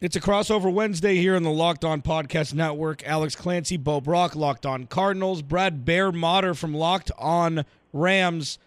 It's 0.00 0.14
a 0.14 0.20
crossover 0.20 0.72
Wednesday 0.72 1.16
here 1.16 1.34
in 1.34 1.42
the 1.42 1.50
Locked 1.50 1.84
On 1.84 2.00
Podcast 2.02 2.54
Network. 2.54 3.04
Alex 3.04 3.34
Clancy, 3.34 3.76
Bo 3.76 4.00
Brack, 4.00 4.36
Locked 4.36 4.64
On 4.64 4.86
Cardinals, 4.86 5.42
Brad 5.42 5.84
Bear 5.84 6.12
Motter 6.12 6.54
from 6.54 6.72
Locked 6.72 7.10
On 7.18 7.64
Rams. 7.92 8.60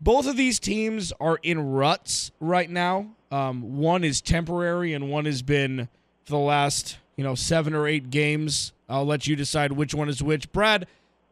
Both 0.00 0.26
of 0.26 0.38
these 0.38 0.58
teams 0.58 1.12
are 1.20 1.38
in 1.42 1.72
ruts 1.72 2.30
right 2.40 2.70
now. 2.70 3.10
Um, 3.30 3.76
one 3.76 4.04
is 4.04 4.22
temporary, 4.22 4.94
and 4.94 5.10
one 5.10 5.26
has 5.26 5.42
been 5.42 5.90
for 6.24 6.30
the 6.30 6.38
last 6.38 6.96
you 7.16 7.24
know 7.24 7.34
seven 7.34 7.74
or 7.74 7.86
eight 7.86 8.08
games. 8.08 8.72
I'll 8.88 9.04
let 9.04 9.26
you 9.26 9.36
decide 9.36 9.72
which 9.72 9.92
one 9.92 10.08
is 10.08 10.22
which. 10.22 10.50
Brad 10.50 10.86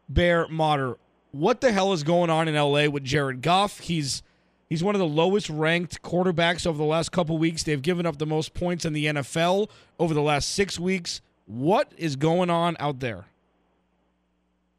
Bear 0.09 0.47
Motter, 0.47 0.99
what 1.31 1.59
the 1.59 1.71
hell 1.71 1.91
is 1.91 2.03
going 2.03 2.29
on 2.29 2.47
in 2.47 2.53
LA 2.53 2.87
with 2.87 3.03
Jared 3.03 3.41
Goff? 3.41 3.79
He's 3.79 4.21
He's 4.71 4.85
one 4.85 4.95
of 4.95 4.99
the 4.99 5.05
lowest 5.05 5.49
ranked 5.49 6.01
quarterbacks 6.01 6.65
over 6.65 6.77
the 6.77 6.85
last 6.85 7.11
couple 7.11 7.37
weeks. 7.37 7.61
They've 7.61 7.81
given 7.81 8.05
up 8.05 8.19
the 8.19 8.25
most 8.25 8.53
points 8.53 8.85
in 8.85 8.93
the 8.93 9.07
NFL 9.07 9.69
over 9.99 10.13
the 10.13 10.21
last 10.21 10.47
six 10.47 10.79
weeks. 10.79 11.19
What 11.45 11.91
is 11.97 12.15
going 12.15 12.49
on 12.49 12.77
out 12.79 13.01
there? 13.01 13.25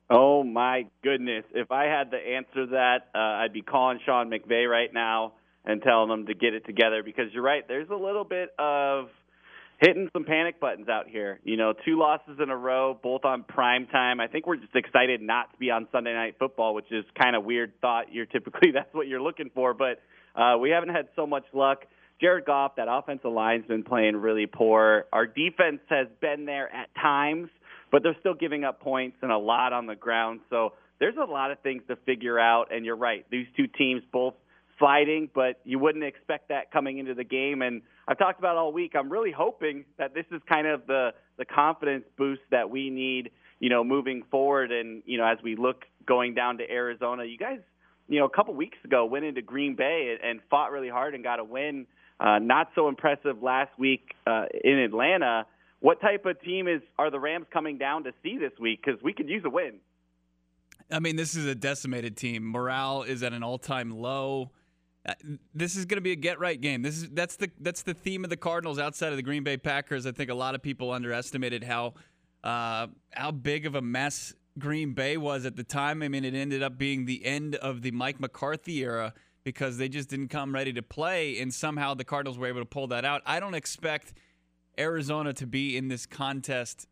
Oh 0.08 0.44
my 0.44 0.86
goodness! 1.02 1.44
If 1.52 1.70
I 1.70 1.84
had 1.84 2.10
to 2.12 2.16
answer 2.16 2.68
that, 2.68 3.08
uh, 3.14 3.18
I'd 3.18 3.52
be 3.52 3.60
calling 3.60 4.00
Sean 4.06 4.30
McVay 4.30 4.66
right 4.66 4.90
now 4.94 5.34
and 5.66 5.82
telling 5.82 6.10
him 6.10 6.24
to 6.24 6.32
get 6.32 6.54
it 6.54 6.64
together 6.64 7.02
because 7.02 7.26
you're 7.34 7.42
right. 7.42 7.68
There's 7.68 7.90
a 7.90 7.94
little 7.94 8.24
bit 8.24 8.48
of 8.58 9.10
hitting 9.80 10.08
some 10.12 10.24
panic 10.24 10.60
buttons 10.60 10.88
out 10.88 11.08
here. 11.08 11.40
You 11.44 11.56
know, 11.56 11.72
two 11.84 11.98
losses 11.98 12.38
in 12.42 12.50
a 12.50 12.56
row, 12.56 12.98
both 13.00 13.24
on 13.24 13.44
prime 13.44 13.86
time. 13.86 14.20
I 14.20 14.28
think 14.28 14.46
we're 14.46 14.56
just 14.56 14.74
excited 14.74 15.20
not 15.20 15.52
to 15.52 15.58
be 15.58 15.70
on 15.70 15.88
Sunday 15.92 16.12
night 16.12 16.36
football, 16.38 16.74
which 16.74 16.90
is 16.90 17.04
kind 17.20 17.34
of 17.36 17.44
weird 17.44 17.72
thought. 17.80 18.12
You're 18.12 18.26
typically 18.26 18.70
that's 18.74 18.92
what 18.92 19.08
you're 19.08 19.22
looking 19.22 19.50
for, 19.54 19.74
but 19.74 20.00
uh, 20.40 20.58
we 20.58 20.70
haven't 20.70 20.90
had 20.90 21.08
so 21.16 21.26
much 21.26 21.44
luck. 21.52 21.84
Jared 22.20 22.44
Goff, 22.44 22.76
that 22.76 22.86
offensive 22.88 23.32
line's 23.32 23.66
been 23.66 23.82
playing 23.82 24.16
really 24.16 24.46
poor. 24.46 25.06
Our 25.12 25.26
defense 25.26 25.80
has 25.88 26.06
been 26.20 26.44
there 26.46 26.72
at 26.72 26.88
times, 26.94 27.48
but 27.90 28.04
they're 28.04 28.16
still 28.20 28.34
giving 28.34 28.62
up 28.62 28.80
points 28.80 29.16
and 29.22 29.32
a 29.32 29.38
lot 29.38 29.72
on 29.72 29.86
the 29.86 29.96
ground. 29.96 30.40
So 30.48 30.74
there's 31.00 31.16
a 31.16 31.28
lot 31.28 31.50
of 31.50 31.58
things 31.60 31.82
to 31.88 31.96
figure 32.06 32.38
out. 32.38 32.72
And 32.72 32.86
you're 32.86 32.96
right; 32.96 33.26
these 33.30 33.46
two 33.56 33.66
teams 33.66 34.02
both 34.12 34.34
fighting, 34.78 35.28
but 35.34 35.60
you 35.64 35.78
wouldn't 35.78 36.04
expect 36.04 36.48
that 36.48 36.70
coming 36.70 36.98
into 36.98 37.14
the 37.14 37.24
game. 37.24 37.62
And 37.62 37.82
I've 38.08 38.18
talked 38.18 38.38
about 38.38 38.56
all 38.56 38.72
week. 38.72 38.92
I'm 38.94 39.10
really 39.10 39.32
hoping 39.32 39.84
that 39.98 40.14
this 40.14 40.26
is 40.30 40.40
kind 40.48 40.66
of 40.66 40.86
the 40.86 41.10
the 41.38 41.44
confidence 41.44 42.04
boost 42.18 42.42
that 42.50 42.68
we 42.70 42.90
need, 42.90 43.30
you 43.58 43.70
know, 43.70 43.82
moving 43.82 44.22
forward. 44.30 44.72
And 44.72 45.02
you 45.06 45.18
know, 45.18 45.26
as 45.26 45.38
we 45.42 45.56
look 45.56 45.84
going 46.06 46.34
down 46.34 46.58
to 46.58 46.70
Arizona, 46.70 47.24
you 47.24 47.38
guys, 47.38 47.60
you 48.08 48.18
know, 48.18 48.26
a 48.26 48.30
couple 48.30 48.54
weeks 48.54 48.78
ago 48.84 49.04
went 49.04 49.24
into 49.24 49.42
Green 49.42 49.74
Bay 49.76 50.16
and 50.22 50.40
fought 50.50 50.72
really 50.72 50.88
hard 50.88 51.14
and 51.14 51.22
got 51.22 51.38
a 51.38 51.44
win. 51.44 51.86
Uh, 52.20 52.38
not 52.38 52.68
so 52.74 52.88
impressive 52.88 53.42
last 53.42 53.70
week 53.78 54.14
uh, 54.26 54.44
in 54.62 54.78
Atlanta. 54.78 55.46
What 55.80 56.00
type 56.00 56.26
of 56.26 56.40
team 56.42 56.68
is 56.68 56.80
are 56.98 57.10
the 57.10 57.18
Rams 57.18 57.46
coming 57.52 57.78
down 57.78 58.04
to 58.04 58.12
see 58.22 58.38
this 58.38 58.52
week? 58.60 58.80
Because 58.84 59.02
we 59.02 59.12
could 59.12 59.28
use 59.28 59.42
a 59.44 59.50
win. 59.50 59.80
I 60.90 61.00
mean, 61.00 61.16
this 61.16 61.34
is 61.34 61.46
a 61.46 61.54
decimated 61.54 62.16
team. 62.16 62.48
Morale 62.48 63.02
is 63.02 63.22
at 63.22 63.32
an 63.32 63.42
all-time 63.42 63.90
low. 63.90 64.50
Uh, 65.04 65.14
this 65.52 65.74
is 65.74 65.84
going 65.84 65.96
to 65.96 66.02
be 66.02 66.12
a 66.12 66.16
get 66.16 66.38
right 66.38 66.60
game. 66.60 66.82
This 66.82 66.96
is 66.96 67.08
that's 67.10 67.36
the 67.36 67.50
that's 67.60 67.82
the 67.82 67.94
theme 67.94 68.22
of 68.24 68.30
the 68.30 68.36
Cardinals 68.36 68.78
outside 68.78 69.10
of 69.10 69.16
the 69.16 69.22
Green 69.22 69.42
Bay 69.42 69.56
Packers. 69.56 70.06
I 70.06 70.12
think 70.12 70.30
a 70.30 70.34
lot 70.34 70.54
of 70.54 70.62
people 70.62 70.92
underestimated 70.92 71.64
how 71.64 71.94
uh, 72.44 72.86
how 73.10 73.32
big 73.32 73.66
of 73.66 73.74
a 73.74 73.82
mess 73.82 74.34
Green 74.58 74.92
Bay 74.92 75.16
was 75.16 75.44
at 75.44 75.56
the 75.56 75.64
time. 75.64 76.02
I 76.02 76.08
mean, 76.08 76.24
it 76.24 76.34
ended 76.34 76.62
up 76.62 76.78
being 76.78 77.06
the 77.06 77.24
end 77.24 77.56
of 77.56 77.82
the 77.82 77.90
Mike 77.90 78.20
McCarthy 78.20 78.78
era 78.78 79.12
because 79.44 79.76
they 79.76 79.88
just 79.88 80.08
didn't 80.08 80.28
come 80.28 80.54
ready 80.54 80.72
to 80.72 80.82
play, 80.82 81.40
and 81.40 81.52
somehow 81.52 81.94
the 81.94 82.04
Cardinals 82.04 82.38
were 82.38 82.46
able 82.46 82.60
to 82.60 82.66
pull 82.66 82.86
that 82.88 83.04
out. 83.04 83.22
I 83.26 83.40
don't 83.40 83.54
expect 83.54 84.12
Arizona 84.78 85.32
to 85.34 85.46
be 85.46 85.76
in 85.76 85.88
this 85.88 86.06
contest 86.06 86.86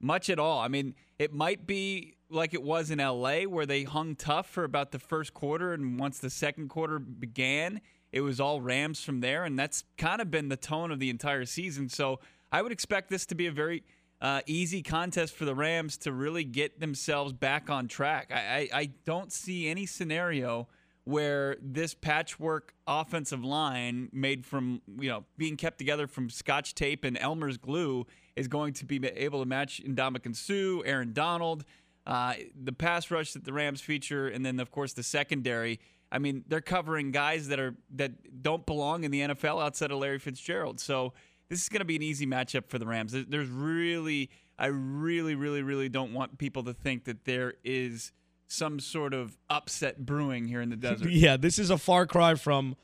much 0.00 0.28
at 0.28 0.38
all. 0.38 0.58
I 0.58 0.68
mean, 0.68 0.94
it 1.18 1.32
might 1.32 1.66
be 1.66 2.16
like 2.32 2.54
it 2.54 2.62
was 2.62 2.90
in 2.90 2.98
LA, 2.98 3.42
where 3.42 3.66
they 3.66 3.84
hung 3.84 4.14
tough 4.14 4.48
for 4.48 4.64
about 4.64 4.90
the 4.90 4.98
first 4.98 5.34
quarter, 5.34 5.72
and 5.72 5.98
once 5.98 6.18
the 6.18 6.30
second 6.30 6.68
quarter 6.68 6.98
began, 6.98 7.80
it 8.10 8.20
was 8.20 8.40
all 8.40 8.60
Rams 8.60 9.02
from 9.02 9.20
there, 9.20 9.44
and 9.44 9.58
that's 9.58 9.84
kind 9.96 10.20
of 10.20 10.30
been 10.30 10.48
the 10.48 10.56
tone 10.56 10.90
of 10.90 10.98
the 10.98 11.10
entire 11.10 11.44
season. 11.44 11.88
So 11.88 12.20
I 12.50 12.62
would 12.62 12.72
expect 12.72 13.08
this 13.08 13.26
to 13.26 13.34
be 13.34 13.46
a 13.46 13.52
very 13.52 13.84
uh, 14.20 14.40
easy 14.46 14.82
contest 14.82 15.34
for 15.34 15.44
the 15.44 15.54
Rams 15.54 15.96
to 15.98 16.12
really 16.12 16.44
get 16.44 16.78
themselves 16.78 17.32
back 17.32 17.70
on 17.70 17.88
track. 17.88 18.30
I, 18.32 18.68
I, 18.72 18.80
I 18.80 18.90
don't 19.04 19.32
see 19.32 19.68
any 19.68 19.86
scenario 19.86 20.68
where 21.04 21.56
this 21.60 21.94
patchwork 21.94 22.74
offensive 22.86 23.44
line 23.44 24.08
made 24.12 24.46
from 24.46 24.80
you 25.00 25.08
know 25.08 25.24
being 25.36 25.56
kept 25.56 25.78
together 25.78 26.06
from 26.06 26.30
scotch 26.30 26.76
tape 26.76 27.02
and 27.02 27.18
Elmer's 27.18 27.56
glue 27.56 28.06
is 28.36 28.46
going 28.46 28.72
to 28.72 28.84
be 28.84 29.04
able 29.04 29.40
to 29.40 29.46
match 29.46 29.82
Ndamukong 29.84 30.36
Suh, 30.36 30.82
Aaron 30.86 31.12
Donald. 31.12 31.64
Uh, 32.06 32.34
the 32.60 32.72
pass 32.72 33.10
rush 33.10 33.32
that 33.32 33.44
the 33.44 33.52
Rams 33.52 33.80
feature, 33.80 34.28
and 34.28 34.44
then 34.44 34.58
of 34.58 34.70
course 34.70 34.92
the 34.92 35.02
secondary. 35.02 35.80
I 36.10 36.18
mean, 36.18 36.44
they're 36.46 36.60
covering 36.60 37.10
guys 37.10 37.48
that 37.48 37.60
are 37.60 37.74
that 37.94 38.42
don't 38.42 38.66
belong 38.66 39.04
in 39.04 39.10
the 39.10 39.20
NFL 39.20 39.62
outside 39.62 39.90
of 39.90 39.98
Larry 39.98 40.18
Fitzgerald. 40.18 40.80
So 40.80 41.12
this 41.48 41.62
is 41.62 41.68
going 41.68 41.80
to 41.80 41.86
be 41.86 41.96
an 41.96 42.02
easy 42.02 42.26
matchup 42.26 42.68
for 42.68 42.78
the 42.78 42.86
Rams. 42.86 43.14
There's 43.28 43.48
really, 43.48 44.30
I 44.58 44.66
really, 44.66 45.34
really, 45.34 45.62
really 45.62 45.88
don't 45.88 46.12
want 46.12 46.38
people 46.38 46.64
to 46.64 46.72
think 46.72 47.04
that 47.04 47.24
there 47.24 47.54
is 47.62 48.12
some 48.46 48.80
sort 48.80 49.14
of 49.14 49.36
upset 49.48 50.04
brewing 50.04 50.48
here 50.48 50.60
in 50.60 50.70
the 50.70 50.76
desert. 50.76 51.08
yeah, 51.10 51.36
this 51.36 51.58
is 51.58 51.70
a 51.70 51.78
far 51.78 52.06
cry 52.06 52.34
from. 52.34 52.76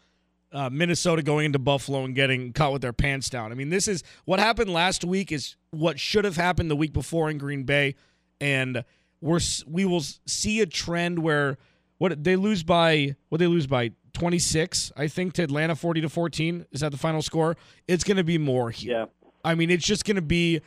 Uh, 0.51 0.71
Minnesota 0.71 1.23
going 1.23 1.45
into 1.45 1.59
Buffalo 1.59 2.05
and 2.05 2.15
getting 2.15 2.55
caught 2.55 2.73
with 2.73 2.81
their 2.81 2.95
pants 2.95 3.29
down. 3.29 3.53
I 3.53 3.55
mean, 3.55 3.69
this 3.69 3.87
is 3.87 4.03
what 4.25 4.41
happened 4.41 4.73
last 4.73 5.05
week 5.05 5.31
is 5.31 5.57
what 5.73 6.01
should 6.01 6.25
have 6.25 6.37
happened 6.37 6.71
the 6.71 6.75
week 6.75 6.95
before 6.95 7.29
in 7.29 7.37
Green 7.37 7.65
Bay, 7.65 7.97
and 8.41 8.83
we're 9.21 9.41
we 9.67 9.85
will 9.85 10.03
see 10.27 10.61
a 10.61 10.67
trend 10.67 11.19
where 11.21 11.59
what 11.99 12.23
they 12.23 12.37
lose 12.37 12.63
by 12.63 13.17
what 13.29 13.39
they 13.39 13.47
lose 13.47 13.67
by? 13.67 13.93
26 14.15 14.91
i 14.97 15.07
think 15.07 15.33
to 15.33 15.45
atlanta 15.45 15.77
40 15.77 16.01
to 16.01 16.09
14 16.09 16.67
is 16.73 16.81
that 16.81 16.91
the 16.91 16.99
final 16.99 17.23
score? 17.23 17.57
It's 17.87 18.03
going 18.03 18.17
to 18.17 18.25
be 18.25 18.37
more 18.37 18.71
here. 18.71 18.93
Yeah. 18.93 19.07
I 19.45 19.55
mean 19.55 19.71
it's 19.71 19.87
just 19.87 20.05
going 20.05 20.17
to 20.17 20.23
be 20.23 20.61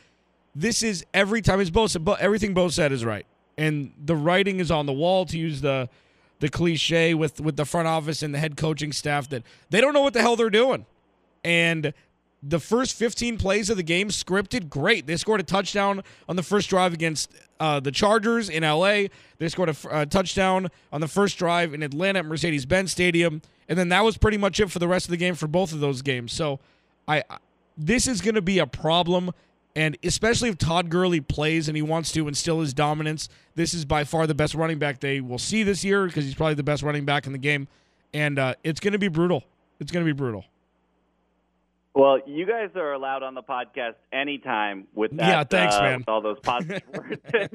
this 0.54 0.82
is 0.82 1.04
every 1.12 1.42
time 1.42 1.60
it's 1.60 1.70
both 1.70 1.96
everything 2.20 2.54
both 2.54 2.72
said 2.72 2.92
is 2.92 3.04
right. 3.04 3.26
And 3.58 3.92
the 4.02 4.16
writing 4.16 4.60
is 4.60 4.70
on 4.70 4.86
the 4.86 4.92
wall 4.92 5.26
to 5.26 5.38
use 5.38 5.60
the 5.60 5.88
the 6.40 6.48
cliche 6.48 7.14
with 7.14 7.40
with 7.40 7.56
the 7.56 7.64
front 7.64 7.88
office 7.88 8.22
and 8.22 8.34
the 8.34 8.38
head 8.38 8.56
coaching 8.56 8.92
staff 8.92 9.28
that 9.30 9.42
they 9.70 9.80
don't 9.80 9.94
know 9.94 10.02
what 10.02 10.14
the 10.14 10.20
hell 10.20 10.36
they're 10.36 10.50
doing. 10.50 10.86
And 11.44 11.92
the 12.42 12.58
first 12.58 12.96
15 12.96 13.38
plays 13.38 13.70
of 13.70 13.76
the 13.76 13.82
game 13.82 14.08
scripted 14.08 14.68
great. 14.68 15.06
They 15.06 15.16
scored 15.16 15.40
a 15.40 15.44
touchdown 15.44 16.02
on 16.28 16.36
the 16.36 16.42
first 16.42 16.68
drive 16.68 16.92
against 16.92 17.30
uh, 17.62 17.78
the 17.78 17.92
Chargers 17.92 18.48
in 18.48 18.64
LA. 18.64 19.04
They 19.38 19.48
scored 19.48 19.68
a 19.68 19.76
uh, 19.88 20.04
touchdown 20.04 20.68
on 20.92 21.00
the 21.00 21.06
first 21.06 21.38
drive 21.38 21.72
in 21.72 21.84
Atlanta 21.84 22.18
at 22.18 22.26
Mercedes 22.26 22.66
Benz 22.66 22.90
Stadium. 22.90 23.40
And 23.68 23.78
then 23.78 23.88
that 23.90 24.04
was 24.04 24.18
pretty 24.18 24.36
much 24.36 24.58
it 24.58 24.68
for 24.68 24.80
the 24.80 24.88
rest 24.88 25.06
of 25.06 25.12
the 25.12 25.16
game 25.16 25.36
for 25.36 25.46
both 25.46 25.72
of 25.72 25.78
those 25.78 26.02
games. 26.02 26.32
So 26.32 26.58
I 27.06 27.22
this 27.78 28.08
is 28.08 28.20
going 28.20 28.34
to 28.34 28.42
be 28.42 28.58
a 28.58 28.66
problem. 28.66 29.30
And 29.76 29.96
especially 30.02 30.48
if 30.48 30.58
Todd 30.58 30.90
Gurley 30.90 31.20
plays 31.20 31.68
and 31.68 31.76
he 31.76 31.82
wants 31.82 32.10
to 32.12 32.26
instill 32.26 32.60
his 32.60 32.74
dominance, 32.74 33.28
this 33.54 33.72
is 33.74 33.84
by 33.84 34.02
far 34.02 34.26
the 34.26 34.34
best 34.34 34.56
running 34.56 34.80
back 34.80 34.98
they 34.98 35.20
will 35.20 35.38
see 35.38 35.62
this 35.62 35.84
year 35.84 36.06
because 36.06 36.24
he's 36.24 36.34
probably 36.34 36.54
the 36.54 36.64
best 36.64 36.82
running 36.82 37.04
back 37.04 37.26
in 37.26 37.32
the 37.32 37.38
game. 37.38 37.68
And 38.12 38.40
uh, 38.40 38.54
it's 38.64 38.80
going 38.80 38.92
to 38.92 38.98
be 38.98 39.08
brutal. 39.08 39.44
It's 39.78 39.92
going 39.92 40.04
to 40.04 40.12
be 40.12 40.16
brutal. 40.16 40.44
Well, 41.94 42.20
you 42.26 42.46
guys 42.46 42.70
are 42.74 42.94
allowed 42.94 43.22
on 43.22 43.34
the 43.34 43.42
podcast 43.42 43.94
anytime 44.12 44.86
with 44.94 45.14
that. 45.18 45.28
Yeah, 45.28 45.44
thanks, 45.44 45.74
uh, 45.74 45.82
man. 45.82 46.04
all 46.08 46.22
those 46.22 46.38
positive 46.42 46.82
words. 46.94 47.20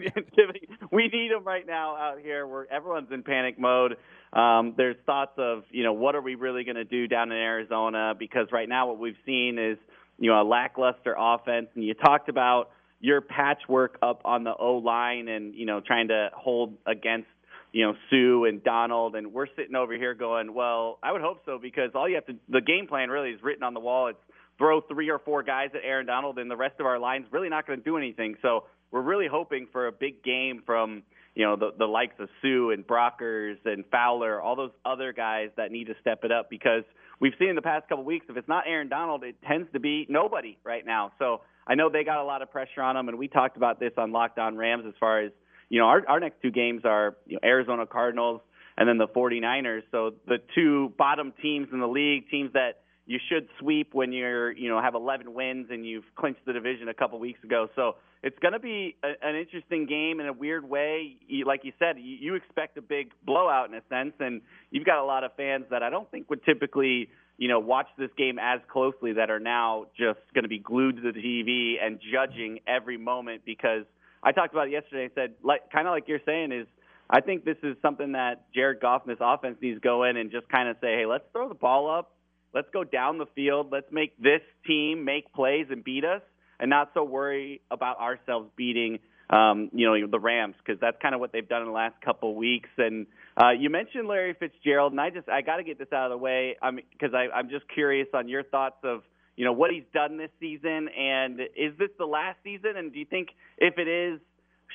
we 0.91 1.07
need 1.07 1.31
them 1.31 1.43
right 1.43 1.65
now 1.65 1.95
out 1.95 2.19
here 2.21 2.45
where 2.45 2.71
everyone's 2.71 3.11
in 3.11 3.23
panic 3.23 3.57
mode. 3.57 3.97
Um, 4.33 4.75
there's 4.77 4.95
thoughts 5.07 5.33
of, 5.37 5.63
you 5.71 5.83
know, 5.83 5.93
what 5.93 6.13
are 6.13 6.21
we 6.21 6.35
really 6.35 6.63
going 6.63 6.75
to 6.75 6.83
do 6.83 7.07
down 7.07 7.31
in 7.31 7.37
Arizona? 7.37 8.13
Because 8.17 8.47
right 8.51 8.69
now 8.69 8.87
what 8.87 8.99
we've 8.99 9.17
seen 9.25 9.57
is, 9.57 9.79
you 10.19 10.29
know, 10.29 10.39
a 10.39 10.47
lackluster 10.47 11.15
offense. 11.17 11.67
And 11.73 11.83
you 11.83 11.95
talked 11.95 12.29
about 12.29 12.69
your 13.00 13.21
patchwork 13.21 13.97
up 14.03 14.21
on 14.23 14.44
the 14.44 14.53
O 14.56 14.75
line 14.75 15.29
and, 15.29 15.56
you 15.56 15.65
know, 15.65 15.79
trying 15.79 16.09
to 16.09 16.29
hold 16.35 16.77
against 16.85 17.27
you 17.71 17.85
know 17.85 17.93
Suh 18.09 18.47
and 18.47 18.63
Donald, 18.63 19.15
and 19.15 19.33
we're 19.33 19.47
sitting 19.55 19.75
over 19.75 19.95
here 19.95 20.13
going, 20.13 20.53
well, 20.53 20.99
I 21.03 21.11
would 21.11 21.21
hope 21.21 21.41
so 21.45 21.59
because 21.61 21.91
all 21.95 22.07
you 22.07 22.15
have 22.15 22.25
to 22.27 22.35
the 22.49 22.61
game 22.61 22.87
plan 22.87 23.09
really 23.09 23.31
is 23.31 23.41
written 23.43 23.63
on 23.63 23.73
the 23.73 23.79
wall. 23.79 24.07
It's 24.07 24.19
throw 24.57 24.81
three 24.81 25.09
or 25.09 25.19
four 25.19 25.43
guys 25.43 25.69
at 25.73 25.81
Aaron 25.83 26.05
Donald, 26.05 26.39
and 26.39 26.49
the 26.49 26.57
rest 26.57 26.79
of 26.79 26.85
our 26.85 26.99
line's 26.99 27.27
really 27.31 27.49
not 27.49 27.67
going 27.67 27.79
to 27.79 27.85
do 27.85 27.97
anything. 27.97 28.35
So 28.41 28.63
we're 28.91 29.01
really 29.01 29.27
hoping 29.27 29.67
for 29.71 29.87
a 29.87 29.91
big 29.91 30.23
game 30.23 30.63
from 30.65 31.03
you 31.35 31.45
know 31.45 31.55
the 31.55 31.71
the 31.77 31.85
likes 31.85 32.15
of 32.19 32.29
Suh 32.41 32.69
and 32.69 32.85
Brockers 32.85 33.57
and 33.65 33.85
Fowler, 33.91 34.41
all 34.41 34.55
those 34.55 34.71
other 34.85 35.13
guys 35.13 35.49
that 35.57 35.71
need 35.71 35.85
to 35.85 35.93
step 36.01 36.23
it 36.23 36.31
up 36.31 36.49
because 36.49 36.83
we've 37.19 37.33
seen 37.37 37.49
in 37.49 37.55
the 37.55 37.61
past 37.61 37.87
couple 37.87 38.01
of 38.01 38.05
weeks 38.05 38.25
if 38.29 38.37
it's 38.37 38.47
not 38.47 38.63
Aaron 38.67 38.89
Donald, 38.89 39.23
it 39.23 39.35
tends 39.47 39.71
to 39.73 39.79
be 39.79 40.05
nobody 40.09 40.57
right 40.63 40.85
now. 40.85 41.11
So 41.19 41.41
I 41.67 41.75
know 41.75 41.89
they 41.89 42.03
got 42.03 42.21
a 42.21 42.23
lot 42.23 42.41
of 42.41 42.49
pressure 42.49 42.81
on 42.81 42.95
them, 42.95 43.09
and 43.09 43.17
we 43.17 43.27
talked 43.27 43.57
about 43.57 43.79
this 43.79 43.91
on 43.97 44.11
Locked 44.11 44.39
On 44.39 44.55
Rams 44.55 44.85
as 44.87 44.93
far 44.99 45.21
as 45.21 45.31
you 45.69 45.79
know 45.79 45.85
our 45.85 46.03
our 46.07 46.19
next 46.19 46.41
two 46.41 46.51
games 46.51 46.81
are 46.85 47.15
you 47.25 47.33
know, 47.33 47.39
Arizona 47.43 47.85
Cardinals 47.85 48.41
and 48.77 48.87
then 48.87 48.97
the 48.97 49.07
49ers. 49.07 49.81
So 49.91 50.11
the 50.27 50.37
two 50.55 50.93
bottom 50.97 51.33
teams 51.41 51.69
in 51.73 51.79
the 51.79 51.87
league, 51.87 52.29
teams 52.29 52.53
that 52.53 52.81
you 53.07 53.19
should 53.29 53.47
sweep 53.59 53.93
when 53.93 54.11
you're 54.11 54.51
you 54.51 54.69
know 54.69 54.81
have 54.81 54.93
11 54.93 55.33
wins 55.33 55.67
and 55.69 55.85
you've 55.85 56.05
clinched 56.15 56.45
the 56.45 56.53
division 56.53 56.87
a 56.89 56.93
couple 56.93 57.19
weeks 57.19 57.43
ago. 57.43 57.67
So 57.75 57.95
it's 58.21 58.37
going 58.39 58.53
to 58.53 58.59
be 58.59 58.95
a, 59.03 59.27
an 59.27 59.35
interesting 59.35 59.85
game 59.85 60.19
in 60.19 60.27
a 60.27 60.33
weird 60.33 60.67
way. 60.67 61.17
You, 61.27 61.45
like 61.45 61.61
you 61.63 61.71
said, 61.79 61.97
you, 61.97 62.17
you 62.19 62.35
expect 62.35 62.77
a 62.77 62.81
big 62.81 63.11
blowout 63.25 63.69
in 63.69 63.75
a 63.75 63.81
sense, 63.89 64.13
and 64.19 64.41
you've 64.71 64.85
got 64.85 65.01
a 65.01 65.05
lot 65.05 65.23
of 65.23 65.31
fans 65.35 65.65
that 65.71 65.83
I 65.83 65.89
don't 65.89 66.09
think 66.11 66.29
would 66.29 66.43
typically 66.43 67.09
you 67.37 67.47
know 67.47 67.59
watch 67.59 67.87
this 67.97 68.11
game 68.17 68.37
as 68.39 68.59
closely 68.71 69.13
that 69.13 69.29
are 69.29 69.39
now 69.39 69.85
just 69.97 70.19
going 70.33 70.43
to 70.43 70.49
be 70.49 70.59
glued 70.59 70.97
to 70.97 71.01
the 71.01 71.17
TV 71.17 71.75
and 71.81 71.99
judging 72.11 72.59
every 72.67 72.97
moment 72.97 73.43
because 73.45 73.85
I 74.23 74.31
talked 74.31 74.53
about 74.53 74.67
it 74.67 74.71
yesterday. 74.71 75.05
I 75.11 75.15
said 75.15 75.33
like 75.43 75.71
kind 75.71 75.87
of 75.87 75.91
like 75.91 76.07
you're 76.07 76.21
saying 76.25 76.51
is. 76.51 76.67
I 77.09 77.21
think 77.21 77.45
this 77.45 77.55
is 77.63 77.77
something 77.81 78.11
that 78.11 78.53
Jared 78.53 78.81
Goff 78.81 79.03
and 79.07 79.15
this 79.15 79.21
offense 79.21 79.55
needs 79.61 79.77
to 79.77 79.79
go 79.79 80.03
in 80.03 80.17
and 80.17 80.29
just 80.29 80.49
kind 80.49 80.67
of 80.67 80.75
say, 80.81 80.87
hey, 80.87 81.05
let's 81.05 81.23
throw 81.31 81.47
the 81.47 81.55
ball 81.55 81.89
up 81.89 82.17
Let's 82.53 82.69
go 82.73 82.83
down 82.83 83.17
the 83.17 83.25
field. 83.35 83.69
Let's 83.71 83.91
make 83.91 84.17
this 84.17 84.41
team 84.65 85.05
make 85.05 85.31
plays 85.33 85.67
and 85.69 85.83
beat 85.83 86.03
us, 86.03 86.21
and 86.59 86.69
not 86.69 86.91
so 86.93 87.03
worry 87.03 87.61
about 87.69 87.99
ourselves 87.99 88.49
beating, 88.55 88.99
um, 89.29 89.69
you 89.73 89.85
know, 89.85 90.07
the 90.07 90.19
Rams 90.19 90.55
because 90.57 90.79
that's 90.79 90.97
kind 91.01 91.13
of 91.13 91.21
what 91.21 91.31
they've 91.31 91.47
done 91.47 91.61
in 91.61 91.67
the 91.67 91.73
last 91.73 91.99
couple 92.01 92.33
weeks. 92.35 92.69
And 92.77 93.05
uh, 93.39 93.51
you 93.51 93.69
mentioned 93.69 94.07
Larry 94.07 94.33
Fitzgerald, 94.39 94.93
and 94.93 95.01
I 95.01 95.09
just 95.09 95.29
I 95.29 95.41
got 95.41 95.57
to 95.57 95.63
get 95.63 95.77
this 95.77 95.89
out 95.93 96.05
of 96.05 96.11
the 96.11 96.17
way 96.17 96.55
because 96.91 97.13
I 97.13 97.27
I'm 97.31 97.49
just 97.49 97.65
curious 97.73 98.07
on 98.13 98.27
your 98.27 98.43
thoughts 98.43 98.77
of 98.83 99.03
you 99.38 99.45
know 99.45 99.54
what 99.54 99.72
he's 99.72 99.86
done 99.94 100.18
this 100.18 100.31
season, 100.39 100.89
and 100.89 101.39
is 101.56 101.78
this 101.78 101.89
the 101.98 102.06
last 102.06 102.38
season? 102.44 102.74
And 102.75 102.92
do 102.92 103.00
you 103.00 103.06
think 103.06 103.30
if 103.57 103.78
it 103.78 103.88
is, 103.88 104.19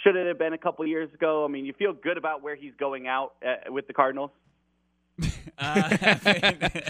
should 0.02 0.16
it 0.16 0.26
have 0.28 0.38
been 0.38 0.52
a 0.52 0.58
couple 0.58 0.86
years 0.86 1.12
ago? 1.12 1.44
I 1.44 1.48
mean, 1.48 1.66
you 1.66 1.74
feel 1.74 1.92
good 1.92 2.16
about 2.16 2.42
where 2.42 2.54
he's 2.54 2.72
going 2.78 3.08
out 3.08 3.34
uh, 3.44 3.70
with 3.72 3.86
the 3.88 3.92
Cardinals? 3.92 4.30
Uh, 5.58 6.16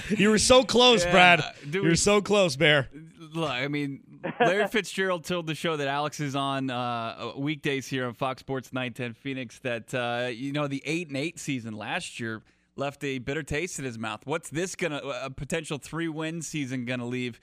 you 0.16 0.30
were 0.30 0.38
so 0.38 0.62
close, 0.62 1.04
yeah, 1.04 1.10
Brad. 1.10 1.44
You 1.68 1.82
were 1.82 1.96
so 1.96 2.22
close, 2.22 2.54
Bear. 2.56 2.88
Look, 3.18 3.50
I 3.50 3.66
mean, 3.66 4.00
Larry 4.40 4.68
Fitzgerald 4.68 5.24
told 5.24 5.46
the 5.46 5.54
show 5.54 5.76
that 5.76 5.88
Alex 5.88 6.20
is 6.20 6.36
on 6.36 6.70
uh, 6.70 7.32
weekdays 7.36 7.88
here 7.88 8.06
on 8.06 8.14
Fox 8.14 8.40
Sports 8.40 8.72
910 8.72 9.14
Phoenix 9.14 9.58
that 9.58 9.92
uh, 9.92 10.28
you 10.28 10.52
know 10.52 10.68
the 10.68 10.80
eight 10.86 11.08
and 11.08 11.16
eight 11.16 11.38
season 11.40 11.74
last 11.74 12.20
year 12.20 12.40
left 12.76 13.02
a 13.04 13.18
bitter 13.18 13.42
taste 13.42 13.78
in 13.78 13.84
his 13.84 13.98
mouth. 13.98 14.20
What's 14.24 14.48
this 14.48 14.76
gonna 14.76 14.98
a 14.98 15.28
potential 15.28 15.78
three 15.78 16.08
win 16.08 16.40
season 16.40 16.84
gonna 16.84 17.06
leave? 17.06 17.40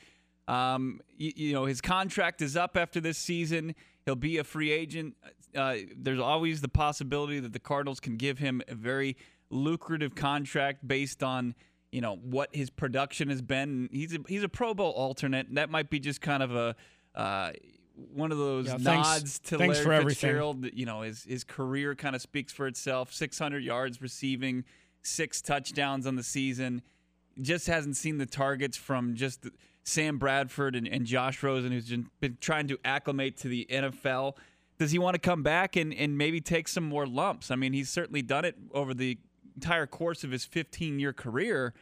Um, 0.49 1.01
you, 1.15 1.31
you, 1.35 1.53
know 1.53 1.65
his 1.65 1.79
contract 1.79 2.41
is 2.41 2.57
up 2.57 2.75
after 2.75 2.99
this 2.99 3.19
season. 3.19 3.75
He'll 4.05 4.15
be 4.15 4.39
a 4.39 4.43
free 4.43 4.71
agent. 4.71 5.15
Uh, 5.55 5.75
there's 5.95 6.19
always 6.19 6.61
the 6.61 6.67
possibility 6.67 7.39
that 7.39 7.53
the 7.53 7.59
Cardinals 7.59 7.99
can 7.99 8.17
give 8.17 8.39
him 8.39 8.61
a 8.67 8.73
very 8.73 9.15
lucrative 9.51 10.15
contract 10.15 10.87
based 10.87 11.21
on 11.21 11.53
you 11.91 12.01
know 12.01 12.15
what 12.15 12.49
his 12.51 12.71
production 12.71 13.29
has 13.29 13.43
been. 13.43 13.89
He's 13.91 14.15
a, 14.15 14.19
he's 14.27 14.43
a 14.43 14.49
Pro 14.49 14.73
Bowl 14.73 14.91
alternate. 14.91 15.53
That 15.53 15.69
might 15.69 15.91
be 15.91 15.99
just 15.99 16.19
kind 16.19 16.41
of 16.41 16.55
a 16.55 16.75
uh, 17.13 17.51
one 18.13 18.31
of 18.31 18.39
those 18.39 18.67
yeah, 18.67 18.77
nods 18.77 18.83
thanks, 18.83 19.39
to 19.39 19.57
thanks 19.59 19.85
Larry 19.85 20.03
for 20.03 20.09
Fitzgerald. 20.09 20.65
You 20.73 20.87
know 20.87 21.01
his 21.01 21.25
his 21.25 21.43
career 21.43 21.93
kind 21.93 22.15
of 22.15 22.23
speaks 22.23 22.51
for 22.51 22.65
itself. 22.65 23.13
600 23.13 23.63
yards 23.63 24.01
receiving, 24.01 24.63
six 25.03 25.43
touchdowns 25.43 26.07
on 26.07 26.15
the 26.15 26.23
season. 26.23 26.81
Just 27.39 27.67
hasn't 27.67 27.97
seen 27.97 28.17
the 28.17 28.25
targets 28.25 28.75
from 28.75 29.15
just 29.15 29.47
Sam 29.83 30.17
Bradford 30.17 30.75
and, 30.75 30.87
and 30.87 31.05
Josh 31.05 31.41
Rosen, 31.41 31.71
who's 31.71 31.89
been, 32.19 32.37
trying 32.39 32.67
to 32.67 32.77
acclimate 32.85 33.37
to 33.37 33.47
the 33.47 33.67
NFL. 33.69 34.35
Does 34.77 34.91
he 34.91 34.99
want 34.99 35.15
to 35.15 35.19
come 35.19 35.43
back 35.43 35.75
and, 35.75 35.93
and 35.93 36.17
maybe 36.17 36.41
take 36.41 36.67
some 36.67 36.83
more 36.83 37.05
lumps? 37.05 37.51
I 37.51 37.55
mean, 37.55 37.73
he's 37.73 37.89
certainly 37.89 38.21
done 38.21 38.45
it 38.45 38.55
over 38.73 38.93
the 38.93 39.17
entire 39.59 39.85
course 39.87 40.23
of 40.23 40.31
his 40.31 40.45
15 40.45 40.99
year 40.99 41.11
career, 41.11 41.73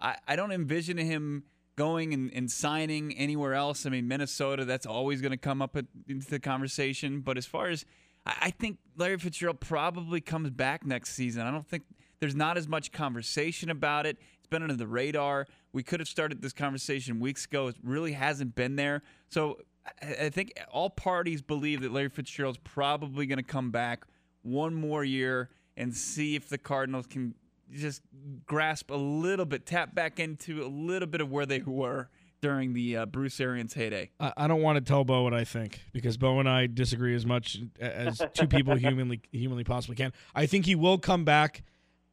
I, 0.00 0.16
I 0.28 0.36
don't 0.36 0.52
envision 0.52 0.98
him 0.98 1.44
going 1.76 2.14
and, 2.14 2.30
and, 2.32 2.48
signing 2.48 3.12
anywhere 3.16 3.54
else. 3.54 3.84
I 3.84 3.90
mean, 3.90 4.06
Minnesota, 4.06 4.64
that's 4.64 4.86
always 4.86 5.20
going 5.20 5.32
to 5.32 5.36
come 5.36 5.60
up 5.60 5.76
into 5.76 6.30
the 6.30 6.38
conversation. 6.38 7.20
But 7.20 7.36
as 7.36 7.46
far 7.46 7.68
as 7.68 7.84
I, 8.24 8.34
I 8.42 8.50
think 8.50 8.78
Larry 8.96 9.18
Fitzgerald 9.18 9.58
probably 9.58 10.20
comes 10.20 10.50
back 10.50 10.86
next 10.86 11.14
season. 11.14 11.44
I 11.44 11.50
don't 11.50 11.66
think 11.66 11.82
there's 12.20 12.36
not 12.36 12.56
as 12.56 12.68
much 12.68 12.92
conversation 12.92 13.70
about 13.70 14.06
it. 14.06 14.16
It's 14.38 14.46
been 14.46 14.62
under 14.62 14.76
the 14.76 14.86
radar. 14.86 15.48
We 15.74 15.82
could 15.82 15.98
have 15.98 16.08
started 16.08 16.40
this 16.40 16.52
conversation 16.52 17.18
weeks 17.18 17.46
ago. 17.46 17.66
It 17.66 17.76
really 17.82 18.12
hasn't 18.12 18.54
been 18.54 18.76
there. 18.76 19.02
So 19.28 19.58
I, 20.00 20.30
think 20.30 20.52
all 20.70 20.88
parties 20.88 21.42
believe 21.42 21.82
that 21.82 21.92
Larry 21.92 22.08
Fitzgerald's 22.08 22.58
probably 22.62 23.26
going 23.26 23.38
to 23.38 23.42
come 23.42 23.72
back 23.72 24.04
one 24.42 24.74
more 24.74 25.02
year 25.02 25.50
and 25.76 25.92
see 25.92 26.36
if 26.36 26.48
the 26.48 26.58
Cardinals 26.58 27.06
can 27.06 27.34
just 27.72 28.02
grasp 28.46 28.90
a 28.90 28.96
little 28.96 29.46
bit, 29.46 29.66
tap 29.66 29.96
back 29.96 30.20
into 30.20 30.64
a 30.64 30.68
little 30.68 31.08
bit 31.08 31.20
of 31.20 31.32
where 31.32 31.44
they 31.44 31.60
were 31.60 32.08
during 32.40 32.72
the 32.74 32.98
uh, 32.98 33.06
Bruce 33.06 33.40
Arians 33.40 33.74
heyday. 33.74 34.10
I, 34.20 34.32
I, 34.36 34.46
don't 34.46 34.62
want 34.62 34.76
to 34.76 34.80
tell 34.80 35.02
Bo 35.02 35.22
what 35.22 35.34
I 35.34 35.44
think 35.44 35.82
because 35.92 36.16
Bo 36.16 36.38
and 36.38 36.48
I 36.48 36.66
disagree 36.66 37.16
as 37.16 37.26
much 37.26 37.58
as 37.80 38.22
two 38.34 38.46
people 38.46 38.74
humanly 38.76 39.22
humanly 39.32 39.64
possibly 39.64 39.96
can. 39.96 40.12
I 40.34 40.46
think 40.46 40.66
he 40.66 40.74
will 40.74 40.98
come 40.98 41.24
back. 41.24 41.64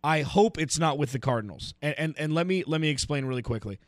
I 0.04 0.22
hope 0.22 0.58
it's 0.58 0.80
not 0.80 0.98
with 0.98 1.12
the 1.12 1.20
Cardinals. 1.20 1.74
And 1.82 1.96
and, 1.98 2.16
and 2.18 2.34
let 2.34 2.48
me 2.48 2.64
let 2.66 2.82
me 2.82 2.90
explain 2.90 3.26
really 3.26 3.42
quickly. 3.44 3.80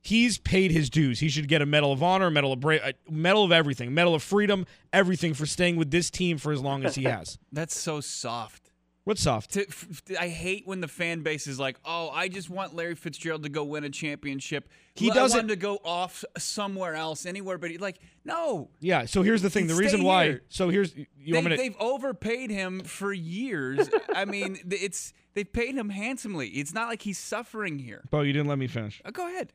He's 0.00 0.38
paid 0.38 0.70
his 0.70 0.88
dues. 0.88 1.18
He 1.18 1.28
should 1.28 1.48
get 1.48 1.62
a 1.62 1.66
Medal 1.66 1.90
of 1.90 2.00
Honor, 2.00 2.30
Medal 2.30 2.52
of 2.52 2.60
Bra- 2.60 2.76
uh, 2.76 2.92
Medal 3.10 3.42
of 3.42 3.50
everything, 3.50 3.92
Medal 3.92 4.14
of 4.14 4.22
Freedom, 4.22 4.64
everything 4.92 5.34
for 5.34 5.46
staying 5.46 5.74
with 5.74 5.90
this 5.90 6.10
team 6.10 6.38
for 6.38 6.52
as 6.52 6.60
long 6.60 6.84
as 6.84 6.94
he 6.94 7.04
has. 7.10 7.38
That's 7.50 7.76
so 7.76 8.00
soft. 8.00 8.65
What's 9.06 9.22
soft? 9.22 9.52
To, 9.52 9.64
f- 9.68 10.02
I 10.18 10.26
hate 10.26 10.66
when 10.66 10.80
the 10.80 10.88
fan 10.88 11.20
base 11.20 11.46
is 11.46 11.60
like, 11.60 11.78
"Oh, 11.84 12.10
I 12.10 12.26
just 12.26 12.50
want 12.50 12.74
Larry 12.74 12.96
Fitzgerald 12.96 13.44
to 13.44 13.48
go 13.48 13.62
win 13.62 13.84
a 13.84 13.88
championship. 13.88 14.68
He 14.96 15.10
doesn't 15.10 15.38
want 15.38 15.42
him 15.42 15.48
to 15.50 15.54
go 15.54 15.78
off 15.84 16.24
somewhere 16.36 16.96
else, 16.96 17.24
anywhere." 17.24 17.56
But 17.56 17.70
he, 17.70 17.78
like, 17.78 18.00
no. 18.24 18.68
Yeah. 18.80 19.04
So 19.04 19.22
here's 19.22 19.42
the 19.42 19.48
thing. 19.48 19.68
The 19.68 19.76
reason 19.76 20.02
why. 20.02 20.24
Here. 20.24 20.42
So 20.48 20.70
here's 20.70 20.96
you 20.96 21.06
they, 21.24 21.32
want 21.34 21.44
me 21.44 21.50
to, 21.52 21.56
They've 21.56 21.76
overpaid 21.78 22.50
him 22.50 22.80
for 22.80 23.12
years. 23.12 23.88
I 24.12 24.24
mean, 24.24 24.58
it's 24.72 25.12
they've 25.34 25.52
paid 25.52 25.76
him 25.76 25.90
handsomely. 25.90 26.48
It's 26.48 26.74
not 26.74 26.88
like 26.88 27.02
he's 27.02 27.18
suffering 27.18 27.78
here. 27.78 28.02
Bo, 28.10 28.22
you 28.22 28.32
didn't 28.32 28.48
let 28.48 28.58
me 28.58 28.66
finish. 28.66 29.00
Uh, 29.04 29.12
go 29.12 29.28
ahead. 29.28 29.52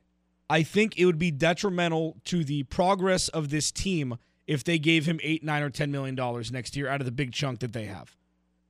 I 0.49 0.63
think 0.63 0.97
it 0.97 1.05
would 1.05 1.19
be 1.19 1.29
detrimental 1.29 2.15
to 2.23 2.45
the 2.45 2.63
progress 2.63 3.27
of 3.27 3.49
this 3.49 3.69
team 3.69 4.17
if 4.47 4.63
they 4.63 4.79
gave 4.79 5.07
him 5.07 5.19
eight, 5.23 5.43
nine, 5.43 5.61
or 5.61 5.69
ten 5.69 5.91
million 5.91 6.15
dollars 6.15 6.53
next 6.53 6.77
year 6.77 6.87
out 6.87 7.01
of 7.01 7.05
the 7.05 7.11
big 7.11 7.33
chunk 7.33 7.59
that 7.59 7.73
they 7.73 7.87
have 7.87 8.15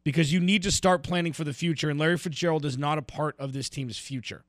because 0.04 0.34
you 0.34 0.40
need 0.40 0.64
to 0.64 0.72
start 0.72 1.04
planning 1.04 1.34
for 1.34 1.44
the 1.44 1.54
future. 1.54 1.90
And 1.90 2.00
Larry 2.00 2.18
Fitzgerald 2.18 2.66
is 2.66 2.78
not 2.78 2.98
a 2.98 3.02
part 3.02 3.36
of 3.40 3.54
this 3.54 3.70
team's 3.70 3.98
future. 3.98 4.44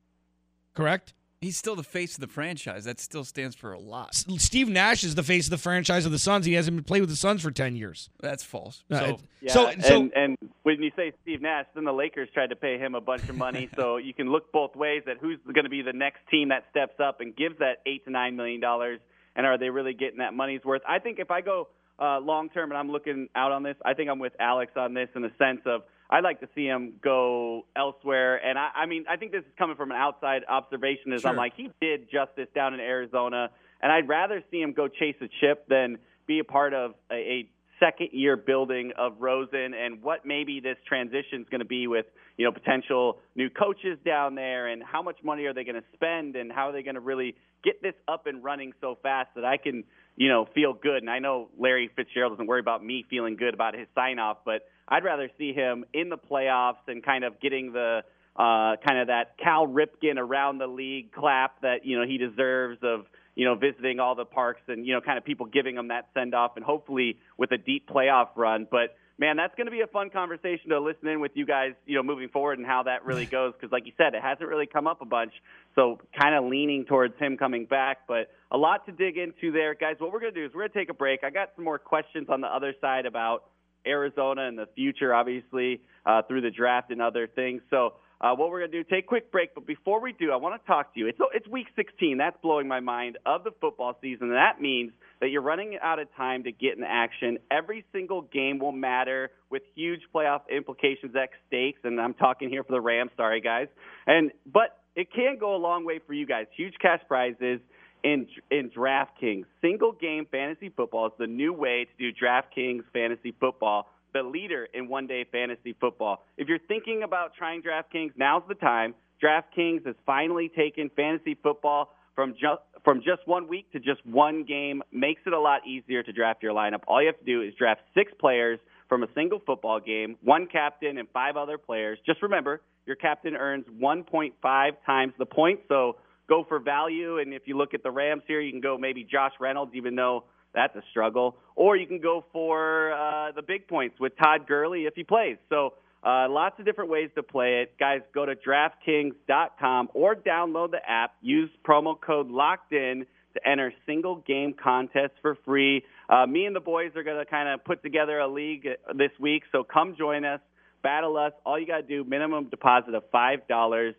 Correct? 0.74 1.14
He's 1.42 1.56
still 1.56 1.74
the 1.74 1.82
face 1.82 2.14
of 2.14 2.20
the 2.20 2.28
franchise. 2.28 2.84
That 2.84 3.00
still 3.00 3.24
stands 3.24 3.56
for 3.56 3.72
a 3.72 3.78
lot. 3.78 4.10
S- 4.10 4.26
Steve 4.38 4.68
Nash 4.68 5.02
is 5.02 5.16
the 5.16 5.24
face 5.24 5.46
of 5.46 5.50
the 5.50 5.58
franchise 5.58 6.06
of 6.06 6.12
the 6.12 6.18
Suns. 6.18 6.46
He 6.46 6.52
hasn't 6.52 6.86
played 6.86 7.00
with 7.00 7.10
the 7.10 7.16
Suns 7.16 7.42
for 7.42 7.50
ten 7.50 7.74
years. 7.74 8.10
That's 8.20 8.44
false. 8.44 8.84
Uh, 8.88 8.98
so, 8.98 9.18
yeah, 9.40 9.52
so, 9.52 9.72
so 9.80 9.96
and, 9.96 10.12
and, 10.14 10.38
when 10.62 10.80
you 10.80 10.92
say 10.94 11.12
Steve 11.22 11.42
Nash, 11.42 11.66
then 11.74 11.82
the 11.82 11.92
Lakers 11.92 12.28
tried 12.32 12.50
to 12.50 12.56
pay 12.56 12.78
him 12.78 12.94
a 12.94 13.00
bunch 13.00 13.28
of 13.28 13.36
money. 13.36 13.68
so 13.76 13.96
you 13.96 14.14
can 14.14 14.30
look 14.30 14.52
both 14.52 14.76
ways 14.76 15.02
at 15.10 15.18
who's 15.18 15.40
going 15.52 15.64
to 15.64 15.68
be 15.68 15.82
the 15.82 15.92
next 15.92 16.20
team 16.30 16.50
that 16.50 16.62
steps 16.70 17.00
up 17.00 17.20
and 17.20 17.34
gives 17.34 17.58
that 17.58 17.78
eight 17.86 18.04
to 18.04 18.12
nine 18.12 18.36
million 18.36 18.60
dollars, 18.60 19.00
and 19.36 19.46
are 19.46 19.58
they 19.58 19.70
really 19.70 19.94
getting 19.94 20.18
that 20.18 20.34
money's 20.34 20.64
worth? 20.64 20.82
I 20.88 20.98
think 20.98 21.18
if 21.18 21.30
I 21.30 21.40
go 21.40 21.68
uh, 21.98 22.18
long 22.20 22.48
term, 22.48 22.70
and 22.70 22.78
I'm 22.78 22.90
looking 22.90 23.28
out 23.34 23.52
on 23.52 23.62
this. 23.62 23.76
I 23.84 23.94
think 23.94 24.10
I'm 24.10 24.18
with 24.18 24.32
Alex 24.40 24.72
on 24.76 24.94
this 24.94 25.08
in 25.14 25.22
the 25.22 25.30
sense 25.38 25.60
of 25.66 25.82
I'd 26.10 26.24
like 26.24 26.40
to 26.40 26.48
see 26.54 26.66
him 26.66 26.94
go 27.02 27.64
elsewhere. 27.76 28.36
And 28.44 28.58
I, 28.58 28.70
I 28.74 28.86
mean, 28.86 29.04
I 29.08 29.16
think 29.16 29.32
this 29.32 29.42
is 29.42 29.52
coming 29.56 29.76
from 29.76 29.92
an 29.92 29.96
outside 29.96 30.42
observation. 30.48 31.12
Is 31.12 31.22
sure. 31.22 31.30
I'm 31.30 31.36
like 31.36 31.54
he 31.56 31.70
did 31.80 32.10
justice 32.10 32.48
down 32.54 32.74
in 32.74 32.80
Arizona, 32.80 33.50
and 33.80 33.92
I'd 33.92 34.08
rather 34.08 34.42
see 34.50 34.60
him 34.60 34.72
go 34.72 34.88
chase 34.88 35.16
a 35.20 35.28
chip 35.40 35.66
than 35.68 35.98
be 36.26 36.38
a 36.38 36.44
part 36.44 36.74
of 36.74 36.94
a, 37.10 37.14
a 37.14 37.50
second 37.78 38.10
year 38.12 38.36
building 38.36 38.92
of 38.96 39.14
Rosen 39.18 39.74
and 39.74 40.02
what 40.02 40.24
maybe 40.24 40.60
this 40.60 40.76
transition 40.86 41.40
is 41.40 41.48
going 41.50 41.60
to 41.60 41.66
be 41.66 41.86
with 41.86 42.06
you 42.36 42.44
know 42.44 42.52
potential 42.52 43.18
new 43.34 43.50
coaches 43.50 43.98
down 44.04 44.34
there 44.34 44.68
and 44.68 44.82
how 44.82 45.02
much 45.02 45.16
money 45.22 45.44
are 45.44 45.54
they 45.54 45.64
going 45.64 45.76
to 45.76 45.84
spend 45.94 46.36
and 46.36 46.52
how 46.52 46.68
are 46.68 46.72
they 46.72 46.82
going 46.82 46.94
to 46.94 47.00
really 47.00 47.34
get 47.64 47.80
this 47.82 47.94
up 48.08 48.26
and 48.26 48.42
running 48.42 48.72
so 48.80 48.98
fast 49.02 49.28
that 49.34 49.44
I 49.44 49.56
can 49.56 49.84
you 50.16 50.28
know, 50.28 50.46
feel 50.54 50.74
good. 50.74 50.98
And 50.98 51.10
I 51.10 51.18
know 51.18 51.48
Larry 51.58 51.90
Fitzgerald 51.94 52.32
doesn't 52.32 52.46
worry 52.46 52.60
about 52.60 52.84
me 52.84 53.04
feeling 53.08 53.36
good 53.36 53.54
about 53.54 53.74
his 53.74 53.86
sign 53.94 54.18
off, 54.18 54.38
but 54.44 54.62
I'd 54.88 55.04
rather 55.04 55.30
see 55.38 55.52
him 55.52 55.84
in 55.94 56.08
the 56.10 56.18
playoffs 56.18 56.86
and 56.86 57.04
kind 57.04 57.24
of 57.24 57.40
getting 57.40 57.72
the 57.72 58.02
uh, 58.36 58.76
kind 58.86 58.98
of 58.98 59.08
that 59.08 59.36
Cal 59.42 59.66
Ripken 59.66 60.16
around 60.16 60.58
the 60.58 60.66
league 60.66 61.12
clap 61.12 61.60
that 61.62 61.84
you 61.84 61.98
know 61.98 62.06
he 62.06 62.18
deserves 62.18 62.78
of 62.82 63.04
you 63.34 63.44
know 63.44 63.54
visiting 63.54 64.00
all 64.00 64.14
the 64.14 64.24
parks 64.24 64.62
and 64.68 64.86
you 64.86 64.94
know 64.94 65.00
kind 65.00 65.18
of 65.18 65.24
people 65.24 65.46
giving 65.46 65.76
him 65.76 65.88
that 65.88 66.08
send 66.14 66.34
off 66.34 66.52
and 66.56 66.64
hopefully 66.64 67.18
with 67.36 67.52
a 67.52 67.58
deep 67.58 67.88
playoff 67.88 68.28
run. 68.36 68.66
But 68.70 68.96
man, 69.22 69.36
that's 69.36 69.54
going 69.54 69.66
to 69.66 69.70
be 69.70 69.82
a 69.82 69.86
fun 69.86 70.10
conversation 70.10 70.70
to 70.70 70.80
listen 70.80 71.06
in 71.06 71.20
with 71.20 71.30
you 71.34 71.46
guys, 71.46 71.74
you 71.86 71.94
know, 71.94 72.02
moving 72.02 72.28
forward 72.28 72.58
and 72.58 72.66
how 72.66 72.82
that 72.82 73.04
really 73.04 73.24
goes. 73.38 73.52
Because, 73.52 73.70
like 73.70 73.86
you 73.86 73.92
said, 73.96 74.14
it 74.14 74.20
hasn't 74.20 74.48
really 74.48 74.66
come 74.66 74.88
up 74.88 75.00
a 75.00 75.04
bunch. 75.04 75.32
So, 75.76 76.00
kind 76.20 76.34
of 76.34 76.50
leaning 76.50 76.84
towards 76.84 77.16
him 77.20 77.36
coming 77.36 77.64
back, 77.64 77.98
but 78.08 78.32
a 78.50 78.58
lot 78.58 78.84
to 78.86 78.92
dig 78.92 79.16
into 79.16 79.52
there, 79.52 79.74
guys. 79.74 79.94
What 79.98 80.12
we're 80.12 80.18
going 80.18 80.34
to 80.34 80.40
do 80.40 80.44
is 80.44 80.52
we're 80.52 80.62
going 80.62 80.72
to 80.72 80.78
take 80.78 80.90
a 80.90 80.94
break. 80.94 81.20
I 81.22 81.30
got 81.30 81.50
some 81.54 81.64
more 81.64 81.78
questions 81.78 82.26
on 82.28 82.40
the 82.40 82.48
other 82.48 82.74
side 82.80 83.06
about 83.06 83.44
Arizona 83.86 84.42
in 84.42 84.56
the 84.56 84.66
future, 84.74 85.14
obviously, 85.14 85.80
uh, 86.06 86.22
through 86.22 86.42
the 86.42 86.50
draft 86.50 86.90
and 86.90 87.00
other 87.00 87.26
things. 87.26 87.62
So, 87.70 87.94
uh, 88.22 88.32
what 88.36 88.50
we're 88.50 88.60
going 88.60 88.70
to 88.70 88.84
do, 88.84 88.88
take 88.88 89.04
a 89.04 89.08
quick 89.08 89.32
break. 89.32 89.52
But 89.52 89.66
before 89.66 90.00
we 90.00 90.12
do, 90.12 90.30
I 90.30 90.36
want 90.36 90.60
to 90.60 90.64
talk 90.66 90.94
to 90.94 91.00
you. 91.00 91.08
It's, 91.08 91.18
it's 91.34 91.48
week 91.48 91.66
16. 91.74 92.18
That's 92.18 92.36
blowing 92.40 92.68
my 92.68 92.78
mind 92.78 93.18
of 93.26 93.42
the 93.42 93.50
football 93.60 93.98
season. 94.00 94.28
And 94.28 94.36
that 94.36 94.60
means 94.60 94.92
that 95.20 95.30
you're 95.30 95.42
running 95.42 95.76
out 95.82 95.98
of 95.98 96.06
time 96.16 96.44
to 96.44 96.52
get 96.52 96.76
in 96.78 96.84
action. 96.84 97.38
Every 97.50 97.84
single 97.92 98.22
game 98.22 98.60
will 98.60 98.70
matter 98.70 99.32
with 99.50 99.62
huge 99.74 100.02
playoff 100.14 100.42
implications 100.48 101.16
at 101.16 101.30
stakes. 101.48 101.80
And 101.82 102.00
I'm 102.00 102.14
talking 102.14 102.48
here 102.48 102.62
for 102.62 102.70
the 102.70 102.80
Rams. 102.80 103.10
Sorry, 103.16 103.40
guys. 103.40 103.66
And 104.06 104.30
But 104.46 104.78
it 104.94 105.12
can 105.12 105.36
go 105.40 105.56
a 105.56 105.58
long 105.58 105.84
way 105.84 105.98
for 106.06 106.12
you 106.12 106.26
guys. 106.26 106.46
Huge 106.56 106.74
cash 106.80 107.00
prizes 107.08 107.60
in 108.04 108.26
in 108.50 108.70
DraftKings. 108.70 109.44
Single 109.60 109.92
game 109.92 110.26
fantasy 110.30 110.70
football 110.70 111.06
is 111.06 111.12
the 111.18 111.26
new 111.26 111.52
way 111.52 111.86
to 111.86 112.12
do 112.12 112.16
DraftKings 112.24 112.82
fantasy 112.92 113.34
football 113.38 113.88
the 114.12 114.22
leader 114.22 114.68
in 114.74 114.88
one 114.88 115.06
day 115.06 115.24
fantasy 115.30 115.74
football. 115.80 116.22
If 116.36 116.48
you're 116.48 116.58
thinking 116.58 117.02
about 117.02 117.34
trying 117.34 117.62
DraftKings, 117.62 118.12
now's 118.16 118.42
the 118.48 118.54
time. 118.54 118.94
DraftKings 119.22 119.86
has 119.86 119.94
finally 120.04 120.50
taken 120.54 120.90
fantasy 120.94 121.36
football 121.42 121.94
from 122.14 122.32
just 122.32 122.60
from 122.84 122.98
just 122.98 123.26
one 123.26 123.48
week 123.48 123.70
to 123.72 123.78
just 123.78 124.04
one 124.04 124.44
game 124.44 124.82
makes 124.92 125.22
it 125.26 125.32
a 125.32 125.38
lot 125.38 125.66
easier 125.66 126.02
to 126.02 126.12
draft 126.12 126.42
your 126.42 126.52
lineup. 126.52 126.80
All 126.88 127.00
you 127.00 127.06
have 127.06 127.18
to 127.18 127.24
do 127.24 127.42
is 127.42 127.54
draft 127.54 127.82
six 127.94 128.12
players 128.18 128.58
from 128.88 129.02
a 129.02 129.06
single 129.14 129.40
football 129.46 129.80
game, 129.80 130.16
one 130.22 130.46
captain 130.46 130.98
and 130.98 131.08
five 131.14 131.36
other 131.36 131.56
players. 131.56 131.98
Just 132.04 132.20
remember, 132.22 132.60
your 132.84 132.96
captain 132.96 133.36
earns 133.36 133.64
1.5 133.80 134.72
times 134.84 135.12
the 135.18 135.24
points, 135.24 135.62
so 135.68 135.96
go 136.28 136.44
for 136.48 136.58
value. 136.58 137.18
And 137.18 137.32
if 137.32 137.42
you 137.46 137.56
look 137.56 137.74
at 137.74 137.82
the 137.82 137.90
Rams 137.90 138.22
here, 138.26 138.40
you 138.40 138.50
can 138.50 138.60
go 138.60 138.76
maybe 138.78 139.04
Josh 139.04 139.32
Reynolds, 139.40 139.72
even 139.74 139.94
though 139.94 140.24
that's 140.54 140.74
a 140.76 140.82
struggle. 140.90 141.36
Or 141.56 141.76
you 141.76 141.86
can 141.86 142.00
go 142.00 142.24
for 142.32 142.92
uh, 142.92 143.32
the 143.32 143.42
big 143.42 143.68
points 143.68 143.98
with 143.98 144.12
Todd 144.16 144.46
Gurley 144.46 144.82
if 144.82 144.94
he 144.94 145.04
plays. 145.04 145.36
So 145.48 145.74
uh, 146.02 146.28
lots 146.28 146.58
of 146.58 146.64
different 146.64 146.90
ways 146.90 147.10
to 147.14 147.22
play 147.22 147.62
it. 147.62 147.74
Guys, 147.78 148.00
go 148.14 148.26
to 148.26 148.34
DraftKings.com 148.34 149.88
or 149.94 150.14
download 150.14 150.72
the 150.72 150.80
app. 150.86 151.14
Use 151.22 151.50
promo 151.66 151.94
code 152.00 152.28
Locked 152.28 152.72
In 152.72 153.06
to 153.34 153.48
enter 153.48 153.72
single 153.86 154.16
game 154.16 154.54
contests 154.60 155.16
for 155.22 155.36
free. 155.44 155.82
Uh, 156.08 156.26
me 156.26 156.44
and 156.44 156.54
the 156.54 156.60
boys 156.60 156.90
are 156.96 157.02
going 157.02 157.24
to 157.24 157.30
kind 157.30 157.48
of 157.48 157.64
put 157.64 157.82
together 157.82 158.18
a 158.18 158.28
league 158.28 158.66
uh, 158.66 158.92
this 158.92 159.12
week, 159.18 159.44
so 159.52 159.64
come 159.64 159.94
join 159.96 160.24
us. 160.24 160.40
Battle 160.82 161.16
us. 161.16 161.32
All 161.46 161.58
you 161.58 161.66
got 161.66 161.76
to 161.78 161.82
do, 161.82 162.04
minimum 162.04 162.48
deposit 162.48 162.94
of 162.94 163.04
$5. 163.12 163.94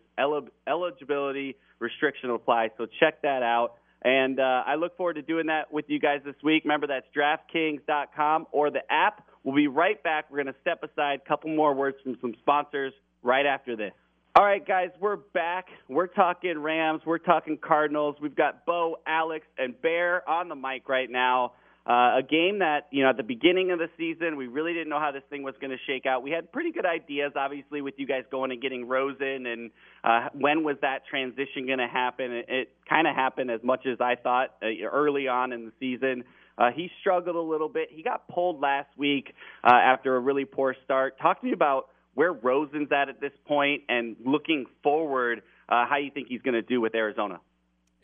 eligibility 0.68 1.56
restriction 1.78 2.30
applies. 2.30 2.70
So 2.78 2.86
check 3.00 3.22
that 3.22 3.42
out. 3.42 3.74
And 4.02 4.38
uh, 4.38 4.62
I 4.66 4.74
look 4.74 4.96
forward 4.98 5.14
to 5.14 5.22
doing 5.22 5.46
that 5.46 5.72
with 5.72 5.86
you 5.88 5.98
guys 5.98 6.20
this 6.24 6.34
week. 6.42 6.64
Remember, 6.64 6.86
that's 6.86 7.06
DraftKings.com 7.16 8.46
or 8.52 8.70
the 8.70 8.80
app. 8.90 9.26
We'll 9.44 9.56
be 9.56 9.66
right 9.66 10.02
back. 10.02 10.26
We're 10.30 10.42
going 10.42 10.54
to 10.54 10.60
step 10.60 10.82
aside 10.82 11.20
a 11.24 11.28
couple 11.28 11.54
more 11.54 11.74
words 11.74 11.96
from 12.02 12.16
some 12.20 12.34
sponsors 12.40 12.92
right 13.22 13.46
after 13.46 13.76
this. 13.76 13.92
All 14.36 14.44
right, 14.44 14.66
guys, 14.66 14.90
we're 15.00 15.16
back. 15.16 15.66
We're 15.88 16.08
talking 16.08 16.58
Rams. 16.58 17.02
We're 17.06 17.18
talking 17.18 17.56
Cardinals. 17.56 18.16
We've 18.20 18.34
got 18.34 18.66
Bo, 18.66 18.96
Alex, 19.06 19.46
and 19.56 19.80
Bear 19.80 20.28
on 20.28 20.48
the 20.48 20.56
mic 20.56 20.88
right 20.88 21.08
now. 21.08 21.52
Uh, 21.86 22.16
a 22.16 22.22
game 22.22 22.60
that, 22.60 22.86
you 22.90 23.02
know, 23.02 23.10
at 23.10 23.16
the 23.18 23.22
beginning 23.22 23.70
of 23.70 23.78
the 23.78 23.88
season, 23.98 24.36
we 24.36 24.46
really 24.46 24.72
didn't 24.72 24.88
know 24.88 24.98
how 24.98 25.12
this 25.12 25.22
thing 25.28 25.42
was 25.42 25.54
going 25.60 25.70
to 25.70 25.76
shake 25.86 26.06
out. 26.06 26.22
We 26.22 26.30
had 26.30 26.50
pretty 26.50 26.72
good 26.72 26.86
ideas, 26.86 27.32
obviously, 27.36 27.82
with 27.82 27.94
you 27.98 28.06
guys 28.06 28.22
going 28.30 28.52
and 28.52 28.62
getting 28.62 28.88
Rosen 28.88 29.44
and 29.44 29.70
uh, 30.02 30.28
when 30.32 30.64
was 30.64 30.76
that 30.80 31.00
transition 31.10 31.66
going 31.66 31.80
to 31.80 31.86
happen. 31.86 32.32
It, 32.32 32.46
it 32.48 32.68
kind 32.88 33.06
of 33.06 33.14
happened 33.14 33.50
as 33.50 33.60
much 33.62 33.86
as 33.86 34.00
I 34.00 34.14
thought 34.14 34.54
uh, 34.62 34.86
early 34.90 35.28
on 35.28 35.52
in 35.52 35.66
the 35.66 35.72
season. 35.78 36.24
Uh, 36.56 36.70
he 36.74 36.90
struggled 37.00 37.36
a 37.36 37.40
little 37.40 37.68
bit. 37.68 37.88
He 37.90 38.02
got 38.02 38.28
pulled 38.28 38.60
last 38.60 38.88
week 38.96 39.34
uh, 39.62 39.74
after 39.74 40.16
a 40.16 40.20
really 40.20 40.46
poor 40.46 40.74
start. 40.84 41.18
Talk 41.20 41.40
to 41.40 41.46
me 41.46 41.52
about 41.52 41.88
where 42.14 42.32
Rosen's 42.32 42.92
at 42.92 43.10
at 43.10 43.20
this 43.20 43.32
point 43.46 43.82
and 43.88 44.16
looking 44.24 44.64
forward, 44.82 45.42
uh, 45.68 45.84
how 45.86 45.96
you 45.96 46.10
think 46.10 46.28
he's 46.28 46.42
going 46.42 46.54
to 46.54 46.62
do 46.62 46.80
with 46.80 46.94
Arizona. 46.94 47.40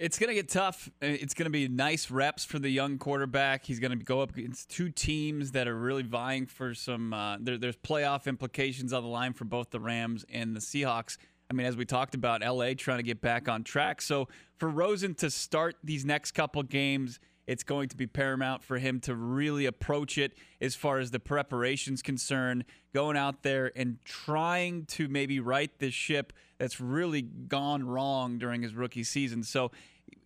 It's 0.00 0.18
going 0.18 0.28
to 0.28 0.34
get 0.34 0.48
tough. 0.48 0.88
Uh, 1.02 1.08
it's 1.08 1.34
going 1.34 1.44
to 1.44 1.50
be 1.50 1.68
nice 1.68 2.10
reps 2.10 2.42
for 2.42 2.58
the 2.58 2.70
young 2.70 2.96
quarterback. 2.96 3.66
He's 3.66 3.78
going 3.78 3.98
to 3.98 4.02
go 4.02 4.22
up 4.22 4.34
against 4.34 4.70
two 4.70 4.88
teams 4.88 5.52
that 5.52 5.68
are 5.68 5.76
really 5.76 6.02
vying 6.02 6.46
for 6.46 6.72
some. 6.72 7.12
Uh, 7.12 7.36
there, 7.38 7.58
there's 7.58 7.76
playoff 7.76 8.26
implications 8.26 8.94
on 8.94 9.02
the 9.02 9.10
line 9.10 9.34
for 9.34 9.44
both 9.44 9.68
the 9.68 9.78
Rams 9.78 10.24
and 10.32 10.56
the 10.56 10.60
Seahawks. 10.60 11.18
I 11.50 11.52
mean, 11.52 11.66
as 11.66 11.76
we 11.76 11.84
talked 11.84 12.14
about, 12.14 12.40
LA 12.40 12.72
trying 12.72 12.96
to 12.96 13.02
get 13.02 13.20
back 13.20 13.46
on 13.46 13.62
track. 13.62 14.00
So 14.00 14.28
for 14.56 14.70
Rosen 14.70 15.14
to 15.16 15.28
start 15.28 15.76
these 15.84 16.06
next 16.06 16.30
couple 16.30 16.62
games, 16.62 17.20
it's 17.50 17.64
going 17.64 17.88
to 17.88 17.96
be 17.96 18.06
paramount 18.06 18.62
for 18.62 18.78
him 18.78 19.00
to 19.00 19.12
really 19.12 19.66
approach 19.66 20.16
it 20.16 20.38
as 20.60 20.76
far 20.76 21.00
as 21.00 21.10
the 21.10 21.18
preparation's 21.18 22.00
concerned, 22.00 22.64
going 22.94 23.16
out 23.16 23.42
there 23.42 23.72
and 23.74 23.98
trying 24.04 24.84
to 24.84 25.08
maybe 25.08 25.40
right 25.40 25.76
this 25.80 25.92
ship 25.92 26.32
that's 26.58 26.80
really 26.80 27.22
gone 27.22 27.82
wrong 27.82 28.38
during 28.38 28.62
his 28.62 28.72
rookie 28.72 29.02
season. 29.02 29.42
So 29.42 29.72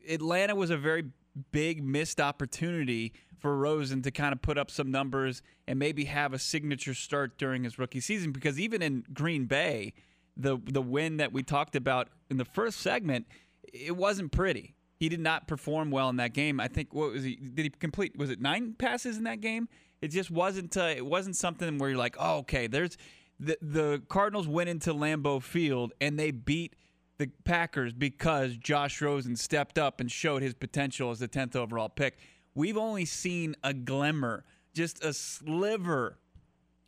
Atlanta 0.06 0.54
was 0.54 0.68
a 0.68 0.76
very 0.76 1.04
big 1.50 1.82
missed 1.82 2.20
opportunity 2.20 3.14
for 3.38 3.56
Rosen 3.56 4.02
to 4.02 4.10
kind 4.10 4.34
of 4.34 4.42
put 4.42 4.58
up 4.58 4.70
some 4.70 4.90
numbers 4.90 5.40
and 5.66 5.78
maybe 5.78 6.04
have 6.04 6.34
a 6.34 6.38
signature 6.38 6.92
start 6.92 7.38
during 7.38 7.64
his 7.64 7.78
rookie 7.78 8.00
season 8.00 8.32
because 8.32 8.60
even 8.60 8.82
in 8.82 9.02
Green 9.14 9.46
Bay, 9.46 9.94
the 10.36 10.58
the 10.62 10.82
win 10.82 11.16
that 11.16 11.32
we 11.32 11.42
talked 11.42 11.74
about 11.74 12.08
in 12.28 12.36
the 12.36 12.44
first 12.44 12.80
segment, 12.80 13.26
it 13.72 13.96
wasn't 13.96 14.30
pretty. 14.30 14.74
He 15.04 15.10
did 15.10 15.20
not 15.20 15.46
perform 15.46 15.90
well 15.90 16.08
in 16.08 16.16
that 16.16 16.32
game. 16.32 16.58
I 16.58 16.66
think 16.66 16.94
what 16.94 17.12
was 17.12 17.24
he 17.24 17.36
did 17.36 17.64
he 17.64 17.68
complete 17.68 18.16
was 18.16 18.30
it 18.30 18.40
9 18.40 18.76
passes 18.78 19.18
in 19.18 19.24
that 19.24 19.42
game? 19.42 19.68
It 20.00 20.08
just 20.08 20.30
wasn't 20.30 20.74
uh, 20.78 20.94
it 20.96 21.04
wasn't 21.04 21.36
something 21.36 21.76
where 21.76 21.90
you're 21.90 21.98
like, 21.98 22.16
"Oh, 22.18 22.38
okay, 22.38 22.68
there's 22.68 22.96
the 23.38 23.58
the 23.60 24.02
Cardinals 24.08 24.48
went 24.48 24.70
into 24.70 24.94
Lambeau 24.94 25.42
Field 25.42 25.92
and 26.00 26.18
they 26.18 26.30
beat 26.30 26.74
the 27.18 27.30
Packers 27.44 27.92
because 27.92 28.56
Josh 28.56 29.02
Rosen 29.02 29.36
stepped 29.36 29.78
up 29.78 30.00
and 30.00 30.10
showed 30.10 30.40
his 30.40 30.54
potential 30.54 31.10
as 31.10 31.18
the 31.18 31.28
10th 31.28 31.54
overall 31.54 31.90
pick. 31.90 32.16
We've 32.54 32.78
only 32.78 33.04
seen 33.04 33.56
a 33.62 33.74
glimmer, 33.74 34.42
just 34.72 35.04
a 35.04 35.12
sliver 35.12 36.18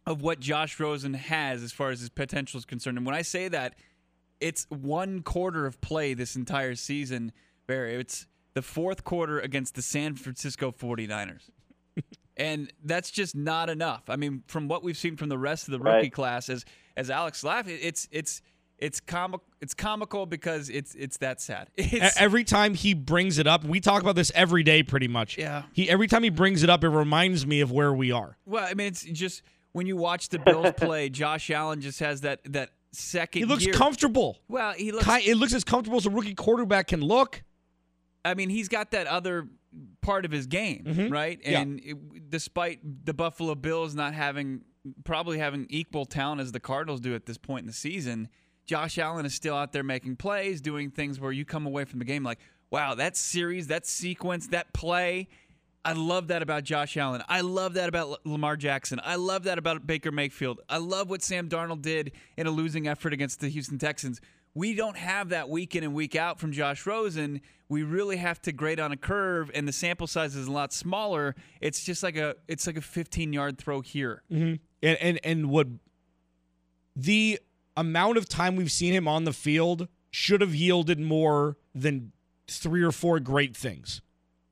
of 0.07 0.23
what 0.23 0.41
Josh 0.41 0.81
Rosen 0.81 1.13
has 1.13 1.63
as 1.63 1.71
far 1.71 1.91
as 1.91 2.01
his 2.01 2.09
potential 2.09 2.57
is 2.57 2.65
concerned. 2.65 2.97
And 2.97 3.05
when 3.05 3.15
I 3.15 3.21
say 3.21 3.49
that, 3.49 3.75
it's 4.41 4.67
one 4.71 5.21
quarter 5.21 5.67
of 5.67 5.83
play 5.83 6.15
this 6.15 6.35
entire 6.35 6.75
season, 6.75 7.33
Barry. 7.67 7.95
It's 7.95 8.27
the 8.55 8.63
fourth 8.63 9.05
quarter 9.05 9.39
against 9.39 9.75
the 9.75 9.83
San 9.83 10.15
Francisco 10.15 10.73
49ers. 10.73 11.51
and 12.37 12.73
that's 12.85 13.11
just 13.11 13.35
not 13.35 13.71
enough. 13.71 14.05
I 14.09 14.17
mean, 14.17 14.43
from 14.47 14.69
what 14.69 14.83
we've 14.83 14.97
seen 14.97 15.17
from 15.17 15.29
the 15.29 15.39
rest 15.39 15.69
of 15.69 15.73
the 15.73 15.79
rookie 15.79 15.91
right. 15.91 16.13
class, 16.13 16.49
as 16.49 16.65
as 16.97 17.11
Alex 17.11 17.45
laughed, 17.45 17.69
it's 17.69 18.09
it's 18.11 18.43
it's 18.79 19.01
comic 19.01 19.41
it's 19.61 19.75
comical 19.75 20.27
because 20.27 20.69
it's 20.69 20.95
it's 20.95 21.19
that 21.19 21.41
sad. 21.41 21.69
It's, 21.77 22.21
every 22.21 22.45
time 22.45 22.75
he 22.75 22.95
brings 22.95 23.39
it 23.39 23.47
up, 23.47 23.65
we 23.65 23.81
talk 23.81 24.03
about 24.03 24.17
this 24.17 24.33
every 24.35 24.63
day 24.63 24.83
pretty 24.83 25.09
much. 25.09 25.39
Yeah. 25.39 25.63
He 25.73 25.89
every 25.89 26.09
time 26.09 26.23
he 26.23 26.31
brings 26.31 26.63
it 26.63 26.71
up, 26.71 26.85
it 26.85 26.89
reminds 26.89 27.47
me 27.47 27.61
of 27.61 27.73
where 27.73 27.93
we 27.93 28.13
are. 28.13 28.37
Well, 28.45 28.65
I 28.65 28.75
mean, 28.75 28.89
it's 28.89 29.03
just 29.03 29.43
when 29.73 29.87
you 29.87 29.97
watch 29.97 30.29
the 30.29 30.39
Bills 30.39 30.73
play, 30.77 31.09
Josh 31.09 31.51
Allen 31.51 31.81
just 31.81 32.01
has 32.01 32.23
that 32.23 32.41
that 32.53 32.71
second. 32.93 33.41
He 33.41 33.45
looks 33.47 33.65
year. 33.65 33.75
comfortable. 33.75 34.39
Well, 34.49 34.73
he 34.73 34.93
looks. 34.93 35.07
It 35.27 35.37
looks 35.37 35.55
as 35.55 35.65
comfortable 35.65 35.99
as 35.99 36.07
a 36.07 36.11
rookie 36.11 36.35
quarterback 36.35 36.89
can 36.89 37.01
look. 37.01 37.43
I 38.27 38.35
mean, 38.35 38.49
he's 38.49 38.69
got 38.69 38.91
that 38.91 39.07
other 39.07 39.49
part 40.01 40.25
of 40.25 40.31
his 40.31 40.47
game, 40.47 40.85
mm-hmm. 40.87 41.13
right? 41.13 41.41
And 41.45 41.81
yeah. 41.83 41.93
it, 41.93 42.31
despite 42.31 42.81
the 43.05 43.15
Buffalo 43.15 43.55
Bills 43.55 43.95
not 43.95 44.15
having 44.15 44.63
probably 45.05 45.39
having 45.39 45.67
equal 45.69 46.05
talent 46.05 46.41
as 46.41 46.53
the 46.53 46.61
Cardinals 46.61 47.01
do 47.01 47.15
at 47.15 47.27
this 47.27 47.39
point 47.39 47.63
in 47.63 47.67
the 47.67 47.73
season 47.73 48.29
Josh 48.67 48.99
Allen 48.99 49.25
is 49.25 49.35
still 49.35 49.55
out 49.55 49.73
there 49.73 49.85
making 49.85 50.17
plays, 50.17 50.61
doing 50.61 50.91
things 50.91 51.21
where 51.21 51.33
you 51.33 51.45
come 51.45 51.67
away 51.67 51.85
from 51.85 52.01
the 52.01 52.05
game 52.05 52.25
like, 52.25 52.41
wow, 52.71 52.95
that 52.97 53.17
series, 53.17 53.69
that 53.69 53.87
sequence, 53.87 54.49
that 54.49 54.73
play. 54.75 55.29
I 55.85 55.93
love 55.93 56.29
that 56.29 56.43
about 56.43 56.65
Josh 56.65 56.97
Allen. 56.97 57.23
I 57.29 57.43
love 57.43 57.75
that 57.75 57.89
about 57.89 58.27
Lamar 58.27 58.57
Jackson. 58.57 59.01
I 59.05 59.15
love 59.15 59.45
that 59.45 59.57
about 59.57 59.87
Baker 59.87 60.11
Mayfield. 60.11 60.61
I 60.69 60.79
love 60.79 61.09
what 61.09 61.23
Sam 61.23 61.49
Darnold 61.49 61.83
did 61.83 62.11
in 62.37 62.49
a 62.49 62.51
losing 62.51 62.89
effort 62.89 63.13
against 63.13 63.39
the 63.39 63.49
Houston 63.49 63.79
Texans. 63.79 64.21
We 64.57 64.75
don't 64.75 64.97
have 64.97 65.29
that 65.29 65.51
week 65.51 65.77
in 65.77 65.85
and 65.85 65.93
week 65.93 66.17
out 66.17 66.41
from 66.41 66.51
Josh 66.51 66.87
Rosen. 66.87 67.43
We 67.69 67.83
really 67.83 68.17
have 68.17 68.41
to 68.41 68.53
grade 68.53 68.81
on 68.81 68.91
a 68.91 68.97
curve, 68.97 69.51
and 69.55 69.69
the 69.69 69.73
sample 69.73 70.07
size 70.07 70.35
is 70.35 70.47
a 70.47 70.51
lot 70.51 70.73
smaller. 70.73 71.35
It's 71.61 71.85
just 71.85 72.03
like 72.03 72.17
a 72.17 72.37
it's 72.49 72.67
like 72.67 72.79
a 72.79 72.81
15 72.81 73.35
yard 73.35 73.59
throw 73.59 73.83
here. 73.83 74.23
Mm-hmm. 74.33 74.55
And 74.83 74.99
and 74.99 75.21
and 75.23 75.51
what 75.51 75.67
the 76.97 77.39
amount 77.77 78.17
of 78.17 78.31
time 78.31 78.57
we've 78.57 78.73
seen 78.73 78.95
him 78.95 79.07
on 79.07 79.25
the 79.25 79.35
field 79.35 79.89
should 80.11 80.41
have 80.41 80.55
yielded 80.55 80.99
more 80.99 81.59
than 81.75 82.13
three 82.49 82.83
or 82.83 82.93
four 82.93 83.21
great 83.21 83.55
things. 83.55 84.01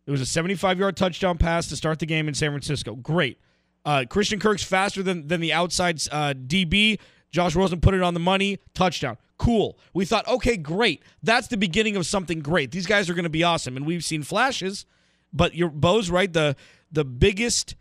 It 0.06 0.10
was 0.10 0.20
a 0.20 0.26
75 0.26 0.78
yard 0.78 0.98
touchdown 0.98 1.38
pass 1.38 1.66
to 1.68 1.76
start 1.76 1.98
the 1.98 2.04
game 2.04 2.28
in 2.28 2.34
San 2.34 2.50
Francisco. 2.50 2.94
Great. 2.94 3.40
Uh, 3.86 4.04
Christian 4.06 4.38
Kirk's 4.38 4.62
faster 4.64 5.02
than, 5.02 5.28
than 5.28 5.40
the 5.40 5.54
outside 5.54 6.02
uh, 6.12 6.34
DB. 6.34 6.98
Josh 7.34 7.56
Rosen 7.56 7.80
put 7.80 7.94
it 7.94 8.02
on 8.02 8.14
the 8.14 8.20
money. 8.20 8.60
Touchdown. 8.74 9.16
Cool. 9.38 9.76
We 9.92 10.04
thought, 10.04 10.24
okay, 10.28 10.56
great. 10.56 11.02
That's 11.20 11.48
the 11.48 11.56
beginning 11.56 11.96
of 11.96 12.06
something 12.06 12.38
great. 12.38 12.70
These 12.70 12.86
guys 12.86 13.10
are 13.10 13.14
going 13.14 13.24
to 13.24 13.28
be 13.28 13.42
awesome. 13.42 13.76
And 13.76 13.84
we've 13.84 14.04
seen 14.04 14.22
flashes, 14.22 14.86
but 15.32 15.56
your 15.56 15.68
Bo's 15.68 16.10
right. 16.10 16.32
The 16.32 16.54
the 16.92 17.04
biggest 17.04 17.74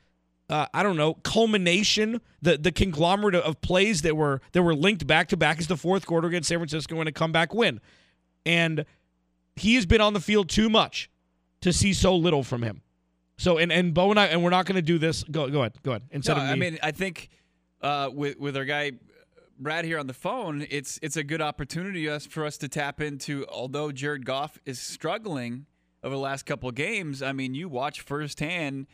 uh, 0.49 0.65
I 0.73 0.81
don't 0.81 0.97
know 0.97 1.13
culmination, 1.13 2.19
the 2.41 2.57
the 2.57 2.71
conglomerate 2.71 3.35
of 3.35 3.61
plays 3.61 4.01
that 4.01 4.17
were 4.17 4.41
that 4.53 4.63
were 4.63 4.73
linked 4.73 5.05
back 5.05 5.27
to 5.27 5.37
back 5.37 5.59
is 5.59 5.67
the 5.67 5.77
fourth 5.77 6.07
quarter 6.07 6.27
against 6.27 6.49
San 6.49 6.57
Francisco 6.57 6.99
and 6.99 7.07
a 7.07 7.11
comeback 7.11 7.53
win, 7.53 7.79
and 8.47 8.85
he 9.55 9.75
has 9.75 9.85
been 9.85 10.01
on 10.01 10.13
the 10.13 10.19
field 10.19 10.49
too 10.49 10.67
much 10.67 11.11
to 11.61 11.71
see 11.71 11.93
so 11.93 12.15
little 12.15 12.41
from 12.41 12.63
him. 12.63 12.81
So 13.37 13.59
and 13.59 13.71
and 13.71 13.93
Bo 13.93 14.09
and 14.09 14.19
I 14.19 14.25
and 14.25 14.43
we're 14.43 14.49
not 14.49 14.65
going 14.65 14.77
to 14.77 14.81
do 14.81 14.97
this. 14.97 15.23
Go 15.25 15.47
go 15.47 15.59
ahead, 15.59 15.73
go 15.83 15.91
ahead. 15.91 16.03
Instead 16.09 16.37
No, 16.37 16.41
of 16.41 16.47
me, 16.47 16.51
I 16.53 16.55
mean, 16.55 16.79
I 16.81 16.89
think 16.89 17.29
uh, 17.83 18.09
with 18.11 18.39
with 18.39 18.57
our 18.57 18.65
guy 18.65 18.93
Brad 19.59 19.85
here 19.85 19.99
on 19.99 20.07
the 20.07 20.13
phone, 20.13 20.65
it's 20.69 20.99
it's 21.01 21.15
a 21.17 21.23
good 21.23 21.41
opportunity 21.41 22.07
for 22.29 22.45
us 22.45 22.57
to 22.57 22.67
tap 22.67 23.01
into. 23.01 23.45
Although 23.47 23.91
Jared 23.91 24.25
Goff 24.25 24.57
is 24.65 24.79
struggling 24.79 25.65
over 26.03 26.15
the 26.15 26.21
last 26.21 26.45
couple 26.45 26.67
of 26.69 26.75
games, 26.75 27.21
I 27.21 27.31
mean, 27.33 27.53
you 27.53 27.69
watch 27.69 28.01
firsthand 28.01 28.87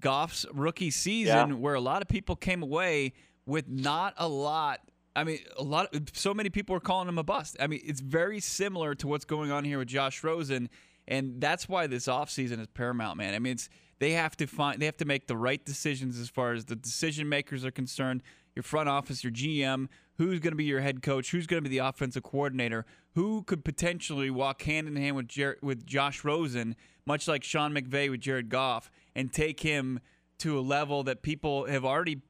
Goff's 0.00 0.46
rookie 0.52 0.90
season, 0.90 1.50
Yeah. 1.50 1.54
where 1.56 1.74
a 1.74 1.80
lot 1.80 2.02
of 2.02 2.08
people 2.08 2.36
came 2.36 2.62
away 2.62 3.12
with 3.46 3.68
not 3.68 4.14
a 4.16 4.28
lot. 4.28 4.80
I 5.14 5.24
mean, 5.24 5.40
a 5.58 5.62
lot. 5.62 5.94
So 6.14 6.32
many 6.32 6.48
people 6.50 6.74
are 6.76 6.80
calling 6.80 7.08
him 7.08 7.18
a 7.18 7.22
bust. 7.24 7.56
I 7.60 7.66
mean, 7.66 7.80
it's 7.84 8.00
very 8.00 8.40
similar 8.40 8.94
to 8.96 9.06
what's 9.06 9.24
going 9.24 9.50
on 9.50 9.64
here 9.64 9.78
with 9.78 9.88
Josh 9.88 10.22
Rosen, 10.24 10.70
and 11.08 11.40
that's 11.40 11.68
why 11.68 11.86
this 11.86 12.06
offseason 12.06 12.60
is 12.60 12.68
paramount, 12.68 13.18
man. 13.18 13.34
I 13.34 13.38
mean, 13.38 13.52
it's 13.54 13.68
they 13.98 14.12
have 14.12 14.36
to 14.38 14.46
find 14.46 14.80
they 14.80 14.86
have 14.86 14.96
to 14.98 15.04
make 15.04 15.26
the 15.26 15.36
right 15.36 15.62
decisions 15.64 16.18
as 16.18 16.28
far 16.30 16.52
as 16.52 16.64
the 16.66 16.76
decision 16.76 17.28
makers 17.28 17.64
are 17.64 17.70
concerned. 17.70 18.22
Your 18.54 18.62
front 18.62 18.88
office, 18.88 19.24
your 19.24 19.32
GM, 19.32 19.88
who's 20.18 20.38
going 20.40 20.52
to 20.52 20.56
be 20.56 20.64
your 20.64 20.80
head 20.80 21.02
coach, 21.02 21.30
who's 21.30 21.46
going 21.46 21.62
to 21.62 21.68
be 21.68 21.74
the 21.76 21.84
offensive 21.86 22.22
coordinator, 22.22 22.84
who 23.14 23.42
could 23.44 23.64
potentially 23.64 24.30
walk 24.30 24.62
hand 24.62 24.86
in 24.88 24.96
hand 24.96 25.16
with 25.16 25.28
Jer- 25.28 25.58
with 25.62 25.86
Josh 25.86 26.22
Rosen, 26.24 26.76
much 27.06 27.26
like 27.26 27.42
Sean 27.44 27.72
McVay 27.72 28.10
with 28.10 28.20
Jared 28.20 28.48
Goff, 28.50 28.90
and 29.14 29.32
take 29.32 29.60
him 29.60 30.00
to 30.38 30.58
a 30.58 30.60
level 30.60 31.02
that 31.04 31.22
people 31.22 31.66
have 31.66 31.84
already 31.84 32.20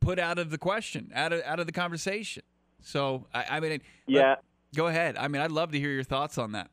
put 0.00 0.18
out 0.18 0.38
of 0.38 0.50
the 0.50 0.58
question, 0.58 1.10
out 1.14 1.32
of 1.32 1.40
out 1.44 1.60
of 1.60 1.66
the 1.66 1.72
conversation. 1.72 2.42
So 2.82 3.26
I, 3.32 3.44
I 3.50 3.60
mean, 3.60 3.80
Yeah. 4.06 4.34
go 4.74 4.88
ahead. 4.88 5.16
I 5.16 5.28
mean, 5.28 5.40
I'd 5.40 5.52
love 5.52 5.72
to 5.72 5.78
hear 5.78 5.90
your 5.92 6.04
thoughts 6.04 6.36
on 6.36 6.52
that. 6.52 6.70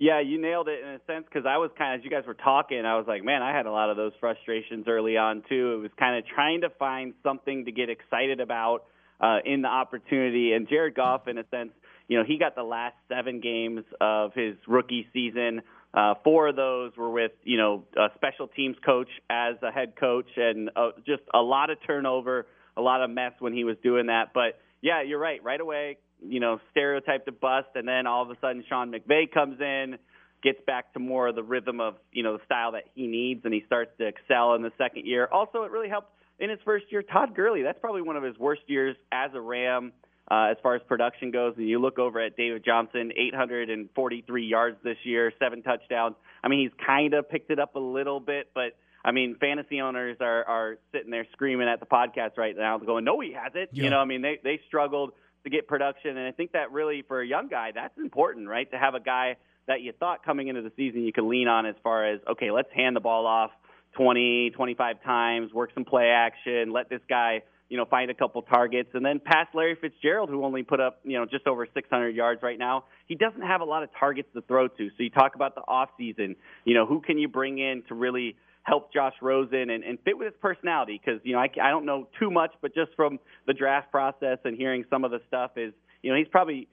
Yeah, 0.00 0.20
you 0.20 0.40
nailed 0.40 0.66
it 0.68 0.80
in 0.82 0.94
a 0.94 1.00
sense 1.06 1.26
because 1.28 1.44
I 1.46 1.58
was 1.58 1.70
kind 1.76 1.94
of, 1.94 2.00
as 2.00 2.04
you 2.04 2.10
guys 2.10 2.26
were 2.26 2.32
talking, 2.32 2.86
I 2.86 2.96
was 2.96 3.04
like, 3.06 3.22
man, 3.22 3.42
I 3.42 3.54
had 3.54 3.66
a 3.66 3.70
lot 3.70 3.90
of 3.90 3.98
those 3.98 4.12
frustrations 4.18 4.86
early 4.88 5.18
on 5.18 5.42
too. 5.46 5.74
It 5.74 5.82
was 5.82 5.90
kind 5.98 6.16
of 6.16 6.24
trying 6.26 6.62
to 6.62 6.70
find 6.70 7.12
something 7.22 7.66
to 7.66 7.70
get 7.70 7.90
excited 7.90 8.40
about 8.40 8.84
uh, 9.20 9.40
in 9.44 9.60
the 9.60 9.68
opportunity. 9.68 10.54
And 10.54 10.66
Jared 10.66 10.94
Goff, 10.94 11.28
in 11.28 11.36
a 11.36 11.44
sense, 11.50 11.72
you 12.08 12.16
know, 12.16 12.24
he 12.24 12.38
got 12.38 12.56
the 12.56 12.62
last 12.62 12.94
seven 13.10 13.40
games 13.40 13.84
of 14.00 14.32
his 14.32 14.54
rookie 14.66 15.06
season. 15.12 15.60
Uh, 15.92 16.14
four 16.24 16.48
of 16.48 16.56
those 16.56 16.92
were 16.96 17.10
with, 17.10 17.32
you 17.44 17.58
know, 17.58 17.84
a 17.94 18.08
special 18.14 18.48
teams 18.48 18.76
coach 18.82 19.08
as 19.28 19.56
a 19.62 19.70
head 19.70 19.92
coach, 20.00 20.30
and 20.34 20.70
uh, 20.76 20.92
just 21.06 21.22
a 21.34 21.40
lot 21.40 21.68
of 21.68 21.76
turnover, 21.86 22.46
a 22.74 22.80
lot 22.80 23.02
of 23.02 23.10
mess 23.10 23.32
when 23.38 23.52
he 23.52 23.64
was 23.64 23.76
doing 23.82 24.06
that. 24.06 24.32
But 24.32 24.60
yeah, 24.80 25.02
you're 25.02 25.18
right. 25.18 25.44
Right 25.44 25.60
away, 25.60 25.98
you 26.26 26.40
know, 26.40 26.60
stereotype 26.70 27.24
to 27.26 27.32
bust, 27.32 27.68
and 27.74 27.86
then 27.86 28.06
all 28.06 28.22
of 28.22 28.30
a 28.30 28.36
sudden 28.40 28.64
Sean 28.68 28.92
McVay 28.92 29.30
comes 29.30 29.60
in, 29.60 29.98
gets 30.42 30.60
back 30.66 30.92
to 30.94 30.98
more 30.98 31.28
of 31.28 31.34
the 31.34 31.42
rhythm 31.42 31.80
of 31.80 31.96
you 32.12 32.22
know 32.22 32.36
the 32.36 32.44
style 32.44 32.72
that 32.72 32.84
he 32.94 33.06
needs, 33.06 33.44
and 33.44 33.54
he 33.54 33.62
starts 33.66 33.90
to 33.98 34.06
excel 34.06 34.54
in 34.54 34.62
the 34.62 34.72
second 34.78 35.06
year. 35.06 35.28
Also, 35.30 35.62
it 35.64 35.70
really 35.70 35.88
helped 35.88 36.10
in 36.38 36.50
his 36.50 36.58
first 36.64 36.86
year. 36.90 37.02
Todd 37.02 37.34
Gurley, 37.34 37.62
that's 37.62 37.78
probably 37.80 38.02
one 38.02 38.16
of 38.16 38.22
his 38.22 38.38
worst 38.38 38.62
years 38.66 38.96
as 39.12 39.30
a 39.34 39.40
Ram. 39.40 39.92
Uh, 40.30 40.52
as 40.52 40.56
far 40.62 40.76
as 40.76 40.82
production 40.86 41.32
goes, 41.32 41.54
and 41.56 41.68
you 41.68 41.80
look 41.80 41.98
over 41.98 42.20
at 42.20 42.36
David 42.36 42.64
Johnson, 42.64 43.10
843 43.16 44.46
yards 44.46 44.76
this 44.84 44.98
year, 45.02 45.32
seven 45.40 45.60
touchdowns. 45.60 46.14
I 46.44 46.46
mean, 46.46 46.60
he's 46.60 46.86
kind 46.86 47.14
of 47.14 47.28
picked 47.28 47.50
it 47.50 47.58
up 47.58 47.74
a 47.74 47.80
little 47.80 48.20
bit, 48.20 48.48
but 48.54 48.76
I 49.04 49.12
mean, 49.12 49.36
fantasy 49.40 49.80
owners 49.80 50.18
are 50.20 50.44
are 50.44 50.78
sitting 50.92 51.10
there 51.10 51.26
screaming 51.32 51.68
at 51.68 51.80
the 51.80 51.86
podcast 51.86 52.36
right 52.36 52.56
now, 52.56 52.78
going, 52.78 53.04
"No, 53.04 53.20
he 53.20 53.32
hasn't." 53.32 53.70
Yeah. 53.72 53.84
You 53.84 53.90
know, 53.90 53.98
I 53.98 54.04
mean, 54.04 54.22
they 54.22 54.38
they 54.42 54.60
struggled 54.66 55.12
to 55.44 55.50
get 55.50 55.66
production, 55.66 56.16
and 56.16 56.26
I 56.26 56.32
think 56.32 56.52
that 56.52 56.72
really 56.72 57.02
for 57.06 57.20
a 57.20 57.26
young 57.26 57.48
guy, 57.48 57.70
that's 57.74 57.96
important, 57.98 58.48
right? 58.48 58.70
To 58.70 58.78
have 58.78 58.94
a 58.94 59.00
guy 59.00 59.36
that 59.66 59.80
you 59.82 59.92
thought 59.98 60.24
coming 60.24 60.48
into 60.48 60.62
the 60.62 60.72
season 60.76 61.02
you 61.02 61.12
could 61.12 61.24
lean 61.24 61.48
on 61.48 61.66
as 61.66 61.76
far 61.82 62.12
as, 62.12 62.20
okay, 62.30 62.50
let's 62.50 62.68
hand 62.74 62.96
the 62.96 63.00
ball 63.00 63.26
off 63.26 63.50
20, 63.96 64.50
25 64.50 65.02
times, 65.02 65.52
work 65.52 65.70
some 65.74 65.84
play 65.84 66.08
action, 66.08 66.72
let 66.72 66.88
this 66.88 67.00
guy, 67.08 67.42
you 67.68 67.76
know, 67.76 67.84
find 67.84 68.10
a 68.10 68.14
couple 68.14 68.42
targets, 68.42 68.90
and 68.94 69.04
then 69.04 69.20
pass 69.24 69.46
Larry 69.54 69.76
Fitzgerald, 69.80 70.28
who 70.28 70.44
only 70.44 70.62
put 70.62 70.80
up, 70.80 71.00
you 71.04 71.18
know, 71.18 71.24
just 71.24 71.46
over 71.46 71.66
600 71.72 72.08
yards 72.14 72.42
right 72.42 72.58
now. 72.58 72.84
He 73.06 73.14
doesn't 73.14 73.42
have 73.42 73.60
a 73.60 73.64
lot 73.64 73.82
of 73.82 73.90
targets 73.98 74.28
to 74.34 74.42
throw 74.42 74.68
to. 74.68 74.88
So 74.88 75.02
you 75.02 75.10
talk 75.10 75.34
about 75.34 75.54
the 75.54 75.62
off 75.62 75.90
season, 75.96 76.36
you 76.64 76.74
know, 76.74 76.86
who 76.86 77.00
can 77.00 77.18
you 77.18 77.28
bring 77.28 77.58
in 77.58 77.82
to 77.88 77.94
really 77.94 78.36
help 78.62 78.92
Josh 78.92 79.14
Rosen 79.22 79.70
and, 79.70 79.82
and 79.84 79.98
fit 80.04 80.18
with 80.18 80.26
his 80.26 80.40
personality? 80.40 81.00
Because 81.04 81.20
you 81.24 81.32
know, 81.32 81.38
I, 81.38 81.48
I 81.62 81.70
don't 81.70 81.86
know 81.86 82.08
too 82.18 82.30
much, 82.30 82.52
but 82.60 82.74
just 82.74 82.90
from 82.96 83.18
the 83.46 83.54
draft 83.54 83.90
process 83.90 84.38
and 84.44 84.56
hearing 84.56 84.84
some 84.90 85.04
of 85.04 85.10
the 85.10 85.20
stuff 85.28 85.52
is, 85.56 85.72
you 86.02 86.10
know, 86.10 86.18
he's 86.18 86.28
probably 86.28 86.68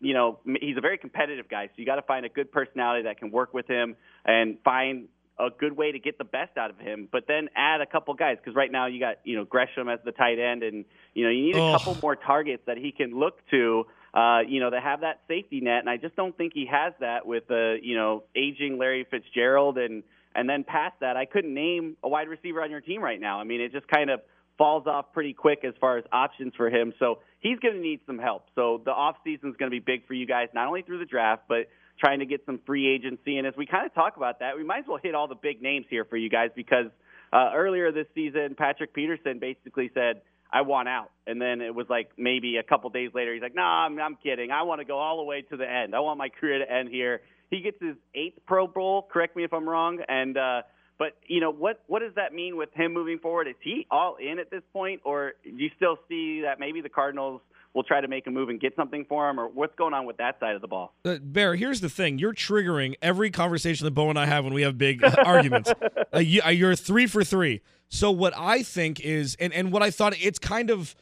you 0.00 0.14
know, 0.14 0.38
he's 0.60 0.76
a 0.76 0.80
very 0.80 0.98
competitive 0.98 1.48
guy, 1.48 1.66
so 1.66 1.72
you 1.76 1.86
got 1.86 1.96
to 1.96 2.02
find 2.02 2.26
a 2.26 2.28
good 2.28 2.52
personality 2.52 3.04
that 3.04 3.18
can 3.18 3.30
work 3.30 3.54
with 3.54 3.66
him 3.66 3.96
and 4.24 4.58
find 4.62 5.08
a 5.38 5.48
good 5.50 5.76
way 5.76 5.90
to 5.90 5.98
get 5.98 6.16
the 6.18 6.24
best 6.24 6.56
out 6.56 6.70
of 6.70 6.78
him. 6.78 7.08
But 7.10 7.24
then 7.26 7.48
add 7.56 7.80
a 7.80 7.86
couple 7.86 8.14
guys 8.14 8.36
because 8.36 8.54
right 8.54 8.70
now 8.70 8.86
you 8.86 9.00
got 9.00 9.16
you 9.24 9.36
know 9.36 9.44
Gresham 9.44 9.88
as 9.88 9.98
the 10.04 10.12
tight 10.12 10.38
end, 10.38 10.62
and 10.62 10.84
you 11.14 11.24
know 11.24 11.30
you 11.30 11.46
need 11.46 11.56
a 11.56 11.62
Ugh. 11.62 11.78
couple 11.78 11.98
more 12.02 12.16
targets 12.16 12.62
that 12.66 12.76
he 12.76 12.92
can 12.92 13.18
look 13.18 13.38
to. 13.50 13.84
Uh, 14.12 14.42
you 14.46 14.60
know, 14.60 14.70
to 14.70 14.80
have 14.80 15.00
that 15.00 15.22
safety 15.26 15.60
net, 15.60 15.80
and 15.80 15.90
I 15.90 15.96
just 15.96 16.14
don't 16.14 16.36
think 16.36 16.52
he 16.54 16.66
has 16.70 16.92
that 17.00 17.26
with 17.26 17.50
uh, 17.50 17.72
you 17.82 17.96
know 17.96 18.22
aging 18.36 18.78
Larry 18.78 19.04
Fitzgerald, 19.10 19.76
and 19.76 20.04
and 20.34 20.48
then 20.48 20.64
past 20.64 20.94
that, 21.00 21.16
I 21.16 21.24
couldn't 21.26 21.54
name 21.54 21.96
a 22.02 22.08
wide 22.08 22.28
receiver 22.28 22.62
on 22.62 22.70
your 22.70 22.80
team 22.80 23.02
right 23.02 23.20
now. 23.20 23.40
I 23.40 23.44
mean, 23.44 23.60
it 23.60 23.72
just 23.72 23.86
kind 23.88 24.10
of 24.10 24.20
falls 24.58 24.86
off 24.86 25.12
pretty 25.12 25.32
quick 25.32 25.60
as 25.64 25.74
far 25.80 25.98
as 25.98 26.04
options 26.12 26.52
for 26.56 26.68
him. 26.68 26.92
So 26.98 27.20
he's 27.40 27.58
going 27.58 27.74
to 27.74 27.80
need 27.80 28.00
some 28.06 28.18
help. 28.18 28.46
So 28.54 28.80
the 28.84 28.92
off 28.92 29.16
season 29.24 29.50
is 29.50 29.56
going 29.56 29.70
to 29.70 29.74
be 29.74 29.80
big 29.80 30.06
for 30.06 30.14
you 30.14 30.26
guys, 30.26 30.48
not 30.54 30.66
only 30.68 30.82
through 30.82 30.98
the 30.98 31.04
draft, 31.04 31.42
but 31.48 31.68
trying 31.98 32.20
to 32.20 32.26
get 32.26 32.44
some 32.46 32.60
free 32.66 32.88
agency. 32.88 33.38
And 33.38 33.46
as 33.46 33.54
we 33.56 33.66
kind 33.66 33.86
of 33.86 33.94
talk 33.94 34.16
about 34.16 34.40
that, 34.40 34.56
we 34.56 34.64
might 34.64 34.80
as 34.80 34.84
well 34.88 34.98
hit 35.02 35.14
all 35.14 35.28
the 35.28 35.34
big 35.34 35.62
names 35.62 35.86
here 35.90 36.04
for 36.04 36.16
you 36.16 36.30
guys 36.30 36.50
because 36.54 36.86
uh, 37.32 37.50
earlier 37.54 37.92
this 37.92 38.06
season, 38.14 38.54
Patrick 38.56 38.94
Peterson 38.94 39.38
basically 39.38 39.90
said, 39.94 40.22
I 40.52 40.62
want 40.62 40.88
out. 40.88 41.10
And 41.26 41.40
then 41.40 41.60
it 41.60 41.74
was 41.74 41.86
like 41.90 42.10
maybe 42.16 42.56
a 42.58 42.62
couple 42.62 42.88
days 42.90 43.10
later, 43.12 43.32
he's 43.34 43.42
like, 43.42 43.56
no, 43.56 43.62
nah, 43.62 43.86
I'm, 43.86 43.98
I'm 43.98 44.16
kidding. 44.22 44.52
I 44.52 44.62
want 44.62 44.80
to 44.80 44.84
go 44.84 44.98
all 44.98 45.16
the 45.16 45.24
way 45.24 45.42
to 45.42 45.56
the 45.56 45.68
end. 45.68 45.94
I 45.94 46.00
want 46.00 46.18
my 46.18 46.28
career 46.28 46.64
to 46.64 46.70
end 46.70 46.90
here. 46.90 47.22
He 47.54 47.60
gets 47.60 47.80
his 47.80 47.94
eighth 48.14 48.38
Pro 48.46 48.66
Bowl. 48.66 49.06
Correct 49.12 49.36
me 49.36 49.44
if 49.44 49.52
I'm 49.52 49.68
wrong. 49.68 50.00
And, 50.08 50.36
uh, 50.36 50.62
but 50.98 51.16
you 51.26 51.40
know 51.40 51.52
what? 51.52 51.82
What 51.86 52.00
does 52.00 52.14
that 52.16 52.32
mean 52.32 52.56
with 52.56 52.70
him 52.74 52.92
moving 52.92 53.18
forward? 53.20 53.46
Is 53.46 53.54
he 53.60 53.86
all 53.90 54.16
in 54.16 54.38
at 54.40 54.50
this 54.50 54.62
point, 54.72 55.02
or 55.04 55.34
do 55.44 55.50
you 55.50 55.70
still 55.76 55.98
see 56.08 56.42
that 56.42 56.58
maybe 56.58 56.80
the 56.80 56.88
Cardinals 56.88 57.40
will 57.74 57.82
try 57.82 58.00
to 58.00 58.08
make 58.08 58.26
a 58.26 58.30
move 58.30 58.48
and 58.48 58.60
get 58.60 58.74
something 58.76 59.04
for 59.08 59.28
him, 59.28 59.38
or 59.38 59.48
what's 59.48 59.74
going 59.76 59.94
on 59.94 60.06
with 60.06 60.16
that 60.16 60.38
side 60.40 60.54
of 60.54 60.60
the 60.60 60.68
ball? 60.68 60.94
Uh, 61.04 61.16
Bear, 61.20 61.56
here's 61.56 61.80
the 61.80 61.88
thing: 61.88 62.18
you're 62.18 62.34
triggering 62.34 62.94
every 63.02 63.30
conversation 63.30 63.84
that 63.84 63.90
Bo 63.92 64.10
and 64.10 64.18
I 64.18 64.26
have 64.26 64.44
when 64.44 64.54
we 64.54 64.62
have 64.62 64.78
big 64.78 65.02
arguments. 65.24 65.72
Uh, 66.14 66.18
you, 66.18 66.40
uh, 66.44 66.50
you're 66.50 66.76
three 66.76 67.06
for 67.06 67.24
three. 67.24 67.60
So 67.88 68.10
what 68.10 68.32
I 68.36 68.62
think 68.62 69.00
is, 69.00 69.36
and 69.40 69.52
and 69.52 69.72
what 69.72 69.82
I 69.82 69.90
thought, 69.90 70.14
it's 70.20 70.38
kind 70.38 70.70
of, 70.70 70.94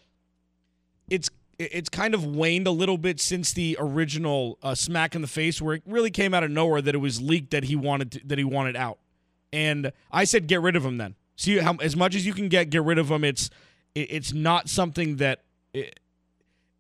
it's 1.09 1.29
it's 1.59 1.89
kind 1.89 2.15
of 2.15 2.25
waned 2.25 2.67
a 2.67 2.71
little 2.71 2.99
bit 2.99 3.21
since 3.21 3.53
the 3.53 3.77
original 3.79 4.59
uh, 4.63 4.75
smack 4.75 5.15
in 5.15 5.23
the 5.23 5.29
face, 5.29 5.61
where 5.61 5.77
it 5.77 5.83
really 5.87 6.11
came 6.11 6.35
out 6.35 6.45
of 6.45 6.51
nowhere 6.51 6.83
that 6.83 6.95
it 6.95 6.99
was 6.99 7.21
leaked 7.21 7.51
that 7.51 7.65
he 7.65 7.77
wanted 7.77 8.13
to, 8.13 8.21
that 8.27 8.39
he 8.39 8.45
wanted 8.45 8.77
out, 8.77 8.99
and 9.53 9.93
I 10.11 10.25
said 10.25 10.47
get 10.47 10.61
rid 10.61 10.77
of 10.77 10.85
him 10.85 10.99
then. 10.99 11.15
See 11.37 11.59
how 11.59 11.75
as 11.77 11.97
much 11.97 12.15
as 12.15 12.27
you 12.27 12.33
can 12.33 12.49
get, 12.49 12.71
get 12.71 12.83
rid 12.83 12.99
of 12.99 13.11
him. 13.11 13.25
It's 13.25 13.51
it, 13.95 14.09
it's 14.11 14.33
not 14.33 14.69
something 14.69 15.17
that. 15.17 15.43
It, 15.73 15.99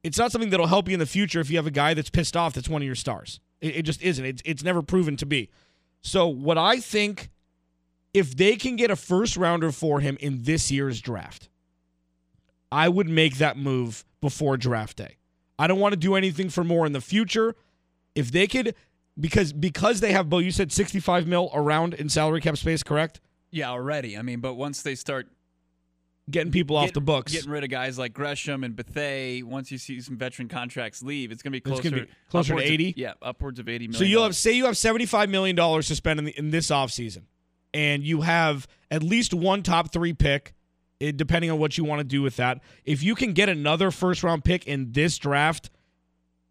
it's 0.02 0.18
not 0.18 0.32
something 0.32 0.50
that'll 0.50 0.66
help 0.66 0.88
you 0.88 0.94
in 0.94 1.00
the 1.00 1.06
future 1.06 1.38
if 1.40 1.48
you 1.48 1.56
have 1.56 1.66
a 1.66 1.70
guy 1.70 1.94
that's 1.94 2.10
pissed 2.10 2.36
off 2.36 2.54
that's 2.54 2.68
one 2.68 2.82
of 2.82 2.86
your 2.86 2.96
stars. 2.96 3.38
It, 3.60 3.76
it 3.76 3.82
just 3.82 4.02
isn't. 4.02 4.24
It's, 4.24 4.42
it's 4.44 4.64
never 4.64 4.82
proven 4.82 5.16
to 5.18 5.26
be. 5.26 5.48
So, 6.02 6.26
what 6.26 6.58
I 6.58 6.80
think, 6.80 7.30
if 8.12 8.36
they 8.36 8.56
can 8.56 8.76
get 8.76 8.90
a 8.90 8.96
first 8.96 9.36
rounder 9.36 9.70
for 9.70 10.00
him 10.00 10.18
in 10.20 10.42
this 10.42 10.70
year's 10.70 11.00
draft, 11.00 11.48
I 12.72 12.88
would 12.88 13.08
make 13.08 13.36
that 13.36 13.56
move 13.56 14.04
before 14.20 14.56
draft 14.56 14.96
day. 14.96 15.18
I 15.58 15.66
don't 15.66 15.78
want 15.78 15.92
to 15.92 15.98
do 15.98 16.14
anything 16.16 16.48
for 16.48 16.64
more 16.64 16.86
in 16.86 16.92
the 16.92 17.00
future. 17.00 17.54
If 18.14 18.32
they 18.32 18.46
could, 18.46 18.74
because 19.20 19.52
because 19.52 20.00
they 20.00 20.12
have 20.12 20.28
Bo, 20.28 20.38
you 20.38 20.50
said 20.50 20.72
65 20.72 21.26
mil 21.28 21.50
around 21.54 21.94
in 21.94 22.08
salary 22.08 22.40
cap 22.40 22.56
space, 22.56 22.82
correct? 22.82 23.20
Yeah, 23.50 23.70
already. 23.70 24.16
I 24.16 24.22
mean, 24.22 24.40
but 24.40 24.54
once 24.54 24.82
they 24.82 24.94
start 24.94 25.28
Getting 26.30 26.52
people 26.52 26.76
off 26.76 26.92
the 26.92 27.00
books. 27.00 27.32
getting 27.32 27.50
rid 27.50 27.64
of 27.64 27.70
guys 27.70 27.98
like 27.98 28.12
Gresham 28.14 28.62
and 28.62 28.76
Bethea, 28.76 29.44
once 29.44 29.72
you 29.72 29.76
see 29.76 30.00
some 30.00 30.16
veteran 30.16 30.46
contracts 30.48 31.02
leave, 31.02 31.32
it's 31.32 31.42
going 31.42 31.50
to 31.50 31.56
be 31.56 31.60
closer, 31.60 31.82
be 31.82 32.06
closer 32.30 32.50
to 32.50 32.54
upwards 32.54 32.68
of- 32.68 32.72
80? 32.72 32.94
yeah, 32.96 33.14
upwards 33.20 33.58
of 33.58 33.68
80 33.68 33.88
million. 33.88 33.98
So 33.98 34.04
you'll 34.04 34.22
have 34.22 34.36
say 34.36 34.52
you 34.52 34.66
have 34.66 34.78
seventy 34.78 35.04
five 35.04 35.28
million 35.30 35.56
dollars 35.56 35.88
to 35.88 35.96
spend 35.96 36.20
in, 36.20 36.26
the, 36.26 36.38
in 36.38 36.50
this 36.50 36.68
offseason, 36.68 37.22
and 37.74 38.04
you 38.04 38.20
have 38.20 38.68
at 38.88 39.02
least 39.02 39.34
one 39.34 39.64
top 39.64 39.92
three 39.92 40.12
pick, 40.12 40.54
eh, 41.02 41.12
depending 41.14 41.50
on 41.50 41.58
what 41.58 41.76
you 41.76 41.84
want 41.84 42.00
to 42.00 42.04
do 42.04 42.22
with 42.22 42.36
that. 42.36 42.60
If 42.84 43.02
you 43.02 43.14
can 43.14 43.32
get 43.32 43.48
another 43.48 43.90
first 43.90 44.22
round 44.22 44.44
pick 44.44 44.66
in 44.66 44.92
this 44.92 45.18
draft, 45.18 45.70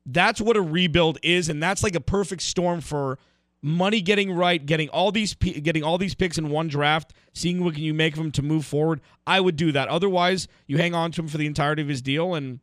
that's 0.05 0.41
what 0.41 0.57
a 0.57 0.61
rebuild 0.61 1.17
is, 1.23 1.49
and 1.49 1.61
that's 1.61 1.83
like 1.83 1.95
a 1.95 2.01
perfect 2.01 2.41
storm 2.41 2.81
for 2.81 3.17
money 3.61 4.01
getting 4.01 4.31
right, 4.31 4.65
getting 4.65 4.89
all 4.89 5.11
these 5.11 5.33
getting 5.35 5.83
all 5.83 5.97
these 5.97 6.15
picks 6.15 6.37
in 6.37 6.49
one 6.49 6.67
draft, 6.67 7.13
seeing 7.33 7.63
what 7.63 7.75
can 7.75 7.83
you 7.83 7.93
make 7.93 8.13
of 8.13 8.17
them 8.17 8.31
to 8.31 8.41
move 8.41 8.65
forward, 8.65 9.01
I 9.25 9.39
would 9.39 9.55
do 9.55 9.71
that. 9.71 9.87
Otherwise, 9.87 10.47
you 10.67 10.77
hang 10.77 10.95
on 10.95 11.11
to 11.13 11.21
him 11.21 11.27
for 11.27 11.37
the 11.37 11.45
entirety 11.45 11.81
of 11.81 11.87
his 11.87 12.01
deal 12.01 12.33
and 12.33 12.59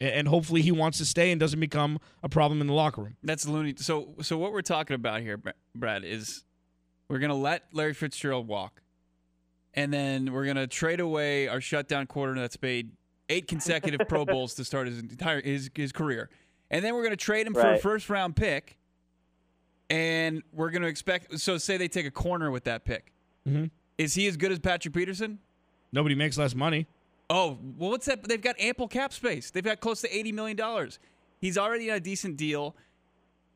and 0.00 0.28
hopefully 0.28 0.62
he 0.62 0.72
wants 0.72 0.96
to 0.98 1.04
stay 1.04 1.30
and 1.30 1.38
doesn't 1.38 1.60
become 1.60 1.98
a 2.22 2.28
problem 2.28 2.60
in 2.60 2.66
the 2.66 2.72
locker 2.72 3.02
room. 3.02 3.16
That's 3.22 3.46
loony. 3.46 3.74
So, 3.76 4.14
so 4.22 4.38
what 4.38 4.52
we're 4.52 4.62
talking 4.62 4.94
about 4.94 5.20
here, 5.20 5.38
Brad, 5.74 6.04
is 6.04 6.44
we're 7.08 7.18
gonna 7.18 7.34
let 7.34 7.64
Larry 7.72 7.92
Fitzgerald 7.92 8.48
walk, 8.48 8.82
and 9.74 9.92
then 9.92 10.32
we're 10.32 10.46
gonna 10.46 10.66
trade 10.66 11.00
away 11.00 11.48
our 11.48 11.60
shutdown 11.60 12.06
corner 12.06 12.40
that's 12.40 12.60
made 12.60 12.92
eight 13.28 13.48
consecutive 13.48 14.08
Pro 14.08 14.24
Bowls 14.26 14.54
to 14.54 14.64
start 14.64 14.86
his 14.86 14.98
entire 14.98 15.40
his 15.40 15.70
his 15.74 15.92
career, 15.92 16.30
and 16.70 16.84
then 16.84 16.94
we're 16.94 17.02
gonna 17.02 17.16
trade 17.16 17.46
him 17.46 17.54
right. 17.54 17.62
for 17.62 17.72
a 17.74 17.78
first 17.78 18.10
round 18.10 18.36
pick, 18.36 18.76
and 19.88 20.42
we're 20.52 20.70
gonna 20.70 20.86
expect. 20.86 21.38
So, 21.38 21.58
say 21.58 21.76
they 21.76 21.88
take 21.88 22.06
a 22.06 22.10
corner 22.10 22.50
with 22.50 22.64
that 22.64 22.84
pick, 22.84 23.12
mm-hmm. 23.48 23.66
is 23.98 24.14
he 24.14 24.26
as 24.26 24.36
good 24.36 24.52
as 24.52 24.58
Patrick 24.58 24.94
Peterson? 24.94 25.38
Nobody 25.92 26.14
makes 26.14 26.38
less 26.38 26.54
money. 26.54 26.86
Oh, 27.28 27.58
well, 27.78 27.90
what's 27.90 28.06
that? 28.06 28.24
They've 28.24 28.42
got 28.42 28.58
ample 28.58 28.88
cap 28.88 29.12
space. 29.12 29.50
They've 29.50 29.64
got 29.64 29.80
close 29.80 30.00
to 30.00 30.08
$80 30.08 30.34
million. 30.34 30.88
He's 31.40 31.56
already 31.56 31.88
on 31.90 31.96
a 31.96 32.00
decent 32.00 32.36
deal. 32.36 32.74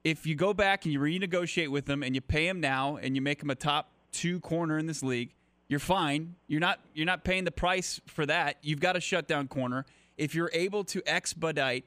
If 0.05 0.27
you 0.27 0.37
go 0.37 0.55
back 0.55 0.85
and 0.85 0.92
you 0.92 1.00
renegotiate 1.00 1.68
with 1.68 1.88
him 1.88 2.03
and 2.03 2.14
you 2.14 2.20
pay 2.20 2.46
him 2.46 2.61
now 2.61 2.96
and 2.96 3.16
you 3.16 3.22
make 3.22 3.42
him 3.42 3.50
a 3.50 3.55
top 3.57 3.90
two 4.12 4.38
corner 4.40 4.79
in 4.79 4.87
this 4.87 5.03
league, 5.03 5.35
you're 5.68 5.81
fine. 5.81 6.37
You're 6.46 6.61
not 6.61 6.81
you're 6.94 7.07
not 7.07 7.24
paying 7.24 7.44
the 7.44 7.50
price 7.50 8.00
for 8.07 8.27
that. 8.27 8.59
You've 8.62 8.81
got 8.81 8.96
a 8.96 9.00
shutdown 9.00 9.48
corner. 9.48 9.87
If 10.16 10.35
you're 10.35 10.50
able 10.53 10.85
to 10.85 11.03
expedite 11.07 11.85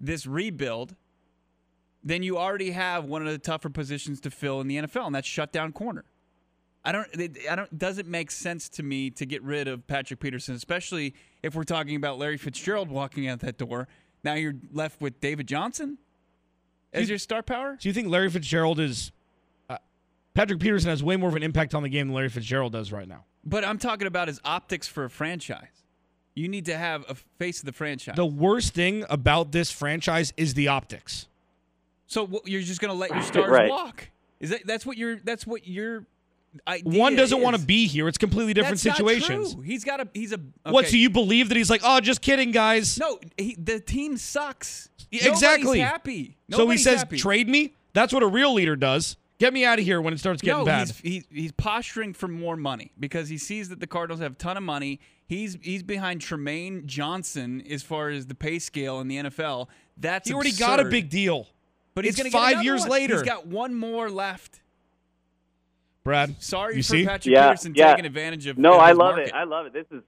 this 0.00 0.26
rebuild, 0.26 0.94
then 2.02 2.22
you 2.22 2.36
already 2.36 2.72
have 2.72 3.04
one 3.04 3.24
of 3.24 3.32
the 3.32 3.38
tougher 3.38 3.70
positions 3.70 4.20
to 4.20 4.30
fill 4.30 4.60
in 4.60 4.68
the 4.68 4.76
NFL, 4.76 5.06
and 5.06 5.14
that's 5.14 5.28
shutdown 5.28 5.72
corner. 5.72 6.04
I 6.84 6.90
don't. 6.90 7.08
I 7.48 7.54
don't. 7.54 7.78
Doesn't 7.78 8.08
make 8.08 8.30
sense 8.32 8.68
to 8.70 8.82
me 8.82 9.10
to 9.10 9.24
get 9.24 9.42
rid 9.42 9.68
of 9.68 9.86
Patrick 9.86 10.18
Peterson, 10.18 10.56
especially 10.56 11.14
if 11.42 11.54
we're 11.54 11.62
talking 11.62 11.94
about 11.94 12.18
Larry 12.18 12.36
Fitzgerald 12.36 12.90
walking 12.90 13.28
out 13.28 13.40
that 13.40 13.56
door. 13.56 13.86
Now 14.24 14.34
you're 14.34 14.54
left 14.72 15.00
with 15.00 15.20
David 15.20 15.46
Johnson 15.46 15.98
as 16.92 17.02
you, 17.02 17.12
your 17.12 17.18
star 17.18 17.42
power. 17.42 17.76
Do 17.80 17.88
you 17.88 17.92
think 17.92 18.08
Larry 18.08 18.30
Fitzgerald 18.30 18.80
is? 18.80 19.12
Patrick 20.34 20.60
Peterson 20.60 20.90
has 20.90 21.02
way 21.02 21.16
more 21.16 21.28
of 21.28 21.36
an 21.36 21.42
impact 21.42 21.74
on 21.74 21.82
the 21.82 21.88
game 21.88 22.08
than 22.08 22.14
Larry 22.14 22.28
Fitzgerald 22.28 22.72
does 22.72 22.92
right 22.92 23.08
now. 23.08 23.24
But 23.44 23.64
I'm 23.64 23.78
talking 23.78 24.06
about 24.06 24.28
his 24.28 24.40
optics 24.44 24.86
for 24.88 25.04
a 25.04 25.10
franchise. 25.10 25.84
You 26.34 26.48
need 26.48 26.66
to 26.66 26.76
have 26.76 27.04
a 27.08 27.14
face 27.14 27.60
of 27.60 27.66
the 27.66 27.72
franchise. 27.72 28.16
The 28.16 28.24
worst 28.24 28.72
thing 28.72 29.04
about 29.10 29.52
this 29.52 29.70
franchise 29.70 30.32
is 30.36 30.54
the 30.54 30.68
optics. 30.68 31.26
So 32.06 32.42
you're 32.46 32.62
just 32.62 32.80
going 32.80 32.92
to 32.92 32.98
let 32.98 33.10
your 33.10 33.22
stars 33.22 33.50
right. 33.50 33.68
walk? 33.68 34.08
Is 34.40 34.50
that 34.50 34.66
that's 34.66 34.86
what 34.86 34.96
you're 34.96 35.16
that's 35.16 35.46
what 35.46 35.66
you're 35.66 36.04
one 36.84 37.16
doesn't 37.16 37.40
want 37.40 37.56
to 37.56 37.62
be 37.62 37.86
here. 37.86 38.08
It's 38.08 38.18
completely 38.18 38.52
different 38.52 38.80
That's 38.80 38.96
situations. 38.96 39.56
He's 39.64 39.84
got 39.84 40.00
a 40.00 40.08
he's 40.12 40.32
a 40.32 40.36
okay. 40.36 40.50
What? 40.64 40.86
So 40.88 40.96
you 40.96 41.10
believe 41.10 41.48
that 41.48 41.56
he's 41.56 41.70
like, 41.70 41.82
oh, 41.84 42.00
just 42.00 42.20
kidding, 42.20 42.50
guys? 42.50 42.98
No, 42.98 43.18
he, 43.38 43.56
the 43.58 43.80
team 43.80 44.16
sucks. 44.16 44.88
Exactly. 45.10 45.64
Nobody's 45.64 45.82
happy. 45.82 46.36
Nobody's 46.48 46.84
so 46.84 46.90
he 46.90 46.96
says, 46.96 47.00
happy. 47.02 47.16
trade 47.18 47.48
me. 47.48 47.74
That's 47.92 48.12
what 48.12 48.22
a 48.22 48.26
real 48.26 48.52
leader 48.54 48.76
does. 48.76 49.16
Get 49.42 49.52
me 49.52 49.64
out 49.64 49.80
of 49.80 49.84
here 49.84 50.00
when 50.00 50.14
it 50.14 50.20
starts 50.20 50.40
getting 50.40 50.60
no, 50.60 50.64
bad. 50.64 50.86
He's, 51.02 51.24
he, 51.26 51.40
he's 51.40 51.50
posturing 51.50 52.14
for 52.14 52.28
more 52.28 52.56
money 52.56 52.92
because 53.00 53.28
he 53.28 53.38
sees 53.38 53.70
that 53.70 53.80
the 53.80 53.88
Cardinals 53.88 54.20
have 54.20 54.32
a 54.34 54.34
ton 54.36 54.56
of 54.56 54.62
money. 54.62 55.00
He's 55.26 55.58
he's 55.60 55.82
behind 55.82 56.20
Trumaine 56.20 56.86
Johnson 56.86 57.60
as 57.68 57.82
far 57.82 58.10
as 58.10 58.26
the 58.26 58.36
pay 58.36 58.60
scale 58.60 59.00
in 59.00 59.08
the 59.08 59.16
NFL. 59.16 59.66
That's 59.96 60.28
he 60.28 60.34
already 60.34 60.50
absurd. 60.50 60.64
got 60.64 60.78
a 60.78 60.84
big 60.84 61.10
deal. 61.10 61.48
But 61.96 62.04
he's 62.04 62.14
going 62.14 62.30
to 62.30 62.38
five 62.38 62.62
years 62.62 62.82
one. 62.82 62.90
later. 62.90 63.14
He's 63.14 63.24
got 63.24 63.48
one 63.48 63.74
more 63.74 64.08
left. 64.08 64.60
Brad, 66.04 66.40
sorry 66.40 66.76
you 66.76 66.84
for 66.84 66.90
see? 66.90 67.04
Patrick 67.04 67.34
yeah, 67.34 67.48
Peterson 67.48 67.74
yeah. 67.74 67.90
taking 67.90 68.06
advantage 68.06 68.46
of. 68.46 68.58
No, 68.58 68.74
I 68.74 68.92
love 68.92 69.16
market. 69.16 69.26
it. 69.26 69.34
I 69.34 69.42
love 69.42 69.66
it. 69.66 69.72
This 69.72 69.86
is 69.90 70.04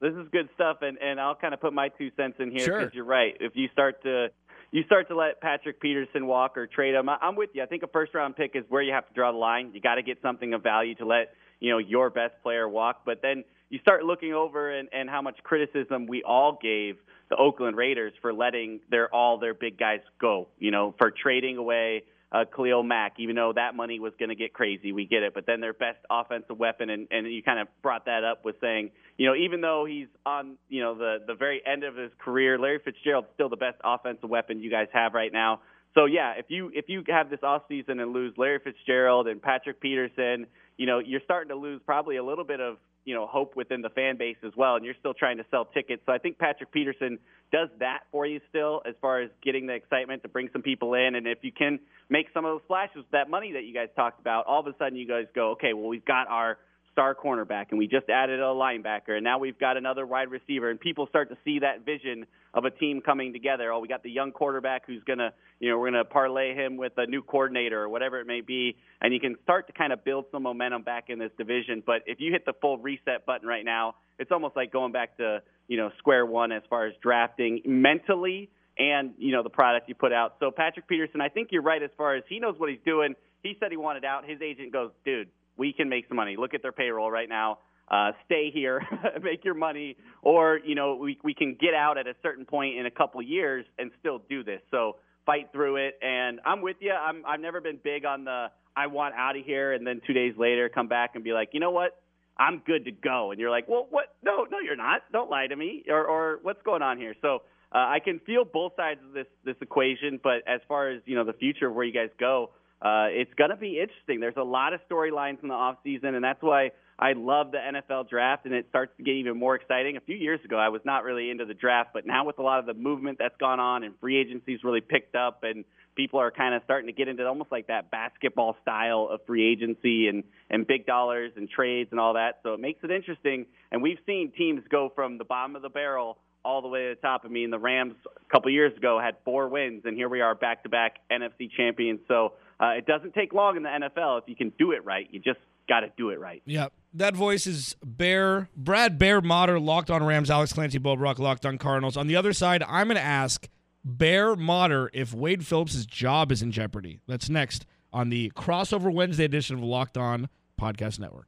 this 0.00 0.14
is 0.14 0.28
good 0.30 0.48
stuff, 0.54 0.82
and 0.82 0.98
and 0.98 1.20
I'll 1.20 1.34
kind 1.34 1.52
of 1.52 1.60
put 1.60 1.72
my 1.72 1.88
two 1.88 2.12
cents 2.16 2.36
in 2.38 2.52
here 2.52 2.66
because 2.66 2.80
sure. 2.80 2.90
you're 2.94 3.04
right. 3.04 3.36
If 3.40 3.56
you 3.56 3.68
start 3.72 4.00
to 4.04 4.28
you 4.72 4.82
start 4.84 5.06
to 5.08 5.14
let 5.14 5.40
Patrick 5.40 5.80
Peterson 5.80 6.26
walk 6.26 6.56
or 6.56 6.66
trade 6.66 6.94
him, 6.94 7.08
I'm 7.08 7.36
with 7.36 7.50
you. 7.52 7.62
I 7.62 7.66
think 7.66 7.82
a 7.82 7.86
first 7.86 8.14
round 8.14 8.36
pick 8.36 8.52
is 8.54 8.64
where 8.70 8.82
you 8.82 8.92
have 8.92 9.06
to 9.06 9.14
draw 9.14 9.30
the 9.30 9.38
line. 9.38 9.70
You 9.74 9.80
got 9.80 9.96
to 9.96 10.02
get 10.02 10.18
something 10.22 10.54
of 10.54 10.62
value 10.62 10.94
to 10.96 11.04
let 11.04 11.34
you 11.60 11.70
know 11.70 11.78
your 11.78 12.10
best 12.10 12.34
player 12.42 12.68
walk, 12.68 13.02
but 13.04 13.20
then 13.22 13.44
you 13.68 13.78
start 13.80 14.04
looking 14.04 14.32
over 14.32 14.70
and, 14.70 14.88
and 14.92 15.08
how 15.08 15.22
much 15.22 15.36
criticism 15.44 16.06
we 16.06 16.22
all 16.22 16.58
gave 16.60 16.96
the 17.28 17.36
Oakland 17.36 17.76
Raiders 17.76 18.12
for 18.20 18.32
letting 18.32 18.80
their 18.90 19.14
all 19.14 19.38
their 19.38 19.54
big 19.54 19.78
guys 19.78 20.00
go. 20.20 20.48
You 20.58 20.70
know, 20.70 20.94
for 20.98 21.10
trading 21.10 21.58
away 21.58 22.04
uh, 22.32 22.44
Khalil 22.54 22.82
Mack, 22.82 23.14
even 23.18 23.36
though 23.36 23.52
that 23.54 23.74
money 23.74 24.00
was 24.00 24.12
going 24.18 24.30
to 24.30 24.34
get 24.34 24.52
crazy. 24.54 24.92
We 24.92 25.06
get 25.06 25.22
it. 25.22 25.34
But 25.34 25.46
then 25.46 25.60
their 25.60 25.74
best 25.74 25.98
offensive 26.10 26.58
weapon, 26.58 26.88
and, 26.88 27.06
and 27.10 27.30
you 27.30 27.42
kind 27.42 27.60
of 27.60 27.68
brought 27.82 28.06
that 28.06 28.24
up 28.24 28.44
with 28.44 28.56
saying, 28.60 28.90
you 29.18 29.26
know, 29.26 29.34
even 29.34 29.60
though 29.60 29.84
he's 29.86 30.08
on, 30.24 30.56
you 30.68 30.82
know, 30.82 30.96
the, 30.96 31.18
the 31.26 31.34
very 31.34 31.60
end 31.66 31.84
of 31.84 31.94
his 31.94 32.10
career, 32.18 32.58
Larry 32.58 32.80
Fitzgerald's 32.82 33.28
still 33.34 33.50
the 33.50 33.56
best 33.56 33.76
offensive 33.84 34.30
weapon 34.30 34.60
you 34.60 34.70
guys 34.70 34.88
have 34.92 35.12
right 35.12 35.32
now. 35.32 35.60
So 35.94 36.06
yeah, 36.06 36.32
if 36.38 36.46
you 36.48 36.70
if 36.74 36.86
you 36.88 37.02
have 37.08 37.28
this 37.28 37.40
off 37.42 37.64
season 37.68 38.00
and 38.00 38.14
lose 38.14 38.32
Larry 38.38 38.60
Fitzgerald 38.64 39.28
and 39.28 39.42
Patrick 39.42 39.78
Peterson, 39.78 40.46
you 40.78 40.86
know, 40.86 41.00
you're 41.00 41.20
starting 41.24 41.50
to 41.50 41.54
lose 41.54 41.82
probably 41.84 42.16
a 42.16 42.24
little 42.24 42.44
bit 42.44 42.60
of 42.60 42.78
you 43.04 43.14
know 43.14 43.26
hope 43.26 43.56
within 43.56 43.82
the 43.82 43.90
fan 43.90 44.16
base 44.16 44.36
as 44.44 44.52
well, 44.56 44.76
and 44.76 44.84
you're 44.84 44.94
still 44.98 45.14
trying 45.14 45.38
to 45.38 45.44
sell 45.50 45.64
tickets. 45.64 46.02
So 46.06 46.12
I 46.12 46.18
think 46.18 46.38
Patrick 46.38 46.70
Peterson 46.72 47.18
does 47.52 47.68
that 47.80 48.00
for 48.10 48.26
you 48.26 48.40
still, 48.48 48.82
as 48.86 48.94
far 49.00 49.20
as 49.20 49.30
getting 49.42 49.66
the 49.66 49.74
excitement 49.74 50.22
to 50.22 50.28
bring 50.28 50.48
some 50.52 50.62
people 50.62 50.94
in, 50.94 51.14
and 51.14 51.26
if 51.26 51.38
you 51.42 51.52
can 51.52 51.78
make 52.08 52.26
some 52.32 52.44
of 52.44 52.52
those 52.52 52.62
splashes, 52.64 53.04
that 53.12 53.28
money 53.28 53.52
that 53.52 53.64
you 53.64 53.74
guys 53.74 53.88
talked 53.96 54.20
about, 54.20 54.46
all 54.46 54.60
of 54.60 54.66
a 54.66 54.74
sudden 54.78 54.96
you 54.96 55.06
guys 55.06 55.26
go, 55.34 55.52
okay, 55.52 55.72
well 55.72 55.88
we've 55.88 56.04
got 56.04 56.28
our 56.28 56.58
star 56.92 57.14
cornerback, 57.14 57.66
and 57.70 57.78
we 57.78 57.86
just 57.86 58.08
added 58.08 58.40
a 58.40 58.44
linebacker, 58.44 59.10
and 59.10 59.24
now 59.24 59.38
we've 59.38 59.58
got 59.58 59.76
another 59.76 60.06
wide 60.06 60.30
receiver, 60.30 60.70
and 60.70 60.78
people 60.78 61.06
start 61.08 61.30
to 61.30 61.36
see 61.44 61.58
that 61.60 61.84
vision 61.84 62.26
of 62.54 62.64
a 62.64 62.70
team 62.70 63.00
coming 63.00 63.32
together. 63.32 63.72
Oh, 63.72 63.80
we 63.80 63.88
got 63.88 64.02
the 64.02 64.10
young 64.10 64.32
quarterback 64.32 64.86
who's 64.86 65.02
gonna, 65.04 65.32
you 65.58 65.70
know, 65.70 65.78
we're 65.78 65.90
gonna 65.90 66.04
parlay 66.04 66.54
him 66.54 66.76
with 66.76 66.92
a 66.98 67.06
new 67.06 67.22
coordinator 67.22 67.82
or 67.82 67.88
whatever 67.88 68.20
it 68.20 68.26
may 68.26 68.42
be, 68.42 68.76
and 69.00 69.12
you 69.12 69.20
can 69.20 69.36
start 69.42 69.66
to 69.66 69.72
kind 69.72 69.92
of 69.92 70.04
build 70.04 70.26
some 70.30 70.42
momentum 70.42 70.82
back 70.82 71.04
in 71.08 71.18
this 71.18 71.30
division. 71.38 71.82
But 71.84 72.02
if 72.06 72.20
you 72.20 72.30
hit 72.30 72.44
the 72.44 72.52
full 72.60 72.78
reset 72.78 73.26
button 73.26 73.48
right 73.48 73.64
now, 73.64 73.96
it's 74.18 74.30
almost 74.30 74.54
like 74.54 74.72
going 74.72 74.92
back 74.92 75.16
to, 75.16 75.42
you 75.68 75.78
know, 75.78 75.90
square 75.98 76.26
one 76.26 76.52
as 76.52 76.62
far 76.68 76.86
as 76.86 76.94
drafting 77.02 77.62
mentally 77.64 78.50
and 78.78 79.12
you 79.18 79.32
know 79.32 79.42
the 79.42 79.50
product 79.50 79.88
you 79.88 79.94
put 79.94 80.12
out. 80.12 80.36
So 80.40 80.50
Patrick 80.50 80.88
Peterson, 80.88 81.20
I 81.20 81.28
think 81.28 81.48
you're 81.50 81.62
right 81.62 81.82
as 81.82 81.90
far 81.96 82.16
as 82.16 82.24
he 82.28 82.38
knows 82.38 82.54
what 82.58 82.70
he's 82.70 82.80
doing. 82.84 83.14
He 83.42 83.56
said 83.58 83.70
he 83.70 83.76
wanted 83.76 84.04
out. 84.04 84.28
His 84.28 84.40
agent 84.40 84.72
goes, 84.72 84.90
dude, 85.04 85.28
we 85.56 85.72
can 85.72 85.88
make 85.88 86.08
some 86.08 86.16
money. 86.16 86.36
Look 86.36 86.54
at 86.54 86.62
their 86.62 86.72
payroll 86.72 87.10
right 87.10 87.28
now. 87.28 87.58
Uh, 87.88 88.12
stay 88.24 88.50
here, 88.52 88.80
make 89.22 89.44
your 89.44 89.54
money, 89.54 89.96
or 90.22 90.58
you 90.64 90.74
know 90.74 90.96
we 90.96 91.18
we 91.22 91.34
can 91.34 91.56
get 91.60 91.74
out 91.74 91.98
at 91.98 92.06
a 92.06 92.14
certain 92.22 92.46
point 92.46 92.78
in 92.78 92.86
a 92.86 92.90
couple 92.90 93.20
years 93.20 93.66
and 93.78 93.90
still 94.00 94.22
do 94.28 94.42
this. 94.42 94.60
So 94.70 94.96
fight 95.26 95.50
through 95.52 95.76
it. 95.76 95.98
And 96.02 96.40
I'm 96.44 96.62
with 96.62 96.76
you. 96.80 96.92
I'm 96.92 97.24
I've 97.26 97.40
never 97.40 97.60
been 97.60 97.78
big 97.82 98.04
on 98.04 98.24
the 98.24 98.46
I 98.76 98.86
want 98.86 99.14
out 99.14 99.36
of 99.36 99.44
here, 99.44 99.72
and 99.72 99.86
then 99.86 100.00
two 100.06 100.12
days 100.12 100.34
later 100.38 100.68
come 100.68 100.88
back 100.88 101.10
and 101.14 101.22
be 101.22 101.32
like, 101.32 101.50
you 101.52 101.60
know 101.60 101.70
what, 101.70 102.00
I'm 102.38 102.62
good 102.64 102.86
to 102.86 102.90
go. 102.92 103.30
And 103.30 103.40
you're 103.40 103.50
like, 103.50 103.68
well, 103.68 103.86
what? 103.90 104.14
No, 104.22 104.46
no, 104.50 104.58
you're 104.58 104.76
not. 104.76 105.02
Don't 105.12 105.30
lie 105.30 105.46
to 105.46 105.56
me. 105.56 105.84
Or 105.88 106.04
or 106.04 106.38
what's 106.42 106.62
going 106.62 106.82
on 106.82 106.98
here? 106.98 107.14
So. 107.20 107.42
Uh, 107.74 107.88
I 107.88 108.00
can 108.04 108.20
feel 108.26 108.44
both 108.44 108.72
sides 108.76 109.00
of 109.02 109.14
this 109.14 109.24
this 109.46 109.56
equation, 109.62 110.20
but 110.22 110.46
as 110.46 110.60
far 110.68 110.90
as 110.90 111.00
you 111.06 111.16
know, 111.16 111.24
the 111.24 111.32
future 111.32 111.68
of 111.68 111.74
where 111.74 111.86
you 111.86 111.92
guys 111.94 112.10
go, 112.20 112.50
uh, 112.82 113.06
it's 113.10 113.32
going 113.34 113.50
to 113.50 113.56
be 113.56 113.78
interesting. 113.78 114.18
There's 114.18 114.36
a 114.36 114.42
lot 114.42 114.72
of 114.72 114.80
storylines 114.90 115.40
in 115.42 115.48
the 115.48 115.54
off 115.54 115.76
season, 115.84 116.16
and 116.16 116.24
that's 116.24 116.42
why 116.42 116.72
I 116.98 117.12
love 117.12 117.52
the 117.52 117.58
NFL 117.58 118.08
draft, 118.10 118.44
and 118.44 118.52
it 118.52 118.66
starts 118.70 118.92
to 118.96 119.04
get 119.04 119.12
even 119.12 119.38
more 119.38 119.54
exciting. 119.54 119.96
A 119.96 120.00
few 120.00 120.16
years 120.16 120.40
ago, 120.44 120.56
I 120.56 120.68
was 120.68 120.80
not 120.84 121.04
really 121.04 121.30
into 121.30 121.44
the 121.44 121.54
draft, 121.54 121.90
but 121.94 122.06
now 122.06 122.24
with 122.24 122.40
a 122.40 122.42
lot 122.42 122.58
of 122.58 122.66
the 122.66 122.74
movement 122.74 123.18
that's 123.20 123.36
gone 123.38 123.60
on 123.60 123.84
and 123.84 123.94
free 124.00 124.20
agency's 124.20 124.64
really 124.64 124.80
picked 124.80 125.14
up, 125.14 125.44
and 125.44 125.64
people 125.94 126.18
are 126.18 126.32
kind 126.32 126.56
of 126.56 126.62
starting 126.64 126.88
to 126.88 126.92
get 126.92 127.06
into 127.06 127.24
almost 127.24 127.52
like 127.52 127.68
that 127.68 127.92
basketball 127.92 128.56
style 128.62 129.08
of 129.10 129.20
free 129.26 129.46
agency 129.50 130.08
and 130.08 130.24
and 130.50 130.66
big 130.66 130.84
dollars 130.84 131.30
and 131.36 131.48
trades 131.48 131.88
and 131.92 132.00
all 132.00 132.14
that. 132.14 132.40
So 132.42 132.54
it 132.54 132.60
makes 132.60 132.82
it 132.82 132.90
interesting. 132.90 133.46
And 133.70 133.80
we've 133.80 133.98
seen 134.06 134.32
teams 134.36 134.62
go 134.68 134.90
from 134.92 135.18
the 135.18 135.24
bottom 135.24 135.54
of 135.54 135.62
the 135.62 135.68
barrel 135.68 136.18
all 136.44 136.62
the 136.62 136.68
way 136.68 136.88
to 136.88 136.94
the 136.94 137.00
top. 137.00 137.22
I 137.24 137.28
mean, 137.28 137.50
the 137.50 137.58
Rams 137.58 137.94
a 138.06 138.30
couple 138.32 138.50
years 138.50 138.76
ago 138.76 139.00
had 139.02 139.16
four 139.24 139.48
wins, 139.48 139.82
and 139.84 139.96
here 139.96 140.08
we 140.08 140.20
are 140.20 140.34
back 140.34 140.62
to 140.64 140.68
back 140.68 140.96
NFC 141.10 141.50
champions. 141.56 142.00
So 142.08 142.34
uh, 142.60 142.70
it 142.70 142.86
doesn't 142.86 143.14
take 143.14 143.32
long 143.32 143.56
in 143.56 143.62
the 143.62 143.68
NFL 143.68 144.22
if 144.22 144.28
you 144.28 144.36
can 144.36 144.52
do 144.58 144.72
it 144.72 144.84
right. 144.84 145.08
You 145.10 145.20
just 145.20 145.40
got 145.68 145.80
to 145.80 145.92
do 145.96 146.10
it 146.10 146.18
right. 146.18 146.42
Yeah. 146.44 146.68
That 146.94 147.14
voice 147.14 147.46
is 147.46 147.76
Bear, 147.84 148.48
Brad 148.56 148.98
Bear 148.98 149.20
Motter, 149.20 149.58
locked 149.58 149.90
on 149.90 150.02
Rams, 150.02 150.30
Alex 150.30 150.52
Clancy, 150.52 150.78
Bo 150.78 150.96
Brack, 150.96 151.18
locked 151.18 151.46
on 151.46 151.58
Cardinals. 151.58 151.96
On 151.96 152.06
the 152.06 152.16
other 152.16 152.32
side, 152.32 152.62
I'm 152.68 152.88
going 152.88 152.96
to 152.96 153.02
ask 153.02 153.48
Bear 153.84 154.36
Motter 154.36 154.90
if 154.92 155.14
Wade 155.14 155.46
Phillips' 155.46 155.86
job 155.86 156.30
is 156.30 156.42
in 156.42 156.52
jeopardy. 156.52 157.00
That's 157.06 157.28
next 157.30 157.66
on 157.92 158.08
the 158.08 158.30
crossover 158.36 158.92
Wednesday 158.92 159.24
edition 159.24 159.56
of 159.56 159.62
Locked 159.62 159.96
On 159.96 160.28
Podcast 160.60 160.98
Network. 160.98 161.26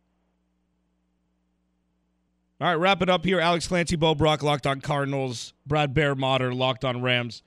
All 2.61 2.69
right, 2.69 2.75
wrap 2.75 3.03
it 3.03 3.11
up 3.11 3.25
here. 3.25 3.41
Alex 3.41 3.67
Clancy, 3.67 3.97
Bo 3.97 4.15
Brack, 4.15 4.43
locked 4.43 4.67
on 4.67 4.81
Cardinals. 4.81 5.55
Brad 5.67 5.93
Bear 5.93 6.15
Motter, 6.15 6.55
locked 6.55 6.85
on 6.85 7.03
Rams. 7.03 7.43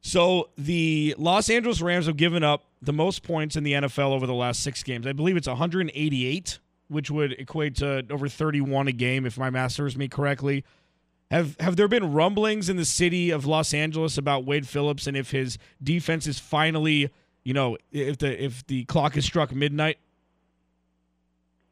So 0.00 0.50
the 0.56 1.14
Los 1.18 1.50
Angeles 1.50 1.82
Rams 1.82 2.06
have 2.06 2.16
given 2.16 2.42
up 2.42 2.64
the 2.80 2.92
most 2.92 3.22
points 3.22 3.56
in 3.56 3.64
the 3.64 3.72
NFL 3.72 4.12
over 4.12 4.26
the 4.26 4.34
last 4.34 4.62
six 4.62 4.82
games. 4.82 5.06
I 5.06 5.12
believe 5.12 5.36
it's 5.36 5.48
188, 5.48 6.58
which 6.88 7.10
would 7.10 7.32
equate 7.32 7.76
to 7.76 8.06
over 8.08 8.28
31 8.28 8.88
a 8.88 8.92
game, 8.92 9.26
if 9.26 9.36
my 9.36 9.50
math 9.50 9.72
serves 9.72 9.96
me 9.96 10.08
correctly. 10.08 10.64
Have 11.30 11.56
have 11.60 11.76
there 11.76 11.86
been 11.86 12.12
rumblings 12.12 12.68
in 12.68 12.76
the 12.76 12.84
city 12.84 13.30
of 13.30 13.46
Los 13.46 13.72
Angeles 13.72 14.18
about 14.18 14.44
Wade 14.44 14.66
Phillips 14.66 15.06
and 15.06 15.16
if 15.16 15.30
his 15.30 15.58
defense 15.82 16.26
is 16.26 16.40
finally, 16.40 17.10
you 17.44 17.52
know, 17.52 17.76
if 17.92 18.18
the 18.18 18.42
if 18.42 18.66
the 18.66 18.84
clock 18.86 19.16
is 19.16 19.24
struck 19.24 19.54
midnight? 19.54 19.98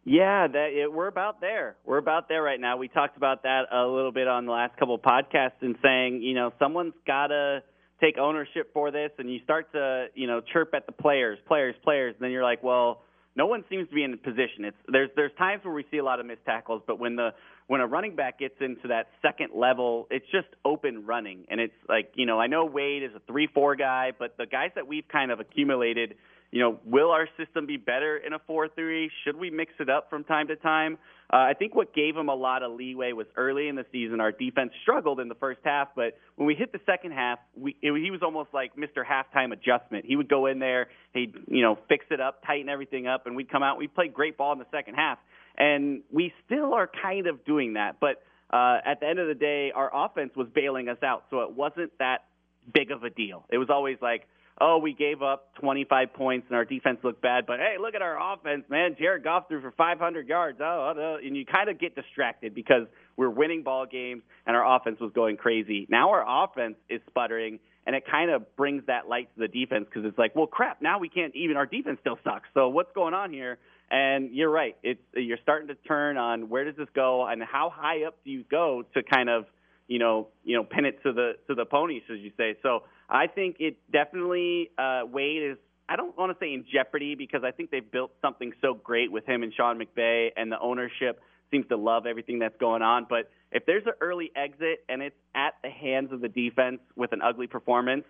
Yeah, 0.08 0.46
that 0.46 0.68
it, 0.72 0.90
we're 0.90 1.08
about 1.08 1.40
there. 1.40 1.76
We're 1.84 1.98
about 1.98 2.28
there 2.28 2.42
right 2.42 2.58
now. 2.58 2.78
We 2.78 2.88
talked 2.88 3.18
about 3.18 3.42
that 3.42 3.64
a 3.70 3.86
little 3.86 4.12
bit 4.12 4.26
on 4.26 4.46
the 4.46 4.52
last 4.52 4.76
couple 4.78 4.94
of 4.94 5.02
podcasts 5.02 5.60
and 5.60 5.76
saying, 5.82 6.22
you 6.22 6.34
know, 6.34 6.50
someone's 6.58 6.94
got 7.06 7.26
to 7.26 7.62
take 8.00 8.16
ownership 8.16 8.72
for 8.72 8.90
this 8.90 9.10
and 9.18 9.30
you 9.30 9.40
start 9.44 9.70
to, 9.72 10.06
you 10.14 10.26
know, 10.26 10.40
chirp 10.52 10.72
at 10.72 10.86
the 10.86 10.92
players, 10.92 11.38
players, 11.46 11.74
players, 11.84 12.14
and 12.18 12.24
then 12.24 12.30
you're 12.30 12.42
like, 12.42 12.62
well, 12.62 13.02
no 13.36 13.46
one 13.46 13.64
seems 13.68 13.88
to 13.88 13.94
be 13.94 14.02
in 14.02 14.14
a 14.14 14.16
position. 14.16 14.64
It's 14.64 14.76
there's 14.88 15.10
there's 15.14 15.32
times 15.36 15.64
where 15.64 15.74
we 15.74 15.84
see 15.90 15.98
a 15.98 16.04
lot 16.04 16.20
of 16.20 16.26
missed 16.26 16.44
tackles, 16.46 16.82
but 16.86 16.98
when 16.98 17.16
the 17.16 17.30
when 17.66 17.82
a 17.82 17.86
running 17.86 18.16
back 18.16 18.38
gets 18.38 18.54
into 18.60 18.88
that 18.88 19.08
second 19.20 19.50
level, 19.54 20.08
it's 20.10 20.24
just 20.32 20.48
open 20.64 21.04
running. 21.04 21.44
And 21.50 21.60
it's 21.60 21.74
like, 21.86 22.12
you 22.14 22.24
know, 22.24 22.40
I 22.40 22.46
know 22.46 22.64
Wade 22.64 23.02
is 23.02 23.10
a 23.14 23.20
3 23.30 23.46
4 23.54 23.76
guy, 23.76 24.12
but 24.18 24.36
the 24.38 24.46
guys 24.46 24.70
that 24.74 24.88
we've 24.88 25.06
kind 25.06 25.30
of 25.30 25.38
accumulated, 25.38 26.14
you 26.50 26.60
know, 26.60 26.78
will 26.84 27.10
our 27.10 27.28
system 27.36 27.66
be 27.66 27.76
better 27.76 28.16
in 28.16 28.32
a 28.32 28.38
4 28.46 28.68
3? 28.68 29.10
Should 29.24 29.36
we 29.36 29.50
mix 29.50 29.72
it 29.80 29.90
up 29.90 30.08
from 30.08 30.24
time 30.24 30.48
to 30.48 30.56
time? 30.56 30.98
Uh, 31.30 31.36
I 31.36 31.52
think 31.52 31.74
what 31.74 31.94
gave 31.94 32.16
him 32.16 32.30
a 32.30 32.34
lot 32.34 32.62
of 32.62 32.72
leeway 32.72 33.12
was 33.12 33.26
early 33.36 33.68
in 33.68 33.76
the 33.76 33.84
season, 33.92 34.18
our 34.18 34.32
defense 34.32 34.72
struggled 34.82 35.20
in 35.20 35.28
the 35.28 35.34
first 35.34 35.60
half, 35.62 35.88
but 35.94 36.16
when 36.36 36.46
we 36.46 36.54
hit 36.54 36.72
the 36.72 36.80
second 36.86 37.12
half, 37.12 37.38
we, 37.54 37.76
it, 37.82 37.92
he 38.02 38.10
was 38.10 38.22
almost 38.22 38.48
like 38.54 38.74
Mr. 38.76 39.04
Halftime 39.04 39.52
Adjustment. 39.52 40.06
He 40.06 40.16
would 40.16 40.28
go 40.28 40.46
in 40.46 40.58
there, 40.58 40.88
he'd, 41.12 41.34
you 41.48 41.60
know, 41.60 41.78
fix 41.86 42.06
it 42.10 42.20
up, 42.20 42.42
tighten 42.46 42.70
everything 42.70 43.06
up, 43.06 43.26
and 43.26 43.36
we'd 43.36 43.50
come 43.50 43.62
out. 43.62 43.76
We 43.76 43.88
played 43.88 44.14
great 44.14 44.38
ball 44.38 44.52
in 44.52 44.58
the 44.58 44.66
second 44.70 44.94
half. 44.94 45.18
And 45.58 46.02
we 46.10 46.32
still 46.46 46.72
are 46.72 46.88
kind 47.02 47.26
of 47.26 47.44
doing 47.44 47.74
that. 47.74 47.96
But 48.00 48.22
uh, 48.50 48.78
at 48.86 49.00
the 49.00 49.06
end 49.06 49.18
of 49.18 49.28
the 49.28 49.34
day, 49.34 49.70
our 49.74 49.90
offense 49.92 50.30
was 50.34 50.46
bailing 50.54 50.88
us 50.88 51.02
out. 51.02 51.24
So 51.30 51.40
it 51.40 51.52
wasn't 51.52 51.92
that 51.98 52.24
big 52.72 52.90
of 52.90 53.02
a 53.02 53.10
deal. 53.10 53.44
It 53.50 53.58
was 53.58 53.68
always 53.68 53.98
like, 54.00 54.22
oh, 54.60 54.78
we 54.78 54.92
gave 54.92 55.22
up 55.22 55.54
25 55.60 56.12
points 56.14 56.46
and 56.48 56.56
our 56.56 56.64
defense 56.64 56.98
looked 57.02 57.22
bad, 57.22 57.46
but 57.46 57.58
hey, 57.58 57.76
look 57.80 57.94
at 57.94 58.02
our 58.02 58.34
offense, 58.34 58.64
man. 58.68 58.96
Jared 58.98 59.24
Goff 59.24 59.48
threw 59.48 59.60
for 59.60 59.72
500 59.72 60.28
yards. 60.28 60.58
Oh, 60.60 60.92
oh, 60.96 61.00
oh. 61.00 61.16
and 61.24 61.36
you 61.36 61.44
kind 61.44 61.68
of 61.68 61.78
get 61.78 61.94
distracted 61.94 62.54
because 62.54 62.86
we're 63.16 63.30
winning 63.30 63.62
ball 63.62 63.86
games 63.86 64.22
and 64.46 64.56
our 64.56 64.76
offense 64.76 64.98
was 65.00 65.12
going 65.14 65.36
crazy. 65.36 65.86
Now 65.90 66.10
our 66.10 66.44
offense 66.44 66.76
is 66.88 67.00
sputtering, 67.08 67.58
and 67.86 67.96
it 67.96 68.04
kind 68.10 68.30
of 68.30 68.54
brings 68.56 68.84
that 68.86 69.08
light 69.08 69.28
to 69.34 69.40
the 69.40 69.48
defense 69.48 69.86
because 69.86 70.06
it's 70.06 70.18
like, 70.18 70.34
well, 70.36 70.46
crap, 70.46 70.82
now 70.82 70.98
we 70.98 71.08
can't 71.08 71.34
even. 71.34 71.56
Our 71.56 71.66
defense 71.66 71.98
still 72.00 72.18
sucks. 72.22 72.48
So 72.52 72.68
what's 72.68 72.92
going 72.94 73.14
on 73.14 73.32
here? 73.32 73.58
And 73.90 74.34
you're 74.34 74.50
right. 74.50 74.76
It's 74.82 75.00
you're 75.14 75.38
starting 75.42 75.68
to 75.68 75.74
turn 75.74 76.18
on 76.18 76.50
where 76.50 76.64
does 76.64 76.76
this 76.76 76.88
go 76.94 77.26
and 77.26 77.42
how 77.42 77.72
high 77.74 78.04
up 78.04 78.16
do 78.24 78.30
you 78.30 78.44
go 78.50 78.84
to 78.94 79.02
kind 79.02 79.30
of 79.30 79.46
you 79.88 79.98
know 79.98 80.28
you 80.44 80.56
know 80.56 80.64
pin 80.64 80.84
it 80.84 81.02
to 81.02 81.12
the 81.12 81.32
to 81.48 81.54
the 81.54 81.64
ponies 81.64 82.02
as 82.12 82.18
you 82.20 82.30
say. 82.36 82.56
So 82.62 82.84
I 83.08 83.26
think 83.26 83.56
it 83.58 83.78
definitely 83.92 84.70
uh, 84.78 85.02
Wade 85.10 85.42
is. 85.42 85.58
I 85.90 85.96
don't 85.96 86.16
want 86.18 86.30
to 86.30 86.44
say 86.44 86.52
in 86.52 86.66
jeopardy 86.70 87.14
because 87.14 87.42
I 87.44 87.50
think 87.50 87.70
they've 87.70 87.90
built 87.90 88.10
something 88.20 88.52
so 88.60 88.74
great 88.74 89.10
with 89.10 89.24
him 89.24 89.42
and 89.42 89.52
Sean 89.54 89.80
McVay 89.80 90.28
and 90.36 90.52
the 90.52 90.60
ownership 90.60 91.18
seems 91.50 91.66
to 91.68 91.78
love 91.78 92.04
everything 92.04 92.38
that's 92.38 92.56
going 92.60 92.82
on. 92.82 93.06
But 93.08 93.30
if 93.52 93.64
there's 93.64 93.84
an 93.86 93.94
early 94.02 94.30
exit 94.36 94.84
and 94.90 95.00
it's 95.00 95.16
at 95.34 95.54
the 95.62 95.70
hands 95.70 96.12
of 96.12 96.20
the 96.20 96.28
defense 96.28 96.80
with 96.94 97.12
an 97.12 97.22
ugly 97.22 97.46
performance, 97.46 98.04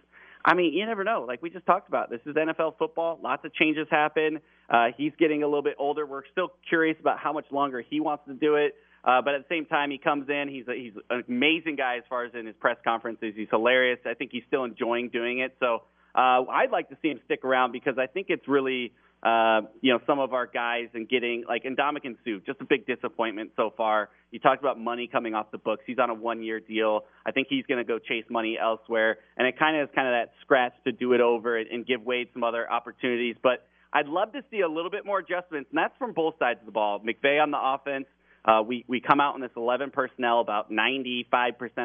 I 0.44 0.54
mean, 0.54 0.72
you 0.72 0.86
never 0.86 1.04
know. 1.04 1.24
Like 1.26 1.42
we 1.42 1.50
just 1.50 1.66
talked 1.66 1.88
about, 1.88 2.10
this 2.10 2.20
is 2.26 2.34
NFL 2.34 2.78
football. 2.78 3.18
Lots 3.22 3.44
of 3.44 3.54
changes 3.54 3.86
happen. 3.90 4.40
Uh, 4.68 4.88
he's 4.96 5.12
getting 5.18 5.42
a 5.42 5.46
little 5.46 5.62
bit 5.62 5.74
older. 5.78 6.06
We're 6.06 6.22
still 6.32 6.52
curious 6.68 6.96
about 7.00 7.18
how 7.18 7.32
much 7.32 7.46
longer 7.50 7.82
he 7.88 8.00
wants 8.00 8.24
to 8.28 8.34
do 8.34 8.56
it. 8.56 8.74
Uh, 9.09 9.23
but 9.23 9.35
at 9.35 9.49
the 9.49 9.55
same 9.55 9.64
time, 9.64 9.90
he 9.90 9.97
comes 9.97 10.29
in. 10.29 10.49
He's 10.51 10.68
a, 10.68 10.75
he's 10.75 10.92
an 11.09 11.25
amazing 11.27 11.77
guy 11.77 11.97
as 11.97 12.05
far 12.11 12.27
as 12.27 12.33
in 12.35 12.44
his 12.44 12.57
press 12.61 12.77
conferences. 12.85 13.33
He's 13.35 13.49
hilarious. 13.51 13.99
I 14.05 14.12
think 14.12 14.33
he's 14.33 14.42
still 14.47 14.64
enjoying 14.64 15.09
doing 15.09 15.38
it. 15.38 15.57
So 15.61 15.83
uh, 16.14 16.44
I'd 16.44 16.71
like 16.71 16.90
to 16.90 16.99
see 17.01 17.09
him 17.09 17.21
stick 17.25 17.42
around 17.42 17.73
because 17.73 17.94
I 17.99 18.07
think 18.07 18.27
it's 18.29 18.47
really 18.47 18.92
uh, 19.23 19.62
you 19.81 19.92
know, 19.92 19.99
some 20.07 20.21
of 20.21 20.33
our 20.33 20.47
guys 20.47 20.88
and 20.94 21.09
getting 21.09 21.44
like 21.49 21.64
Ndamukong 21.64 22.16
Suh, 22.25 22.38
just 22.47 22.61
a 22.61 22.64
big 22.64 22.87
disappointment 22.87 23.51
so 23.57 23.73
far. 23.77 24.11
You 24.31 24.38
talked 24.38 24.62
about 24.62 24.79
money 24.79 25.09
coming 25.11 25.35
off 25.35 25.51
the 25.51 25.59
books. 25.59 25.83
He's 25.87 25.99
on 25.99 26.11
a 26.11 26.14
one-year 26.14 26.61
deal. 26.61 27.01
I 27.27 27.33
think 27.33 27.49
he's 27.51 27.64
going 27.66 27.79
to 27.79 27.85
go 27.85 27.99
chase 27.99 28.25
money 28.31 28.57
elsewhere, 28.61 29.18
and 29.37 29.49
it 29.49 29.59
kind 29.59 29.77
of 29.77 29.88
is 29.88 29.94
kind 29.94 30.07
of 30.07 30.12
that 30.12 30.35
scratch 30.42 30.75
to 30.85 30.92
do 30.92 31.14
it 31.14 31.21
over 31.21 31.57
and, 31.57 31.68
and 31.68 31.87
give 31.87 32.03
Wade 32.03 32.29
some 32.33 32.44
other 32.44 32.71
opportunities. 32.71 33.35
But 33.42 33.66
I'd 33.92 34.07
love 34.07 34.33
to 34.35 34.42
see 34.51 34.61
a 34.61 34.68
little 34.68 34.90
bit 34.90 35.05
more 35.05 35.18
adjustments, 35.18 35.71
and 35.73 35.79
that's 35.79 35.97
from 35.99 36.12
both 36.12 36.35
sides 36.38 36.61
of 36.61 36.66
the 36.66 36.73
ball. 36.73 37.01
McVay 37.01 37.42
on 37.42 37.51
the 37.51 37.59
offense. 37.61 38.07
Uh, 38.44 38.62
we 38.66 38.85
we 38.88 39.01
come 39.01 39.20
out 39.20 39.35
in 39.35 39.40
this 39.40 39.51
11 39.57 39.90
personnel 39.90 40.40
about 40.40 40.70
95% 40.70 41.22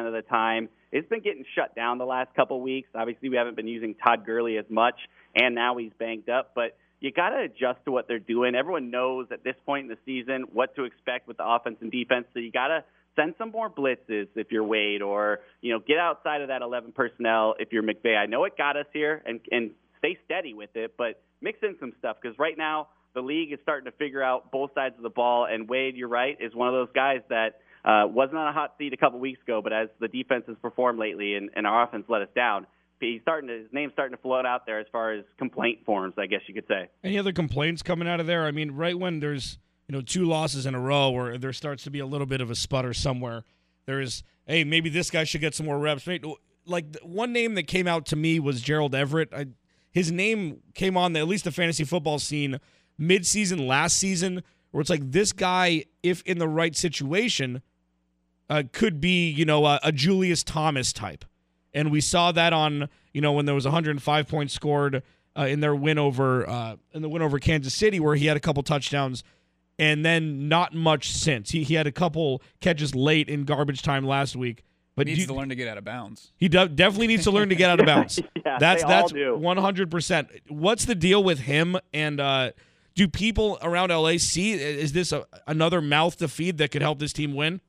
of 0.06 0.12
the 0.12 0.22
time. 0.28 0.68
It's 0.92 1.08
been 1.08 1.20
getting 1.20 1.44
shut 1.54 1.74
down 1.74 1.98
the 1.98 2.06
last 2.06 2.34
couple 2.34 2.60
weeks. 2.60 2.88
Obviously, 2.94 3.28
we 3.28 3.36
haven't 3.36 3.56
been 3.56 3.68
using 3.68 3.94
Todd 3.94 4.24
Gurley 4.24 4.58
as 4.58 4.64
much, 4.68 4.94
and 5.34 5.54
now 5.54 5.76
he's 5.76 5.92
banked 5.98 6.28
up, 6.28 6.52
but 6.54 6.76
you 7.00 7.12
got 7.12 7.30
to 7.30 7.40
adjust 7.40 7.84
to 7.84 7.92
what 7.92 8.08
they're 8.08 8.18
doing. 8.18 8.54
Everyone 8.54 8.90
knows 8.90 9.26
at 9.30 9.44
this 9.44 9.56
point 9.66 9.84
in 9.84 9.88
the 9.88 9.98
season 10.06 10.46
what 10.52 10.74
to 10.76 10.84
expect 10.84 11.28
with 11.28 11.36
the 11.36 11.46
offense 11.46 11.76
and 11.80 11.90
defense. 11.90 12.26
So 12.32 12.38
you 12.38 12.50
got 12.50 12.68
to 12.68 12.84
send 13.16 13.34
some 13.36 13.50
more 13.50 13.68
blitzes 13.68 14.28
if 14.36 14.50
you're 14.50 14.64
Wade, 14.64 15.02
or 15.02 15.40
you 15.60 15.72
know, 15.72 15.80
get 15.80 15.98
outside 15.98 16.40
of 16.40 16.48
that 16.48 16.62
11 16.62 16.92
personnel 16.92 17.56
if 17.58 17.72
you're 17.72 17.82
McVay. 17.82 18.16
I 18.16 18.26
know 18.26 18.44
it 18.44 18.56
got 18.56 18.76
us 18.76 18.86
here, 18.92 19.22
and 19.26 19.40
and 19.50 19.72
stay 19.98 20.18
steady 20.24 20.54
with 20.54 20.70
it, 20.74 20.94
but 20.96 21.20
mix 21.40 21.58
in 21.62 21.76
some 21.80 21.92
stuff 21.98 22.16
because 22.20 22.38
right 22.38 22.56
now 22.56 22.88
the 23.14 23.20
league 23.20 23.52
is 23.52 23.58
starting 23.62 23.84
to 23.84 23.96
figure 23.96 24.22
out 24.22 24.50
both 24.50 24.70
sides 24.74 24.94
of 24.96 25.02
the 25.02 25.10
ball. 25.10 25.46
And 25.50 25.68
Wade, 25.68 25.96
you're 25.96 26.08
right, 26.08 26.36
is 26.40 26.54
one 26.54 26.68
of 26.68 26.74
those 26.74 26.92
guys 26.94 27.20
that. 27.28 27.60
Uh, 27.86 28.06
wasn't 28.06 28.34
on 28.34 28.48
a 28.48 28.52
hot 28.54 28.72
seat 28.78 28.94
a 28.94 28.96
couple 28.96 29.18
weeks 29.18 29.42
ago, 29.42 29.60
but 29.62 29.70
as 29.70 29.90
the 30.00 30.08
defense 30.08 30.44
has 30.46 30.56
performed 30.62 30.98
lately 30.98 31.34
and, 31.34 31.50
and 31.54 31.66
our 31.66 31.84
offense 31.84 32.06
let 32.08 32.22
us 32.22 32.28
down, 32.34 32.66
he's 33.00 33.22
starting 33.22 33.48
to 33.48 33.58
his 33.58 33.72
name's 33.72 33.92
starting 33.92 34.16
to 34.16 34.22
float 34.22 34.46
out 34.46 34.66
there 34.66 34.80
as 34.80 34.86
far 34.90 35.12
as 35.12 35.24
complaint 35.38 35.80
forms, 35.84 36.14
I 36.18 36.26
guess 36.26 36.40
you 36.46 36.54
could 36.54 36.66
say. 36.68 36.88
Any 37.02 37.18
other 37.18 37.32
complaints 37.32 37.82
coming 37.82 38.08
out 38.08 38.20
of 38.20 38.26
there? 38.26 38.44
I 38.44 38.50
mean, 38.50 38.72
right 38.72 38.98
when 38.98 39.20
there's 39.20 39.58
you 39.88 39.94
know 39.94 40.00
two 40.00 40.24
losses 40.24 40.66
in 40.66 40.74
a 40.74 40.80
row 40.80 41.10
where 41.10 41.38
there 41.38 41.52
starts 41.52 41.84
to 41.84 41.90
be 41.90 42.00
a 42.00 42.06
little 42.06 42.26
bit 42.26 42.40
of 42.40 42.50
a 42.50 42.54
sputter 42.54 42.94
somewhere, 42.94 43.44
there's 43.86 44.22
hey 44.46 44.64
maybe 44.64 44.88
this 44.88 45.10
guy 45.10 45.24
should 45.24 45.40
get 45.40 45.54
some 45.54 45.66
more 45.66 45.78
reps. 45.78 46.08
Like 46.66 46.96
one 47.02 47.32
name 47.32 47.54
that 47.54 47.66
came 47.66 47.86
out 47.86 48.06
to 48.06 48.16
me 48.16 48.40
was 48.40 48.60
Gerald 48.62 48.94
Everett. 48.94 49.32
I, 49.34 49.46
his 49.90 50.10
name 50.10 50.60
came 50.74 50.96
on 50.96 51.12
the, 51.12 51.20
at 51.20 51.28
least 51.28 51.44
the 51.44 51.52
fantasy 51.52 51.84
football 51.84 52.18
scene 52.18 52.58
mid-season 52.98 53.66
last 53.66 53.96
season, 53.96 54.42
where 54.70 54.80
it's 54.80 54.90
like 54.90 55.12
this 55.12 55.32
guy, 55.32 55.84
if 56.02 56.22
in 56.22 56.38
the 56.38 56.48
right 56.48 56.76
situation, 56.76 57.62
uh, 58.50 58.62
could 58.72 59.00
be 59.00 59.30
you 59.30 59.44
know 59.44 59.66
a, 59.66 59.80
a 59.82 59.92
Julius 59.92 60.42
Thomas 60.42 60.92
type 60.92 61.24
and 61.74 61.90
we 61.90 62.00
saw 62.00 62.32
that 62.32 62.52
on 62.52 62.88
you 63.12 63.20
know 63.20 63.32
when 63.32 63.44
there 63.44 63.54
was 63.54 63.64
105 63.64 64.28
points 64.28 64.54
scored 64.54 65.02
uh, 65.36 65.42
in 65.42 65.60
their 65.60 65.74
win 65.74 65.98
over 65.98 66.48
uh, 66.48 66.76
in 66.92 67.02
the 67.02 67.08
win 67.08 67.20
over 67.20 67.38
Kansas 67.38 67.74
City, 67.74 68.00
where 68.00 68.14
he 68.14 68.26
had 68.26 68.36
a 68.36 68.40
couple 68.40 68.62
touchdowns, 68.62 69.24
and 69.78 70.04
then 70.04 70.48
not 70.48 70.72
much 70.72 71.10
since. 71.10 71.50
He 71.50 71.64
he 71.64 71.74
had 71.74 71.86
a 71.86 71.92
couple 71.92 72.40
catches 72.60 72.94
late 72.94 73.28
in 73.28 73.44
garbage 73.44 73.82
time 73.82 74.06
last 74.06 74.36
week. 74.36 74.64
But 74.96 75.08
he 75.08 75.14
needs 75.14 75.26
to 75.26 75.34
learn 75.34 75.48
to 75.48 75.56
get 75.56 75.66
out 75.66 75.76
of 75.76 75.84
bounds. 75.84 76.30
He 76.36 76.48
do- 76.48 76.68
definitely 76.68 77.08
needs 77.08 77.24
to 77.24 77.32
learn 77.32 77.48
to 77.48 77.56
get 77.56 77.68
out 77.68 77.80
of 77.80 77.86
bounds. 77.86 78.20
yeah, 78.46 78.58
that's 78.60 78.84
that's 78.84 79.12
one 79.12 79.56
hundred 79.56 79.90
percent. 79.90 80.28
What's 80.48 80.84
the 80.84 80.94
deal 80.94 81.24
with 81.24 81.40
him? 81.40 81.76
And 81.92 82.20
uh, 82.20 82.52
do 82.94 83.08
people 83.08 83.58
around 83.62 83.90
LA 83.90 84.18
see 84.18 84.52
is 84.52 84.92
this 84.92 85.12
a, 85.12 85.26
another 85.46 85.80
mouth 85.80 86.16
to 86.18 86.28
feed 86.28 86.58
that 86.58 86.70
could 86.70 86.82
help 86.82 86.98
this 86.98 87.12
team 87.12 87.34
win? 87.34 87.60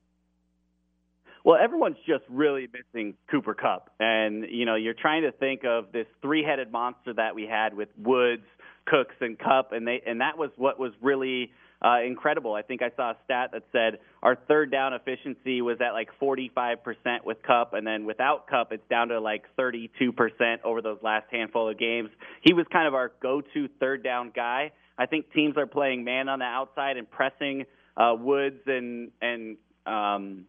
Well, 1.43 1.57
everyone's 1.63 1.97
just 2.07 2.23
really 2.27 2.67
missing 2.73 3.13
Cooper 3.29 3.53
Kupp. 3.53 3.91
And, 3.99 4.45
you 4.49 4.65
know, 4.65 4.73
you're 4.73 4.95
trying 4.95 5.21
to 5.23 5.31
think 5.31 5.63
of 5.63 5.91
this 5.91 6.07
three 6.21 6.43
headed 6.43 6.71
monster 6.71 7.13
that 7.13 7.35
we 7.35 7.43
had 7.43 7.75
with 7.75 7.89
Woods, 7.97 8.45
Cooks, 8.88 9.13
and 9.21 9.38
Kupp. 9.38 9.71
and 9.71 9.88
they 9.88 10.01
and 10.07 10.21
that 10.21 10.39
was 10.39 10.49
what 10.57 10.79
was 10.79 10.91
really 11.01 11.51
uh, 11.83 12.01
incredible. 12.01 12.55
I 12.55 12.63
think 12.63 12.81
I 12.81 12.89
saw 12.95 13.11
a 13.11 13.17
stat 13.25 13.51
that 13.53 13.63
said 13.71 13.99
our 14.23 14.35
third 14.47 14.71
down 14.71 14.93
efficiency 14.93 15.61
was 15.61 15.77
at 15.81 15.91
like 15.91 16.09
45% 16.19 16.77
with 17.23 17.38
Kupp. 17.43 17.73
and 17.73 17.85
then 17.85 18.05
without 18.05 18.47
Kupp, 18.47 18.71
it's 18.71 18.88
down 18.89 19.09
to 19.09 19.19
like 19.19 19.43
32% 19.57 19.89
over 20.63 20.81
those 20.81 20.97
last 21.03 21.27
handful 21.31 21.69
of 21.69 21.77
games. 21.77 22.09
He 22.41 22.53
was 22.53 22.65
kind 22.71 22.88
of 22.88 22.95
our 22.95 23.11
go 23.21 23.41
to 23.53 23.67
third 23.79 24.03
down 24.03 24.31
guy. 24.35 24.71
I 24.97 25.05
think 25.05 25.31
teams 25.34 25.58
are 25.58 25.67
playing 25.67 26.03
man 26.03 26.29
on 26.29 26.39
the 26.39 26.45
outside 26.45 26.97
and 26.97 27.10
pressing 27.10 27.65
uh, 27.97 28.15
Woods 28.17 28.62
and, 28.65 29.12
and, 29.21 29.58
um, 29.86 30.45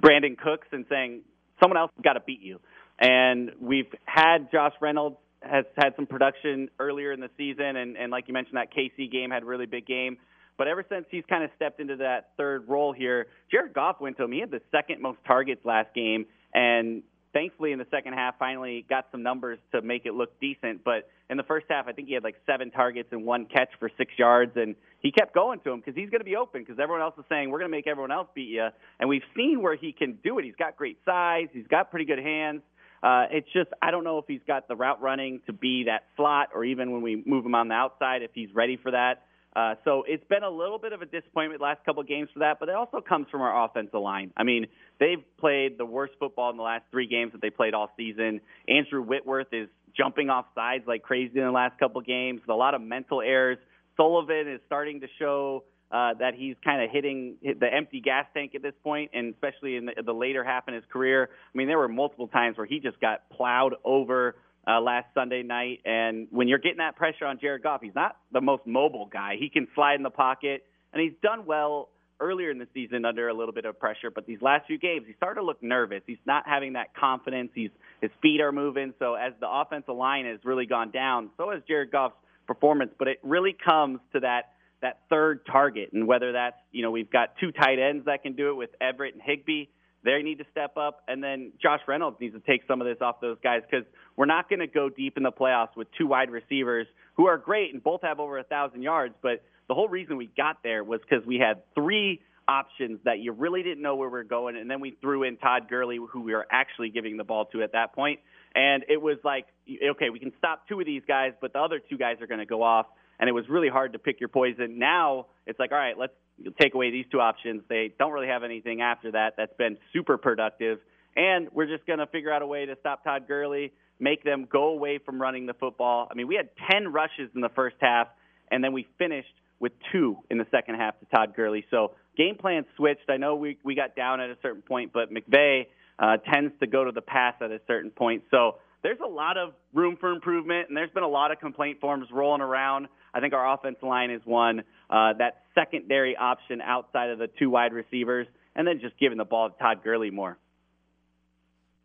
Brandin 0.00 0.38
Cooks 0.38 0.68
and 0.72 0.86
saying 0.88 1.22
someone 1.60 1.76
else 1.76 1.90
got 2.02 2.14
to 2.14 2.20
beat 2.20 2.40
you. 2.40 2.60
And 2.98 3.52
we've 3.60 3.92
had 4.04 4.50
Josh 4.50 4.72
Reynolds 4.80 5.16
has 5.42 5.64
had 5.76 5.94
some 5.96 6.06
production 6.06 6.68
earlier 6.78 7.12
in 7.12 7.20
the 7.20 7.30
season, 7.36 7.76
and, 7.76 7.96
and 7.96 8.10
like 8.10 8.28
you 8.28 8.34
mentioned, 8.34 8.56
that 8.56 8.72
KC 8.72 9.10
game 9.10 9.30
had 9.30 9.42
a 9.42 9.46
really 9.46 9.66
big 9.66 9.86
game. 9.86 10.18
But 10.56 10.68
ever 10.68 10.84
since 10.88 11.06
he's 11.10 11.24
kind 11.28 11.42
of 11.42 11.50
stepped 11.56 11.80
into 11.80 11.96
that 11.96 12.30
third 12.36 12.68
role 12.68 12.92
here, 12.92 13.26
Jared 13.50 13.72
Goff 13.72 14.00
went 14.00 14.16
to 14.18 14.24
him. 14.24 14.32
He 14.32 14.40
had 14.40 14.50
the 14.50 14.60
second 14.70 15.00
most 15.00 15.18
targets 15.26 15.64
last 15.64 15.92
game, 15.94 16.26
and 16.54 17.02
thankfully, 17.32 17.72
in 17.72 17.78
the 17.78 17.86
second 17.90 18.14
half, 18.14 18.38
finally 18.38 18.84
got 18.88 19.06
some 19.10 19.22
numbers 19.22 19.58
to 19.72 19.82
make 19.82 20.06
it 20.06 20.14
look 20.14 20.38
decent. 20.40 20.84
But 20.84 21.08
in 21.30 21.36
the 21.36 21.42
first 21.42 21.66
half, 21.68 21.86
I 21.88 21.92
think 21.92 22.08
he 22.08 22.14
had 22.14 22.24
like 22.24 22.36
seven 22.46 22.70
targets 22.70 23.08
and 23.12 23.24
one 23.24 23.46
catch 23.46 23.70
for 23.78 23.90
six 23.96 24.12
yards, 24.18 24.52
and 24.56 24.74
he 25.00 25.10
kept 25.10 25.34
going 25.34 25.60
to 25.60 25.70
him 25.70 25.80
because 25.80 25.94
he's 25.94 26.10
going 26.10 26.20
to 26.20 26.24
be 26.24 26.36
open 26.36 26.62
because 26.62 26.78
everyone 26.78 27.02
else 27.02 27.14
is 27.18 27.24
saying 27.28 27.50
we're 27.50 27.58
going 27.58 27.70
to 27.70 27.76
make 27.76 27.86
everyone 27.86 28.12
else 28.12 28.28
beat 28.34 28.48
you, 28.48 28.68
and 29.00 29.08
we've 29.08 29.22
seen 29.36 29.62
where 29.62 29.76
he 29.76 29.92
can 29.92 30.18
do 30.22 30.38
it. 30.38 30.44
He's 30.44 30.56
got 30.56 30.76
great 30.76 30.98
size, 31.04 31.48
he's 31.52 31.66
got 31.66 31.90
pretty 31.90 32.06
good 32.06 32.20
hands. 32.20 32.62
Uh, 33.02 33.24
it's 33.32 33.48
just 33.52 33.68
I 33.82 33.90
don't 33.90 34.04
know 34.04 34.18
if 34.18 34.26
he's 34.28 34.42
got 34.46 34.68
the 34.68 34.76
route 34.76 35.02
running 35.02 35.40
to 35.46 35.52
be 35.52 35.84
that 35.84 36.04
slot, 36.16 36.50
or 36.54 36.64
even 36.64 36.92
when 36.92 37.02
we 37.02 37.22
move 37.26 37.44
him 37.44 37.54
on 37.54 37.68
the 37.68 37.74
outside, 37.74 38.22
if 38.22 38.30
he's 38.32 38.54
ready 38.54 38.78
for 38.80 38.92
that. 38.92 39.22
Uh, 39.54 39.74
so 39.84 40.02
it's 40.06 40.24
been 40.28 40.42
a 40.42 40.50
little 40.50 40.78
bit 40.78 40.92
of 40.92 41.02
a 41.02 41.06
disappointment 41.06 41.60
last 41.60 41.84
couple 41.84 42.00
of 42.00 42.08
games 42.08 42.28
for 42.32 42.38
that, 42.38 42.58
but 42.58 42.68
it 42.68 42.74
also 42.74 43.00
comes 43.00 43.26
from 43.30 43.42
our 43.42 43.64
offensive 43.64 44.00
line. 44.00 44.32
I 44.36 44.44
mean, 44.44 44.66
they've 44.98 45.22
played 45.38 45.76
the 45.76 45.84
worst 45.84 46.14
football 46.18 46.50
in 46.50 46.56
the 46.56 46.62
last 46.62 46.84
three 46.90 47.06
games 47.06 47.32
that 47.32 47.42
they 47.42 47.50
played 47.50 47.74
all 47.74 47.90
season. 47.96 48.40
Andrew 48.66 49.02
Whitworth 49.02 49.48
is 49.52 49.68
jumping 49.94 50.30
off 50.30 50.46
sides 50.54 50.84
like 50.86 51.02
crazy 51.02 51.38
in 51.38 51.44
the 51.44 51.50
last 51.50 51.78
couple 51.78 52.00
of 52.00 52.06
games. 52.06 52.40
A 52.48 52.52
lot 52.54 52.74
of 52.74 52.80
mental 52.80 53.20
errors. 53.20 53.58
Sullivan 53.96 54.48
is 54.48 54.60
starting 54.66 55.00
to 55.00 55.06
show 55.18 55.64
uh, 55.90 56.14
that 56.14 56.34
he's 56.34 56.56
kind 56.64 56.82
of 56.82 56.90
hitting 56.90 57.36
the 57.42 57.66
empty 57.70 58.00
gas 58.00 58.24
tank 58.32 58.54
at 58.54 58.62
this 58.62 58.72
point, 58.82 59.10
and 59.12 59.34
especially 59.34 59.76
in 59.76 59.84
the, 59.84 59.92
the 60.02 60.14
later 60.14 60.42
half 60.42 60.66
in 60.66 60.72
his 60.72 60.84
career. 60.90 61.28
I 61.30 61.58
mean, 61.58 61.68
there 61.68 61.76
were 61.76 61.88
multiple 61.88 62.28
times 62.28 62.56
where 62.56 62.66
he 62.66 62.80
just 62.80 62.98
got 63.00 63.28
plowed 63.28 63.74
over 63.84 64.36
uh, 64.66 64.80
last 64.80 65.06
Sunday 65.14 65.42
night. 65.42 65.80
And 65.84 66.28
when 66.30 66.48
you're 66.48 66.58
getting 66.58 66.78
that 66.78 66.96
pressure 66.96 67.26
on 67.26 67.38
Jared 67.40 67.62
Goff, 67.62 67.80
he's 67.82 67.94
not 67.94 68.16
the 68.32 68.40
most 68.40 68.66
mobile 68.66 69.08
guy. 69.12 69.36
He 69.38 69.48
can 69.48 69.68
slide 69.74 69.96
in 69.96 70.02
the 70.02 70.10
pocket, 70.10 70.64
and 70.92 71.02
he's 71.02 71.14
done 71.22 71.46
well 71.46 71.88
earlier 72.20 72.50
in 72.50 72.58
the 72.58 72.68
season 72.72 73.04
under 73.04 73.28
a 73.28 73.34
little 73.34 73.52
bit 73.52 73.64
of 73.64 73.78
pressure. 73.78 74.10
But 74.10 74.26
these 74.26 74.40
last 74.40 74.66
few 74.66 74.78
games, 74.78 75.06
he 75.06 75.14
started 75.14 75.40
to 75.40 75.46
look 75.46 75.62
nervous. 75.62 76.02
He's 76.06 76.22
not 76.24 76.44
having 76.46 76.74
that 76.74 76.94
confidence. 76.94 77.50
He's 77.54 77.70
his 78.00 78.10
feet 78.22 78.40
are 78.40 78.52
moving. 78.52 78.94
So 78.98 79.14
as 79.14 79.32
the 79.40 79.48
offensive 79.50 79.96
line 79.96 80.26
has 80.26 80.38
really 80.44 80.66
gone 80.66 80.90
down, 80.90 81.30
so 81.36 81.50
has 81.50 81.62
Jared 81.66 81.90
Goff's 81.90 82.14
performance. 82.46 82.92
But 82.98 83.08
it 83.08 83.18
really 83.22 83.56
comes 83.64 83.98
to 84.12 84.20
that 84.20 84.52
that 84.80 85.00
third 85.10 85.46
target, 85.46 85.90
and 85.92 86.06
whether 86.06 86.32
that's 86.32 86.56
you 86.70 86.82
know 86.82 86.90
we've 86.90 87.10
got 87.10 87.34
two 87.40 87.50
tight 87.52 87.78
ends 87.78 88.06
that 88.06 88.22
can 88.22 88.34
do 88.34 88.50
it 88.50 88.54
with 88.54 88.70
Everett 88.80 89.14
and 89.14 89.22
Higbee. 89.22 89.66
They 90.04 90.20
need 90.22 90.38
to 90.38 90.44
step 90.50 90.76
up, 90.76 91.02
and 91.06 91.22
then 91.22 91.52
Josh 91.62 91.80
Reynolds 91.86 92.16
needs 92.20 92.34
to 92.34 92.40
take 92.40 92.62
some 92.66 92.80
of 92.80 92.86
this 92.86 92.98
off 93.00 93.20
those 93.20 93.38
guys 93.42 93.62
because 93.68 93.86
we're 94.16 94.26
not 94.26 94.48
going 94.48 94.60
to 94.60 94.66
go 94.66 94.88
deep 94.88 95.16
in 95.16 95.22
the 95.22 95.30
playoffs 95.30 95.76
with 95.76 95.88
two 95.96 96.06
wide 96.06 96.30
receivers 96.30 96.86
who 97.14 97.26
are 97.26 97.38
great 97.38 97.72
and 97.72 97.82
both 97.82 98.02
have 98.02 98.18
over 98.18 98.38
a 98.38 98.44
thousand 98.44 98.82
yards. 98.82 99.14
But 99.22 99.44
the 99.68 99.74
whole 99.74 99.88
reason 99.88 100.16
we 100.16 100.30
got 100.36 100.58
there 100.64 100.82
was 100.82 101.00
because 101.08 101.24
we 101.24 101.36
had 101.36 101.62
three 101.74 102.20
options 102.48 102.98
that 103.04 103.20
you 103.20 103.32
really 103.32 103.62
didn't 103.62 103.82
know 103.82 103.94
where 103.94 104.08
we 104.08 104.18
are 104.18 104.24
going, 104.24 104.56
and 104.56 104.70
then 104.70 104.80
we 104.80 104.96
threw 105.00 105.22
in 105.22 105.36
Todd 105.36 105.68
Gurley, 105.68 105.98
who 106.10 106.20
we 106.22 106.34
were 106.34 106.46
actually 106.50 106.90
giving 106.90 107.16
the 107.16 107.24
ball 107.24 107.46
to 107.46 107.62
at 107.62 107.72
that 107.72 107.94
point. 107.94 108.20
And 108.54 108.84
it 108.88 109.00
was 109.00 109.18
like, 109.24 109.46
okay, 109.68 110.10
we 110.10 110.18
can 110.18 110.32
stop 110.36 110.68
two 110.68 110.80
of 110.80 110.86
these 110.86 111.02
guys, 111.06 111.32
but 111.40 111.52
the 111.52 111.60
other 111.60 111.80
two 111.80 111.96
guys 111.96 112.16
are 112.20 112.26
going 112.26 112.40
to 112.40 112.46
go 112.46 112.62
off. 112.62 112.86
And 113.18 113.28
it 113.28 113.32
was 113.32 113.48
really 113.48 113.68
hard 113.68 113.92
to 113.92 113.98
pick 113.98 114.18
your 114.18 114.28
poison. 114.28 114.78
Now 114.78 115.26
it's 115.46 115.58
like, 115.58 115.70
all 115.70 115.78
right, 115.78 115.96
let's 115.96 116.12
take 116.60 116.74
away 116.74 116.90
these 116.90 117.06
two 117.10 117.20
options. 117.20 117.62
They 117.68 117.92
don't 117.98 118.12
really 118.12 118.28
have 118.28 118.42
anything 118.42 118.80
after 118.80 119.12
that 119.12 119.34
that's 119.36 119.56
been 119.56 119.78
super 119.92 120.16
productive. 120.16 120.78
And 121.16 121.48
we're 121.52 121.66
just 121.66 121.86
going 121.86 121.98
to 121.98 122.06
figure 122.06 122.32
out 122.32 122.42
a 122.42 122.46
way 122.46 122.66
to 122.66 122.76
stop 122.80 123.04
Todd 123.04 123.28
Gurley 123.28 123.72
make 124.02 124.24
them 124.24 124.46
go 124.50 124.68
away 124.68 124.98
from 124.98 125.22
running 125.22 125.46
the 125.46 125.54
football. 125.54 126.08
I 126.10 126.14
mean, 126.14 126.26
we 126.26 126.34
had 126.34 126.48
10 126.70 126.92
rushes 126.92 127.30
in 127.34 127.40
the 127.40 127.48
first 127.50 127.76
half, 127.80 128.08
and 128.50 128.62
then 128.62 128.72
we 128.72 128.86
finished 128.98 129.32
with 129.60 129.72
two 129.92 130.16
in 130.28 130.38
the 130.38 130.46
second 130.50 130.74
half 130.74 130.98
to 130.98 131.06
Todd 131.06 131.34
Gurley. 131.36 131.64
So 131.70 131.92
game 132.16 132.36
plan 132.36 132.64
switched. 132.76 133.08
I 133.08 133.16
know 133.16 133.36
we, 133.36 133.58
we 133.64 133.76
got 133.76 133.94
down 133.94 134.20
at 134.20 134.28
a 134.28 134.36
certain 134.42 134.62
point, 134.62 134.92
but 134.92 135.12
McVay 135.12 135.66
uh, 136.00 136.16
tends 136.16 136.52
to 136.58 136.66
go 136.66 136.84
to 136.84 136.90
the 136.90 137.00
pass 137.00 137.34
at 137.40 137.52
a 137.52 137.60
certain 137.68 137.90
point. 137.92 138.24
So 138.32 138.56
there's 138.82 138.98
a 139.04 139.08
lot 139.08 139.36
of 139.38 139.52
room 139.72 139.96
for 140.00 140.10
improvement, 140.10 140.68
and 140.68 140.76
there's 140.76 140.90
been 140.90 141.04
a 141.04 141.08
lot 141.08 141.30
of 141.30 141.38
complaint 141.38 141.80
forms 141.80 142.08
rolling 142.12 142.40
around. 142.40 142.88
I 143.14 143.20
think 143.20 143.34
our 143.34 143.54
offensive 143.54 143.84
line 143.84 144.10
is 144.10 144.22
one. 144.24 144.62
Uh, 144.92 145.14
that 145.14 145.44
secondary 145.54 146.14
option 146.16 146.60
outside 146.60 147.08
of 147.08 147.18
the 147.18 147.26
two 147.38 147.48
wide 147.48 147.72
receivers, 147.72 148.26
and 148.54 148.68
then 148.68 148.78
just 148.78 148.98
giving 148.98 149.16
the 149.16 149.24
ball 149.24 149.48
to 149.48 149.58
Todd 149.58 149.82
Gurley 149.82 150.10
more. 150.10 150.36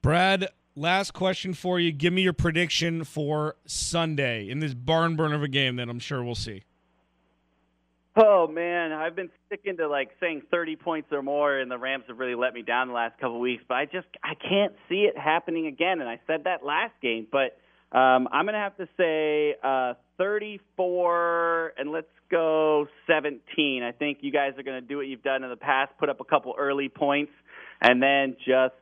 Brad, 0.02 0.50
last 0.76 1.13
question 1.13 1.54
for 1.54 1.80
you. 1.80 1.93
Give 1.93 2.12
me 2.12 2.22
your 2.22 2.34
prediction 2.34 3.06
for 3.06 3.56
Sunday 3.65 4.50
in 4.50 4.60
this 4.60 4.74
barn 4.74 5.15
burner 5.15 5.36
of 5.36 5.43
a 5.43 5.48
game 5.48 5.78
that 5.78 5.88
I'm 5.88 6.00
sure 6.00 6.22
we'll 6.22 6.36
see. 6.36 6.65
Oh 8.17 8.48
man, 8.48 8.91
I've 8.91 9.15
been 9.15 9.30
sticking 9.46 9.78
to 9.78 9.88
like 9.88 10.10
saying 10.20 10.41
30 10.52 10.76
points 10.76 11.10
or 11.12 11.22
more, 11.22 11.60
and 11.60 11.70
the 11.70 11.78
Rams 11.78 12.06
have 12.08 12.17
really 12.17 12.36
let 12.36 12.54
me 12.54 12.62
down 12.62 12.88
the 12.88 12.93
last 12.93 13.17
couple 13.20 13.36
of 13.36 13.41
weeks. 13.41 13.63
But 13.67 13.76
I 13.76 13.86
just 13.86 14.08
I 14.22 14.34
can't 14.34 14.74
see 14.89 15.02
it 15.02 15.17
happening 15.17 15.67
again. 15.67 16.02
And 16.02 16.10
I 16.10 16.20
said 16.28 16.43
that 16.43 16.65
last 16.65 16.93
game, 17.02 17.28
but 17.32 17.58
um, 17.98 18.28
I'm 18.34 18.46
gonna 18.46 18.58
have 18.58 18.76
to 18.78 18.89
say 18.98 19.56
uh, 19.63 19.93
34, 20.17 21.74
and 21.78 21.91
let's 21.91 22.08
go 22.29 22.87
17. 23.07 23.83
I 23.83 23.91
think 23.91 24.19
you 24.21 24.31
guys 24.31 24.53
are 24.57 24.63
gonna 24.63 24.81
do 24.81 24.97
what 24.97 25.07
you've 25.07 25.23
done 25.23 25.43
in 25.43 25.49
the 25.49 25.55
past, 25.57 25.91
put 25.99 26.09
up 26.09 26.19
a 26.19 26.25
couple 26.25 26.53
early 26.57 26.89
points, 26.89 27.31
and 27.81 28.01
then 28.01 28.35
just 28.45 28.75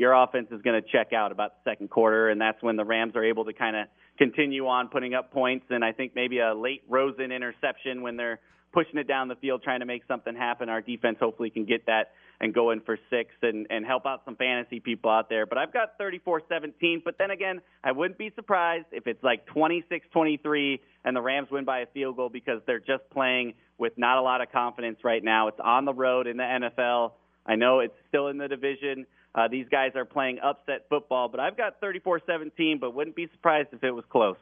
your 0.00 0.14
offense 0.14 0.48
is 0.50 0.62
going 0.62 0.80
to 0.80 0.88
check 0.90 1.12
out 1.12 1.30
about 1.30 1.62
the 1.62 1.70
second 1.70 1.90
quarter, 1.90 2.30
and 2.30 2.40
that's 2.40 2.62
when 2.62 2.76
the 2.76 2.84
Rams 2.84 3.14
are 3.16 3.24
able 3.24 3.44
to 3.44 3.52
kind 3.52 3.76
of 3.76 3.86
continue 4.16 4.66
on 4.66 4.88
putting 4.88 5.12
up 5.12 5.30
points. 5.30 5.66
And 5.68 5.84
I 5.84 5.92
think 5.92 6.12
maybe 6.14 6.38
a 6.38 6.54
late 6.54 6.82
Rosen 6.88 7.30
interception 7.30 8.00
when 8.00 8.16
they're 8.16 8.40
pushing 8.72 8.98
it 8.98 9.08
down 9.08 9.28
the 9.28 9.36
field, 9.36 9.62
trying 9.62 9.80
to 9.80 9.86
make 9.86 10.02
something 10.06 10.34
happen. 10.34 10.68
Our 10.68 10.80
defense 10.80 11.18
hopefully 11.20 11.50
can 11.50 11.64
get 11.64 11.86
that 11.86 12.12
and 12.40 12.54
go 12.54 12.70
in 12.70 12.80
for 12.80 12.98
six 13.10 13.30
and, 13.42 13.66
and 13.68 13.84
help 13.84 14.06
out 14.06 14.22
some 14.24 14.36
fantasy 14.36 14.80
people 14.80 15.10
out 15.10 15.28
there. 15.28 15.44
But 15.44 15.58
I've 15.58 15.72
got 15.72 15.98
34-17. 15.98 17.04
But 17.04 17.16
then 17.18 17.30
again, 17.30 17.60
I 17.84 17.92
wouldn't 17.92 18.18
be 18.18 18.32
surprised 18.34 18.86
if 18.92 19.06
it's 19.06 19.22
like 19.22 19.46
26-23 19.48 20.80
and 21.04 21.16
the 21.16 21.20
Rams 21.20 21.48
win 21.50 21.64
by 21.64 21.80
a 21.80 21.86
field 21.86 22.16
goal 22.16 22.30
because 22.30 22.60
they're 22.66 22.80
just 22.80 23.08
playing 23.12 23.54
with 23.78 23.92
not 23.96 24.18
a 24.18 24.22
lot 24.22 24.40
of 24.40 24.50
confidence 24.50 24.98
right 25.04 25.22
now. 25.22 25.48
It's 25.48 25.60
on 25.62 25.84
the 25.84 25.94
road 25.94 26.26
in 26.26 26.36
the 26.38 26.42
NFL. 26.42 27.12
I 27.46 27.56
know 27.56 27.80
it's 27.80 27.94
still 28.08 28.28
in 28.28 28.38
the 28.38 28.48
division. 28.48 29.06
Uh, 29.34 29.48
these 29.48 29.66
guys 29.70 29.92
are 29.94 30.04
playing 30.04 30.38
upset 30.42 30.86
football, 30.88 31.28
but 31.28 31.40
I've 31.40 31.56
got 31.56 31.80
34-17, 31.80 32.80
but 32.80 32.94
wouldn't 32.94 33.16
be 33.16 33.28
surprised 33.32 33.68
if 33.72 33.84
it 33.84 33.92
was 33.92 34.04
close. 34.10 34.36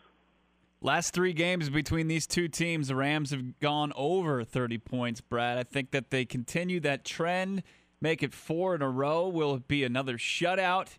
Last 0.81 1.13
three 1.13 1.33
games 1.33 1.71
between 1.71 2.07
these 2.07 2.27
two 2.27 2.47
teams, 2.47 2.87
the 2.87 2.95
Rams 2.95 3.33
have 3.33 3.59
gone 3.59 3.93
over 3.97 4.45
30 4.45 4.79
points, 4.79 5.21
Brad. 5.21 5.59
I 5.59 5.65
think 5.65 5.91
that 5.91 6.11
they 6.11 6.25
continue 6.25 6.79
that 6.81 7.05
trend, 7.05 7.65
make 8.01 8.23
it 8.23 8.33
four 8.33 8.77
in 8.77 8.83
a 8.83 8.89
row. 8.89 9.27
Will 9.27 9.57
it 9.57 9.67
be 9.67 9.83
another 9.83 10.19
shutout? 10.19 10.97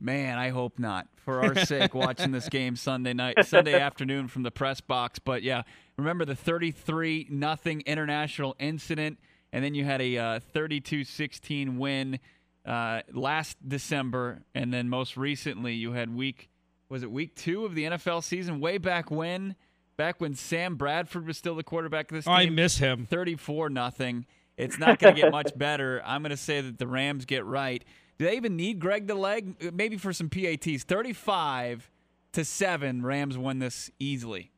Man, 0.00 0.36
I 0.36 0.48
hope 0.48 0.80
not. 0.80 1.06
For 1.16 1.44
our 1.44 1.54
sake, 1.64 1.94
watching 1.94 2.32
this 2.32 2.48
game 2.48 2.74
Sunday 2.74 3.12
night, 3.12 3.46
Sunday 3.46 3.78
afternoon 3.78 4.26
from 4.26 4.42
the 4.42 4.50
press 4.50 4.80
box. 4.80 5.20
But 5.20 5.44
yeah, 5.44 5.62
remember 5.96 6.24
the 6.24 6.36
33 6.36 7.28
nothing 7.30 7.82
international 7.82 8.56
incident, 8.58 9.18
and 9.52 9.64
then 9.64 9.74
you 9.74 9.84
had 9.84 10.00
a 10.00 10.18
uh, 10.18 10.40
32-16 10.52 11.78
win 11.78 12.18
uh, 12.66 13.02
last 13.12 13.56
December, 13.66 14.42
and 14.56 14.74
then 14.74 14.88
most 14.88 15.16
recently 15.16 15.74
you 15.74 15.92
had 15.92 16.12
week 16.12 16.48
was 16.88 17.02
it 17.02 17.10
week 17.10 17.34
two 17.34 17.64
of 17.64 17.74
the 17.74 17.84
NFL 17.84 18.22
season? 18.22 18.60
Way 18.60 18.78
back 18.78 19.10
when, 19.10 19.56
back 19.96 20.20
when 20.20 20.34
Sam 20.34 20.76
Bradford 20.76 21.26
was 21.26 21.36
still 21.36 21.54
the 21.54 21.62
quarterback 21.62 22.10
of 22.10 22.16
this 22.16 22.26
oh, 22.26 22.30
team. 22.30 22.48
I 22.48 22.50
miss 22.50 22.78
him. 22.78 23.06
Thirty-four 23.06 23.70
nothing. 23.70 24.26
It's 24.56 24.78
not 24.78 24.98
going 24.98 25.14
to 25.14 25.20
get 25.20 25.30
much 25.30 25.52
better. 25.56 26.02
I'm 26.04 26.22
going 26.22 26.30
to 26.30 26.36
say 26.36 26.60
that 26.60 26.78
the 26.78 26.86
Rams 26.86 27.24
get 27.24 27.44
right. 27.44 27.84
Do 28.18 28.24
they 28.24 28.36
even 28.36 28.56
need 28.56 28.80
Greg 28.80 29.06
the 29.06 29.14
leg? 29.14 29.72
Maybe 29.72 29.96
for 29.96 30.12
some 30.12 30.28
PATs. 30.28 30.84
Thirty-five 30.84 31.90
to 32.32 32.44
seven. 32.44 33.02
Rams 33.02 33.36
win 33.36 33.58
this 33.58 33.90
easily. 33.98 34.50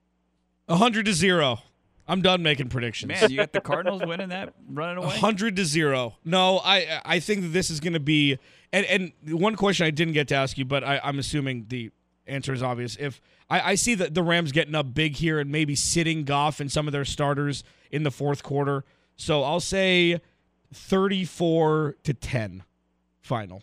hundred 0.69 1.07
to 1.07 1.13
zero. 1.13 1.61
I'm 2.09 2.23
done 2.23 2.43
making 2.43 2.71
predictions. 2.71 3.09
Man, 3.09 3.31
you 3.31 3.37
got 3.37 3.53
the 3.53 3.61
Cardinals 3.61 4.03
winning 4.05 4.31
that, 4.31 4.53
running 4.69 5.03
away. 5.03 5.17
Hundred 5.17 5.55
to 5.57 5.65
zero. 5.65 6.17
No, 6.25 6.59
I 6.59 7.01
I 7.05 7.21
think 7.21 7.43
that 7.43 7.49
this 7.49 7.71
is 7.71 7.79
going 7.79 7.93
to 7.93 8.01
be. 8.01 8.39
And 8.73 8.85
and 8.87 9.13
one 9.41 9.55
question 9.55 9.87
I 9.87 9.91
didn't 9.91 10.15
get 10.15 10.27
to 10.29 10.35
ask 10.35 10.59
you, 10.59 10.65
but 10.65 10.83
I, 10.83 11.01
I'm 11.05 11.19
assuming 11.21 11.67
the 11.69 11.93
answer 12.31 12.53
is 12.53 12.63
obvious. 12.63 12.97
If 12.99 13.21
I, 13.49 13.73
I 13.73 13.75
see 13.75 13.95
that 13.97 14.15
the 14.15 14.23
Rams 14.23 14.53
getting 14.53 14.75
up 14.75 14.95
big 14.95 15.17
here 15.17 15.39
and 15.39 15.51
maybe 15.51 15.75
sitting 15.75 16.25
Goff 16.25 16.61
and 16.61 16.71
some 16.71 16.87
of 16.87 16.93
their 16.93 17.05
starters 17.05 17.65
in 17.91 18.03
the 18.03 18.11
fourth 18.11 18.43
quarter, 18.43 18.85
so 19.17 19.43
I'll 19.43 19.61
say 19.61 20.21
34 20.73 21.97
to 22.05 22.15
10 22.15 22.63
final. 23.21 23.63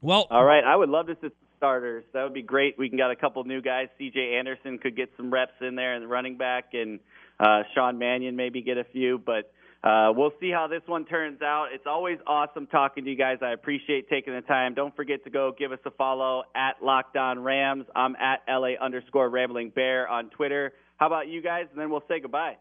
Well, 0.00 0.26
all 0.30 0.44
right. 0.44 0.64
I 0.64 0.76
would 0.76 0.88
love 0.88 1.06
to 1.06 1.16
see 1.20 1.28
starters. 1.56 2.04
That 2.12 2.22
would 2.22 2.34
be 2.34 2.42
great. 2.42 2.78
We 2.78 2.88
can 2.88 2.98
got 2.98 3.10
a 3.10 3.16
couple 3.16 3.42
new 3.44 3.60
guys. 3.60 3.88
C.J. 3.98 4.36
Anderson 4.38 4.78
could 4.78 4.96
get 4.96 5.10
some 5.16 5.30
reps 5.30 5.60
in 5.60 5.74
there, 5.74 5.94
and 5.94 6.04
the 6.04 6.08
running 6.08 6.36
back, 6.36 6.70
and 6.72 7.00
uh, 7.38 7.62
Sean 7.74 7.98
Mannion 7.98 8.36
maybe 8.36 8.62
get 8.62 8.78
a 8.78 8.84
few. 8.84 9.18
But 9.18 9.52
uh, 9.84 10.12
we'll 10.14 10.32
see 10.40 10.50
how 10.50 10.66
this 10.66 10.82
one 10.86 11.04
turns 11.04 11.40
out. 11.40 11.68
It's 11.72 11.86
always 11.86 12.18
awesome 12.26 12.66
talking 12.66 13.04
to 13.04 13.10
you 13.10 13.16
guys. 13.16 13.38
I 13.42 13.52
appreciate 13.52 14.08
taking 14.08 14.34
the 14.34 14.40
time. 14.40 14.74
Don't 14.74 14.94
forget 14.96 15.22
to 15.24 15.30
go 15.30 15.52
give 15.56 15.70
us 15.70 15.78
a 15.84 15.90
follow 15.92 16.42
at 16.56 16.82
Locked 16.82 17.16
On 17.16 17.38
Rams. 17.38 17.84
I'm 17.94 18.16
at 18.16 18.40
LA 18.48 18.70
underscore 18.80 19.30
Rambling 19.30 19.70
Bear 19.70 20.08
on 20.08 20.30
Twitter. 20.30 20.72
How 20.96 21.06
about 21.06 21.28
you 21.28 21.40
guys? 21.40 21.66
And 21.70 21.80
then 21.80 21.90
we'll 21.90 22.02
say 22.08 22.18
goodbye. 22.18 22.56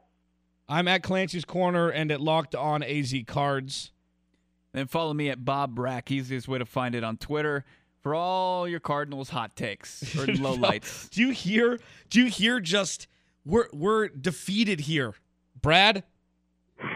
I'm 0.70 0.88
at 0.88 1.02
Clancy's 1.02 1.46
Corner 1.46 1.90
and 1.90 2.12
at 2.12 2.22
Locked 2.22 2.54
On 2.54 2.84
AZ 2.84 3.14
Cards. 3.26 3.92
And 4.74 4.88
follow 4.90 5.14
me 5.14 5.30
at 5.30 5.44
Bo 5.44 5.66
Brack. 5.66 6.12
Easiest 6.12 6.48
way 6.48 6.60
to 6.60 6.66
find 6.66 6.94
it 6.94 7.04
on 7.04 7.18
Twitter 7.18 7.66
for 8.04 8.14
all 8.14 8.68
your 8.68 8.80
Cardinals 8.80 9.30
hot 9.30 9.56
takes 9.56 10.04
or 10.16 10.26
lowlights. 10.28 11.10
Do 11.10 11.22
you 11.22 11.32
hear? 11.32 11.80
Do 12.12 12.22
you 12.22 12.28
hear? 12.28 12.60
Just 12.60 13.08
we're 13.44 13.70
we're 13.74 14.10
defeated 14.10 14.82
here, 14.82 15.16
Brad. 15.60 16.04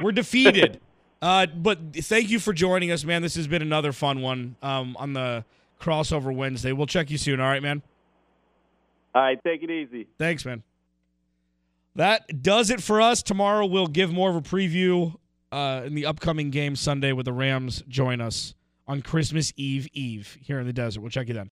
We're 0.01 0.11
defeated. 0.11 0.79
uh, 1.21 1.47
but 1.47 1.79
thank 1.95 2.29
you 2.29 2.39
for 2.39 2.53
joining 2.53 2.91
us, 2.91 3.03
man. 3.03 3.21
This 3.21 3.35
has 3.35 3.47
been 3.47 3.61
another 3.61 3.91
fun 3.91 4.21
one 4.21 4.55
um, 4.61 4.95
on 4.97 5.13
the 5.13 5.45
crossover 5.79 6.33
Wednesday. 6.33 6.71
We'll 6.71 6.87
check 6.87 7.09
you 7.09 7.17
soon. 7.17 7.39
All 7.39 7.47
right, 7.47 7.61
man. 7.61 7.81
All 9.13 9.21
right, 9.21 9.43
take 9.43 9.63
it 9.63 9.69
easy. 9.69 10.07
Thanks, 10.17 10.45
man. 10.45 10.63
That 11.95 12.41
does 12.41 12.69
it 12.69 12.81
for 12.81 13.01
us. 13.01 13.21
Tomorrow 13.21 13.65
we'll 13.65 13.87
give 13.87 14.13
more 14.13 14.29
of 14.29 14.35
a 14.35 14.41
preview 14.41 15.15
uh, 15.51 15.81
in 15.85 15.93
the 15.93 16.05
upcoming 16.05 16.49
game 16.49 16.75
Sunday 16.75 17.11
with 17.11 17.25
the 17.25 17.33
Rams. 17.33 17.83
Join 17.89 18.21
us 18.21 18.53
on 18.87 19.01
Christmas 19.01 19.51
Eve 19.57 19.87
Eve 19.93 20.37
here 20.41 20.59
in 20.59 20.65
the 20.65 20.73
desert. 20.73 21.01
We'll 21.01 21.09
check 21.09 21.27
you 21.27 21.33
then. 21.33 21.49